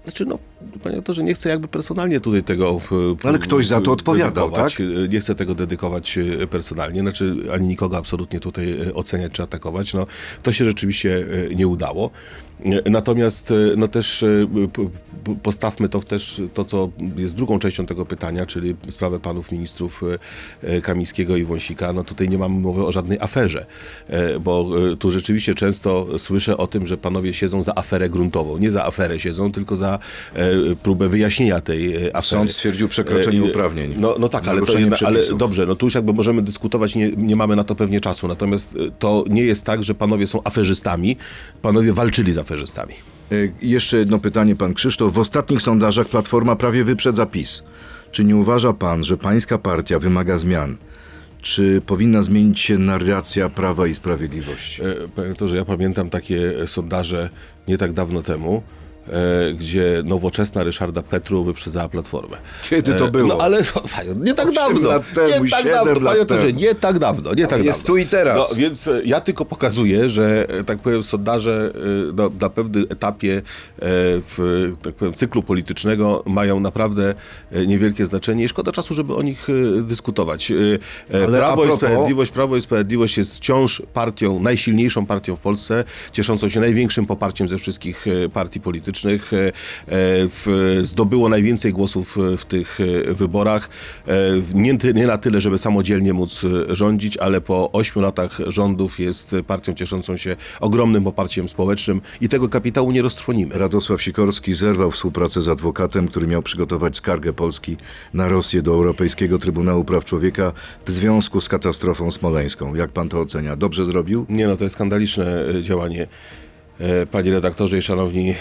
Znaczy, 0.04 0.26
no, 0.26 0.40
panie 0.84 0.96
doktorze, 0.96 1.24
nie 1.24 1.34
chcę 1.34 1.50
jakby 1.50 1.68
personalnie 1.68 2.20
tutaj 2.20 2.44
tego... 2.44 2.82
e, 3.24 3.28
Ale 3.28 3.40
ktoś 3.40 3.68
za 3.68 3.82
to 3.82 3.92
odpowiadał, 3.92 4.52
tak? 4.52 4.72
E, 4.80 5.08
Nie 5.08 5.20
chcę 5.20 5.36
tego 5.36 5.56
dedykować 5.56 6.18
e, 6.18 6.48
personalnie, 6.48 7.02
znaczy 7.02 7.36
ani 7.54 7.68
nikogo 7.68 7.98
absolutnie 7.98 8.40
tutaj 8.40 8.76
oceniać 8.94 9.32
czy 9.32 9.44
atakować. 9.44 9.94
No, 9.94 10.08
to 10.44 10.52
się 10.52 10.66
rzeczywiście 10.66 11.26
nie 11.56 11.68
udało. 11.68 12.10
Natomiast 12.86 13.52
e, 13.52 13.56
no 13.78 13.88
też 13.88 14.24
e, 14.24 14.48
postawmy 15.44 15.90
to 15.90 16.00
też 16.00 16.42
to, 16.54 16.66
co 16.66 16.90
jest 17.18 17.36
drugą 17.36 17.60
częścią 17.60 17.86
tego 17.86 18.06
pytania, 18.06 18.46
czyli 18.46 18.76
sprawę 18.90 19.20
panów 19.20 19.52
ministrów 19.52 20.02
e, 20.62 20.82
Kamińskiego 20.82 21.38
i 21.38 21.46
Wąsika. 21.46 21.94
No 21.94 22.04
tutaj 22.04 22.30
nie 22.30 22.38
mamy 22.38 22.60
mowy 22.60 22.86
o 22.86 22.92
żadnej 22.92 23.20
aferze, 23.20 23.66
bo 24.42 24.70
tu 25.00 25.12
rzeczywiście 25.12 25.56
często 25.56 26.20
słyszę 26.20 26.58
o 26.58 26.68
tym, 26.68 26.88
że 26.88 26.98
panowie 26.98 27.34
siedzą 27.34 27.64
za 27.64 27.76
aferę 27.76 28.10
gruntową. 28.10 28.58
Nie 28.58 28.72
za 28.72 28.86
aferę 28.86 29.20
siedzą, 29.20 29.52
tylko 29.52 29.78
za 29.78 30.00
próbę 30.84 31.10
wyjaśnienia 31.10 31.62
tej 31.62 31.96
afery. 31.96 32.24
Sąd 32.24 32.52
stwierdził 32.52 32.88
przekroczenie 32.88 33.44
uprawnień. 33.44 33.96
No, 33.98 34.16
no 34.20 34.30
tak, 34.30 34.48
ale, 34.48 34.62
to, 34.62 34.74
ale 35.06 35.20
dobrze, 35.38 35.66
no 35.66 35.76
tu 35.76 35.86
już 35.86 35.96
jakby 35.96 36.14
możemy 36.14 36.42
dyskutować, 36.42 36.96
nie, 36.96 37.12
nie 37.12 37.36
mamy 37.36 37.56
na 37.56 37.64
to 37.64 37.76
pewnie 37.76 38.02
czasu. 38.02 38.28
Natomiast 38.28 38.76
to 39.00 39.26
nie 39.30 39.44
jest 39.44 39.64
tak, 39.64 39.84
że 39.84 39.96
panowie 39.96 40.28
są 40.28 40.44
aferzystami. 40.44 41.18
Panowie 41.62 41.94
walczyli 41.94 42.34
z 42.34 42.38
aferzystami. 42.54 42.94
Jeszcze 43.62 43.98
jedno 43.98 44.20
pytanie, 44.20 44.56
pan 44.56 44.74
Krzysztof. 44.74 45.14
W 45.14 45.20
ostatnich 45.20 45.62
sondażach 45.62 46.08
Platforma 46.08 46.56
prawie 46.56 46.84
wyprzedza 46.84 47.26
PiS. 47.26 47.64
Czy 48.12 48.24
nie 48.24 48.36
uważa 48.36 48.74
pan, 48.74 49.04
że 49.04 49.18
pańska 49.18 49.58
partia 49.58 50.00
wymaga 50.00 50.38
zmian? 50.38 50.78
Czy 51.42 51.82
powinna 51.86 52.22
zmienić 52.22 52.60
się 52.60 52.78
narracja 52.78 53.50
Prawa 53.50 53.88
i 53.88 53.94
Sprawiedliwości? 53.94 54.82
E, 54.82 55.08
Panie 55.16 55.36
to, 55.36 55.48
że 55.48 55.56
ja 55.56 55.66
pamiętam 55.66 56.10
takie 56.10 56.68
sondaże 56.68 57.30
nie 57.68 57.78
tak 57.78 57.94
dawno 57.94 58.22
temu, 58.22 58.58
e, 58.58 58.83
gdzie 59.56 60.02
nowoczesna 60.06 60.64
Ryszarda 60.64 61.02
Petru 61.04 61.44
wyprzedzała 61.44 61.90
Platformę. 61.90 62.38
Kiedy 62.70 62.94
to 62.94 63.08
E, 63.08 63.12
było? 63.12 63.28
No 63.28 63.38
ale 63.38 63.60
nie 64.16 64.34
tak 64.34 64.52
dawno. 64.52 64.90
lat 64.90 65.04
temu, 65.14 65.44
nie 65.44 65.52
tak 65.52 65.66
dawno, 65.66 66.10
panie 66.10 66.26
to, 66.26 66.36
że 66.38 66.48
temu. 66.48 66.60
nie 66.60 66.76
tak 66.76 67.00
dawno, 67.00 67.34
nie 67.34 67.48
tak 67.48 67.64
jest 67.66 67.80
dawno. 67.80 67.88
tu 67.88 67.98
i 67.98 68.06
teraz. 68.06 68.38
No, 68.52 68.58
więc 68.58 68.88
e, 68.88 69.02
ja 69.06 69.22
tylko 69.22 69.46
pokazuję, 69.46 70.10
że 70.10 70.46
e, 70.50 70.64
tak 70.64 70.80
powiem 70.80 71.04
sondaże 71.04 71.72
e, 71.76 72.14
no, 72.16 72.30
na 72.42 72.50
pewnym 72.50 72.86
etapie 72.90 73.38
e, 73.38 73.42
w 73.82 74.72
tak 74.82 74.94
powiem, 74.96 75.14
cyklu 75.14 75.44
politycznego 75.44 76.24
mają 76.28 76.60
naprawdę 76.60 77.14
e, 77.52 77.66
niewielkie 77.66 78.06
znaczenie 78.06 78.44
i 78.44 78.48
szkoda 78.50 78.72
czasu, 78.72 78.94
żeby 78.94 79.16
o 79.16 79.22
nich 79.22 79.48
e, 79.50 79.82
dyskutować. 79.82 80.52
E, 80.52 80.56
e, 81.20 81.24
Ale 81.24 81.38
Prawo 81.38 81.64
i 81.64 81.68
propos- 81.68 81.78
Sprawiedliwość 81.78 82.32
Prawo 82.32 82.58
i 82.58 82.62
Sprawiedliwość 82.62 83.18
jest 83.18 83.36
wciąż 83.36 83.82
partią, 83.94 84.40
najsilniejszą 84.40 85.06
partią 85.06 85.36
w 85.36 85.40
Polsce, 85.40 85.84
cieszącą 86.12 86.50
się 86.50 86.60
największym 86.60 87.06
poparciem 87.06 87.48
ze 87.48 87.58
wszystkich 87.58 88.06
e, 88.08 88.30
partii 88.30 88.60
politycznych. 88.60 88.93
E, 89.06 89.48
e, 89.48 89.52
w, 90.30 90.82
zdobyło 90.84 91.30
najwięcej 91.30 91.74
głosów 91.74 92.18
e, 92.18 92.38
w 92.38 92.46
tych 92.46 92.80
wyborach. 93.08 93.70
Nie, 94.54 94.78
nie 94.94 95.08
na 95.08 95.18
tyle, 95.18 95.42
żeby 95.42 95.58
samodzielnie 95.58 96.14
móc 96.14 96.42
rządzić, 96.70 97.18
ale 97.18 97.42
po 97.42 97.72
ośmiu 97.72 98.02
latach 98.02 98.40
rządów 98.48 99.00
jest 99.00 99.36
partią 99.48 99.74
cieszącą 99.74 100.18
się 100.18 100.36
ogromnym 100.60 101.04
poparciem 101.04 101.50
społecznym 101.50 102.02
i 102.22 102.30
tego 102.30 102.50
kapitału 102.50 102.92
nie 102.92 103.02
roztrwonimy. 103.02 103.58
Radosław 103.58 104.02
Sikorski 104.02 104.54
zerwał 104.54 104.92
współpracę 104.92 105.42
z 105.42 105.48
adwokatem, 105.48 106.08
który 106.08 106.28
miał 106.28 106.42
przygotować 106.42 106.98
skargę 106.98 107.34
Polski 107.34 107.78
na 108.14 108.28
Rosję 108.28 108.62
do 108.62 108.72
Europejskiego 108.72 109.40
Trybunału 109.40 109.84
Praw 109.84 110.06
Człowieka 110.06 110.54
w 110.86 110.92
związku 110.92 111.42
z 111.42 111.50
katastrofą 111.50 112.12
smoleńską. 112.12 112.76
Jak 112.76 112.92
pan 112.92 113.10
to 113.10 113.20
ocenia? 113.20 113.56
Dobrze 113.56 113.86
zrobił? 113.86 114.26
Nie 114.30 114.48
no, 114.48 114.58
to 114.58 114.64
jest 114.64 114.76
skandaliczne 114.76 115.46
działanie. 115.62 116.08
E, 116.84 117.06
Panie 117.06 117.32
redaktorze 117.32 117.78
i 117.78 117.82
szanowni 117.82 118.36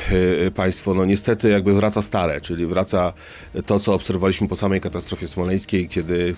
e, 0.46 0.50
państwo, 0.50 0.94
no 0.94 1.04
niestety 1.04 1.50
jakby 1.50 1.74
wraca 1.74 2.02
stare, 2.02 2.40
czyli 2.40 2.66
wraca 2.66 3.12
to, 3.66 3.80
co 3.80 3.94
obserwowaliśmy 3.94 4.48
po 4.48 4.56
samej 4.56 4.80
katastrofie 4.80 5.28
smoleńskiej, 5.28 5.88
kiedy 5.88 6.34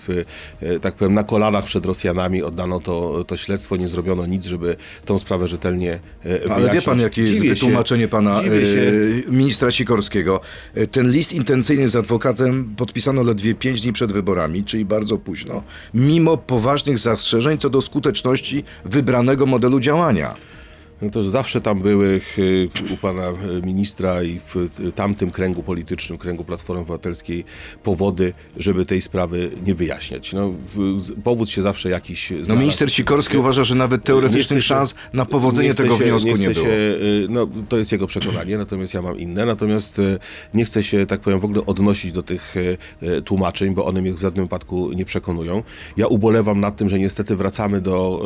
e, 0.61 0.79
tak 0.79 0.95
powiem 0.95 1.13
na 1.13 1.23
kolanach 1.23 1.65
przed 1.65 1.85
Rosjanami 1.85 2.43
oddano 2.43 2.79
to, 2.79 3.23
to 3.23 3.37
śledztwo, 3.37 3.75
nie 3.75 3.87
zrobiono 3.87 4.25
nic, 4.25 4.45
żeby 4.45 4.75
tą 5.05 5.19
sprawę 5.19 5.47
rzetelnie 5.47 5.91
e, 5.91 5.99
Ale 6.25 6.39
wie 6.39 6.55
wyjaśnić. 6.55 6.85
pan, 6.85 6.99
jakie 6.99 7.21
jest 7.21 7.45
wytłumaczenie 7.47 8.07
pana 8.07 8.41
ministra 9.29 9.71
Sikorskiego? 9.71 10.41
Ten 10.91 11.11
list 11.11 11.33
intencyjny 11.33 11.89
z 11.89 11.95
adwokatem 11.95 12.75
podpisano 12.77 13.23
ledwie 13.23 13.55
pięć 13.55 13.81
dni 13.81 13.93
przed 13.93 14.11
wyborami, 14.11 14.63
czyli 14.63 14.85
bardzo 14.85 15.17
późno, 15.17 15.63
mimo 15.93 16.37
poważnych 16.37 16.97
zastrzeżeń 16.97 17.57
co 17.57 17.69
do 17.69 17.81
skuteczności 17.81 18.63
wybranego 18.85 19.45
modelu 19.45 19.79
działania. 19.79 20.35
No 21.01 21.09
to 21.09 21.23
zawsze 21.23 21.61
tam 21.61 21.79
były 21.79 22.21
y, 22.37 22.69
u 22.93 22.97
pana 22.97 23.29
y, 23.29 23.61
ministra 23.65 24.23
i 24.23 24.39
w 24.39 24.55
y, 24.79 24.91
tamtym 24.91 25.31
kręgu 25.31 25.63
politycznym, 25.63 26.17
kręgu 26.19 26.43
Platformy 26.43 26.81
Obywatelskiej 26.81 27.43
powody, 27.83 28.33
żeby 28.57 28.85
tej 28.85 29.01
sprawy 29.01 29.51
nie 29.65 29.75
wyjaśniać. 29.75 30.33
No, 30.33 30.53
powód 31.23 31.49
się 31.49 31.61
zawsze 31.61 31.89
jakiś 31.89 32.31
No 32.31 32.45
znalazł. 32.45 32.61
minister 32.61 32.91
Sikorski 32.91 33.37
uważa, 33.37 33.63
że 33.63 33.75
nawet 33.75 34.01
Nie 34.01 34.05
teoretycznych 34.05 34.59
się- 34.63 34.67
szans 34.67 34.95
na 35.13 35.25
powodzenie 35.25 35.69
nie 35.69 35.75
tego 35.75 35.97
się, 35.97 36.03
wniosku 36.03 36.29
nie, 36.29 36.35
chcę 36.35 36.53
było. 36.53 36.65
Się, 36.65 36.71
no, 37.29 37.47
to 37.69 37.77
jest 37.77 37.91
jego 37.91 38.07
przekonanie, 38.07 38.57
natomiast 38.57 38.93
ja 38.93 39.01
mam 39.01 39.19
inne. 39.19 39.45
Natomiast 39.45 40.01
nie 40.53 40.65
chcę 40.65 40.83
się, 40.83 41.05
tak 41.05 41.19
powiem, 41.21 41.39
w 41.39 41.45
ogóle 41.45 41.65
odnosić 41.65 42.11
do 42.11 42.23
tych 42.23 42.55
tłumaczeń, 43.25 43.73
bo 43.73 43.85
one 43.85 44.01
mnie 44.01 44.13
w 44.13 44.19
żadnym 44.21 44.45
wypadku 44.45 44.91
nie 44.93 45.05
przekonują. 45.05 45.63
Ja 45.97 46.07
ubolewam 46.07 46.59
nad 46.59 46.75
tym, 46.75 46.89
że 46.89 46.99
niestety 46.99 47.35
wracamy 47.35 47.81
do 47.81 48.25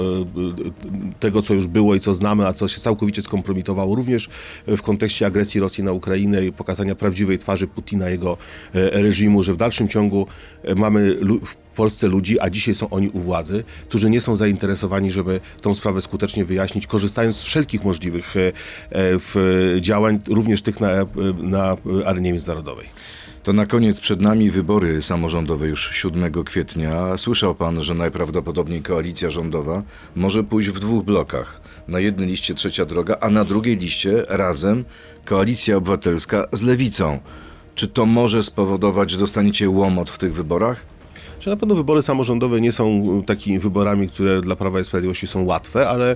tego, 1.19 1.41
co 1.41 1.53
już 1.53 1.67
było 1.67 1.95
i 1.95 1.99
co 1.99 2.15
znamy, 2.15 2.47
a 2.47 2.53
co 2.59 2.67
się 2.67 2.81
całkowicie 2.81 3.21
skompromitowało, 3.21 3.95
również 3.95 4.29
w 4.67 4.81
kontekście 4.81 5.25
agresji 5.25 5.59
Rosji 5.59 5.83
na 5.83 5.91
Ukrainę 5.91 6.45
i 6.45 6.51
pokazania 6.51 6.95
prawdziwej 6.95 7.37
twarzy 7.37 7.67
Putina, 7.67 8.09
jego 8.09 8.37
e, 8.73 9.01
reżimu, 9.01 9.43
że 9.43 9.53
w 9.53 9.57
dalszym 9.57 9.87
ciągu 9.87 10.27
e, 10.63 10.75
mamy 10.75 11.15
w 11.45 11.55
Polsce 11.79 12.07
ludzi, 12.07 12.39
a 12.39 12.49
dzisiaj 12.49 12.75
są 12.75 12.89
oni 12.89 13.09
u 13.09 13.19
władzy, 13.19 13.63
którzy 13.83 14.09
nie 14.09 14.21
są 14.21 14.35
zainteresowani, 14.35 15.11
żeby 15.11 15.39
tą 15.61 15.75
sprawę 15.75 16.01
skutecznie 16.01 16.45
wyjaśnić, 16.45 16.87
korzystając 16.87 17.35
z 17.35 17.43
wszelkich 17.43 17.83
możliwych 17.83 18.35
e, 18.37 18.51
e, 19.75 19.81
działań, 19.81 20.19
również 20.27 20.61
tych 20.61 20.79
na, 20.79 20.91
e, 20.91 21.05
na 21.41 21.77
arenie 22.05 22.31
międzynarodowej. 22.31 22.87
To 23.43 23.53
na 23.53 23.65
koniec 23.65 24.01
przed 24.01 24.21
nami 24.21 24.51
wybory 24.51 25.01
samorządowe 25.01 25.67
już 25.67 25.91
7 25.93 26.43
kwietnia. 26.43 27.17
Słyszał 27.17 27.55
pan, 27.55 27.83
że 27.83 27.93
najprawdopodobniej 27.93 28.81
koalicja 28.81 29.29
rządowa 29.29 29.83
może 30.15 30.43
pójść 30.43 30.69
w 30.69 30.79
dwóch 30.79 31.05
blokach. 31.05 31.61
Na 31.87 31.99
jednej 31.99 32.27
liście 32.27 32.53
trzecia 32.53 32.85
droga, 32.85 33.17
a 33.21 33.29
na 33.29 33.45
drugiej 33.45 33.77
liście 33.77 34.23
razem 34.29 34.85
koalicja 35.25 35.77
obywatelska 35.77 36.47
z 36.51 36.61
lewicą. 36.61 37.19
Czy 37.75 37.87
to 37.87 38.05
może 38.05 38.43
spowodować, 38.43 39.11
że 39.11 39.17
dostaniecie 39.17 39.69
łomot 39.69 40.09
w 40.09 40.17
tych 40.17 40.33
wyborach? 40.33 40.85
Że 41.39 41.51
na 41.51 41.57
pewno 41.57 41.75
wybory 41.75 42.01
samorządowe 42.01 42.61
nie 42.61 42.71
są 42.71 43.03
takimi 43.25 43.59
wyborami, 43.59 44.07
które 44.09 44.41
dla 44.41 44.55
Prawa 44.55 44.79
i 44.79 44.83
Sprawiedliwości 44.85 45.27
są 45.27 45.45
łatwe, 45.45 45.89
ale 45.89 46.11
e, 46.11 46.15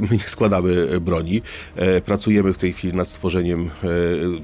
my 0.00 0.08
nie 0.12 0.18
składamy 0.26 1.00
broni. 1.00 1.42
E, 1.76 2.00
pracujemy 2.00 2.52
w 2.52 2.58
tej 2.58 2.72
chwili 2.72 2.94
nad 2.96 3.08
stworzeniem, 3.08 3.70
e, 3.84 3.88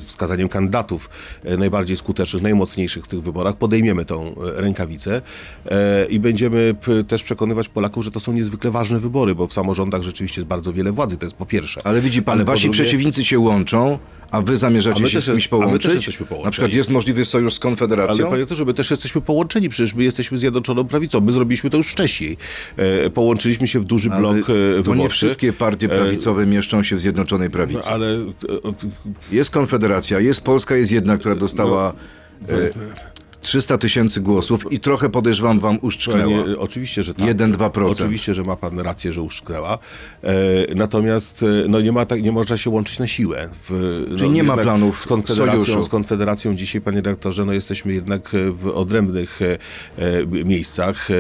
wskazaniem 0.05 0.49
kandydatów 0.49 1.11
e, 1.45 1.57
najbardziej 1.57 1.97
skutecznych, 1.97 2.43
najmocniejszych 2.43 3.05
w 3.05 3.09
tych 3.09 3.21
wyborach. 3.23 3.57
Podejmiemy 3.57 4.05
tą 4.05 4.27
e, 4.29 4.35
rękawicę 4.61 5.23
e, 5.67 6.07
i 6.07 6.21
będziemy 6.21 6.75
też 7.09 7.23
przekonywać 7.23 7.69
Polaków, 7.69 8.05
że 8.05 8.11
to 8.11 8.21
są 8.21 8.33
niezwykle 8.33 8.71
ważne 8.71 8.99
wybory, 8.99 9.35
bo 9.35 9.47
w 9.47 9.53
samorządach 9.53 10.03
rzeczywiście 10.03 10.41
jest 10.41 10.49
bardzo 10.49 10.73
wiele 10.73 10.93
władzy, 10.93 11.17
to 11.17 11.27
jest 11.27 11.37
po 11.37 11.47
pierwsze. 11.47 11.81
Ale 11.87 12.01
widzi 12.01 12.23
pan, 12.23 12.35
Ale 12.39 12.45
wasi 12.45 12.63
drugie- 12.69 12.83
przeciwnicy 12.83 13.25
się 13.25 13.39
łączą, 13.39 13.99
a 14.31 14.43
wy 14.43 14.57
zamierzacie 14.57 15.01
A 15.01 15.03
my 15.03 15.09
się 15.11 15.19
też- 15.19 15.25
z 15.25 15.31
kimś 15.31 15.49
a 15.53 15.57
my 15.57 15.61
też 15.61 15.67
połączyć? 15.67 15.95
jesteśmy 15.95 16.27
połączeni. 16.27 16.45
Na 16.45 16.51
przykład 16.51 16.75
jest 16.75 16.91
możliwy 16.91 17.25
sojusz 17.25 17.55
z 17.55 17.59
Konfederacją? 17.59 18.25
Ale 18.27 18.31
panie 18.35 18.47
to, 18.47 18.55
żeby 18.55 18.75
też 18.75 18.91
jesteśmy 18.91 19.21
połączeni, 19.21 19.69
przecież 19.69 19.94
my 19.95 20.05
jesteśmy 20.05 20.39
Zjednoczoną 20.39 20.85
Prawicą. 20.85 21.21
My 21.21 21.33
zrobiliśmy 21.33 21.71
to 21.71 21.77
już 21.77 21.93
wcześniej. 21.93 22.37
E, 22.77 23.11
połączyliśmy 23.11 23.67
się 23.67 23.81
w 23.81 23.85
duży 23.85 24.11
Ale 24.13 24.21
blok 24.21 24.37
e, 24.37 24.43
to 24.47 24.53
wyborczy. 24.53 25.03
nie 25.03 25.09
wszystkie 25.09 25.53
partie 25.53 25.89
prawicowe 25.89 26.47
mieszczą 26.47 26.83
się 26.83 26.97
w 26.97 27.01
Zjednoczonej 27.01 27.51
Prawicy. 27.51 27.91
Ale 27.91 28.07
e, 28.15 28.25
Jest 29.33 29.51
Konfederacja, 29.51 30.21
jest 30.21 30.45
Polska, 30.45 30.77
jest 30.77 30.93
jedna, 30.93 31.17
która 31.19 31.35
dostała 31.35 31.93
e, 32.49 32.55
300 33.45 33.79
tysięcy 33.79 34.21
głosów 34.21 34.73
i 34.73 34.81
trochę 34.81 35.09
podejrzewam 35.11 35.61
wam 35.61 35.79
uszczknęła. 35.83 36.43
Panie, 36.43 36.59
oczywiście, 36.59 37.03
że 37.03 37.15
tak. 37.15 37.27
1-2%. 37.27 37.91
Oczywiście, 37.91 38.35
że 38.35 38.43
ma 38.45 38.57
pan 38.57 38.81
rację, 38.81 39.13
że 39.13 39.23
uszczknęła. 39.23 39.79
E, 40.23 40.75
natomiast 40.75 41.43
e, 41.43 41.47
no, 41.69 41.81
nie, 41.81 41.93
ma 41.93 42.07
tak, 42.07 42.23
nie 42.23 42.33
można 42.33 42.57
się 42.57 42.71
łączyć 42.71 42.99
na 42.99 43.07
siłę. 43.07 43.49
W, 43.69 44.05
Czyli 44.19 44.31
no, 44.31 44.37
nie 44.37 44.43
ma 44.43 44.57
planów 44.57 45.01
z 45.01 45.07
konfederacją, 45.07 45.65
sojuszu. 45.65 45.83
z 45.83 45.89
konfederacją 45.89 46.57
dzisiaj, 46.57 46.81
panie 46.81 46.97
redaktorze, 46.97 47.45
no, 47.45 47.53
jesteśmy 47.53 47.93
jednak 47.93 48.31
w 48.53 48.67
odrębnych 48.67 49.43
e, 49.43 49.59
e, 49.99 50.45
miejscach. 50.45 51.11
E, 51.11 51.15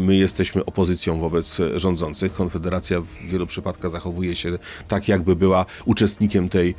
My 0.00 0.16
jesteśmy 0.16 0.64
opozycją 0.64 1.18
wobec 1.18 1.58
rządzących. 1.76 2.32
Konfederacja 2.32 3.00
w 3.00 3.06
wielu 3.30 3.46
przypadkach 3.46 3.90
zachowuje 3.90 4.36
się 4.36 4.58
tak, 4.88 5.08
jakby 5.08 5.36
była 5.36 5.66
uczestnikiem 5.84 6.48
tej 6.48 6.74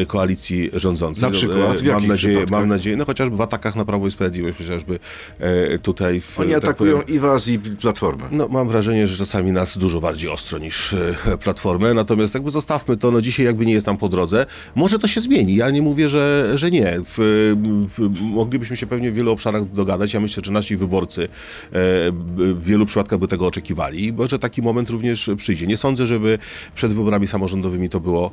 e, 0.00 0.06
koalicji 0.06 0.70
rządzącej. 0.72 1.22
Na 1.22 1.30
przykład? 1.30 1.80
W 1.80 1.88
E, 1.88 1.92
mam 1.92 2.06
nadzieję, 2.06 2.34
przypadkach? 2.36 2.60
mam 2.60 2.68
nadzieję, 2.68 2.96
no 2.96 3.04
chociażby 3.04 3.36
w 3.36 3.40
atakach 3.40 3.76
na 3.76 3.84
Prawo 3.84 4.06
i 4.06 4.10
Sprawiedliwość, 4.20 4.58
chociażby 4.58 4.98
e, 5.38 5.78
tutaj 5.78 6.20
w 6.20 6.40
Oni 6.40 6.50
tak 6.50 6.64
atakują 6.64 7.00
powiem, 7.00 7.16
i 7.16 7.18
was, 7.18 7.48
i 7.48 7.58
Platformę. 7.58 8.24
no, 8.30 8.48
mam 8.48 8.68
wrażenie, 8.68 9.06
że 9.06 9.16
czasami 9.16 9.52
nas 9.52 9.78
dużo 9.78 10.00
bardziej 10.00 10.30
ostro 10.30 10.58
niż 10.58 10.92
e, 10.92 11.14
Platformę, 11.42 11.94
natomiast 11.94 12.34
jakby 12.34 12.50
zostawmy 12.50 12.96
to, 12.96 13.10
no 13.10 13.22
dzisiaj 13.22 13.46
jakby 13.46 13.66
nie 13.66 13.72
jest 13.72 13.86
nam 13.86 13.96
po 13.96 14.08
drodze. 14.08 14.46
Może 14.74 14.98
to 14.98 15.06
się 15.06 15.20
zmieni, 15.20 15.54
ja 15.54 15.70
nie 15.70 15.82
mówię, 15.82 16.08
że, 16.08 16.52
że 16.54 16.70
nie. 16.70 16.92
W, 17.06 17.16
w, 17.98 18.20
moglibyśmy 18.20 18.76
się 18.76 18.86
pewnie 18.86 19.10
w 19.10 19.14
wielu 19.14 19.32
obszarach 19.32 19.72
dogadać, 19.72 20.14
ja 20.14 20.20
myślę, 20.20 20.42
że 20.46 20.52
nasi 20.52 20.76
wyborcy 20.76 21.22
e, 21.24 21.28
w 21.72 22.64
wielu 22.64 22.86
przypadkach 22.86 23.18
by 23.18 23.28
tego 23.28 23.46
oczekiwali, 23.46 24.12
bo 24.12 24.26
że 24.26 24.38
taki 24.38 24.62
moment 24.62 24.90
również 24.90 25.30
przyjdzie. 25.36 25.66
Nie 25.66 25.76
sądzę, 25.76 26.06
żeby 26.06 26.38
przed 26.74 26.92
wyborami 26.92 27.26
samorządowymi 27.26 27.88
to 27.88 28.00
było 28.00 28.30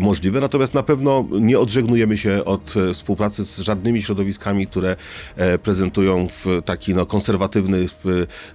możliwe, 0.00 0.40
natomiast 0.40 0.74
na 0.74 0.82
pewno 0.82 1.28
nie 1.40 1.58
odżegnujemy 1.58 2.16
się 2.16 2.44
od 2.44 2.74
współpracy 2.94 3.44
z 3.44 3.58
żadnymi 3.58 4.02
środowiskami, 4.02 4.66
które 4.66 4.97
prezentują 5.62 6.28
w 6.28 6.62
taki 6.64 6.94
no, 6.94 7.06
konserwatywny 7.06 7.86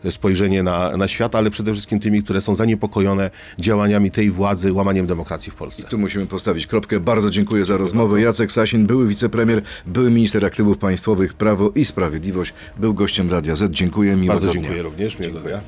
e, 0.06 0.12
spojrzenie 0.12 0.64
na, 0.64 0.98
na 0.98 1.08
świat, 1.08 1.36
ale 1.36 1.50
przede 1.50 1.74
wszystkim 1.74 2.00
tymi, 2.00 2.24
które 2.24 2.42
są 2.42 2.56
zaniepokojone 2.56 3.30
działaniami 3.60 4.12
tej 4.12 4.32
władzy, 4.32 4.74
łamaniem 4.74 5.08
demokracji 5.08 5.52
w 5.52 5.56
Polsce. 5.56 5.88
Tu 5.88 5.98
musimy 5.98 6.26
postawić 6.26 6.68
kropkę. 6.68 7.00
Bardzo 7.00 7.30
dziękuję 7.30 7.66
za 7.66 7.78
rozmowę. 7.78 8.22
Jacek 8.22 8.52
Sasin, 8.52 8.86
były 8.86 9.08
wicepremier, 9.08 9.62
były 9.86 10.12
minister 10.12 10.46
aktywów 10.46 10.78
państwowych, 10.78 11.34
Prawo 11.34 11.72
i 11.76 11.86
Sprawiedliwość, 11.86 12.54
był 12.78 12.94
gościem 12.94 13.32
Radia 13.32 13.56
Z. 13.56 13.72
Dziękuję, 13.72 14.16
miłego 14.16 14.34
Bardzo 14.34 14.52
dnia. 14.52 14.62
dziękuję 14.62 14.84
również. 14.84 15.20
Miłego 15.20 15.40
dnia. 15.40 15.62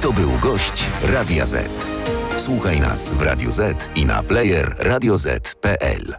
To 0.00 0.12
był 0.12 0.30
gość 0.42 0.84
Radia 1.02 1.46
Z. 1.46 1.68
Słuchaj 2.36 2.80
nas 2.80 3.10
w 3.10 3.22
Radio 3.22 3.52
Z 3.52 3.90
i 3.96 4.06
na 4.06 4.22
player 4.22 4.74
radioz.pl. 4.78 6.18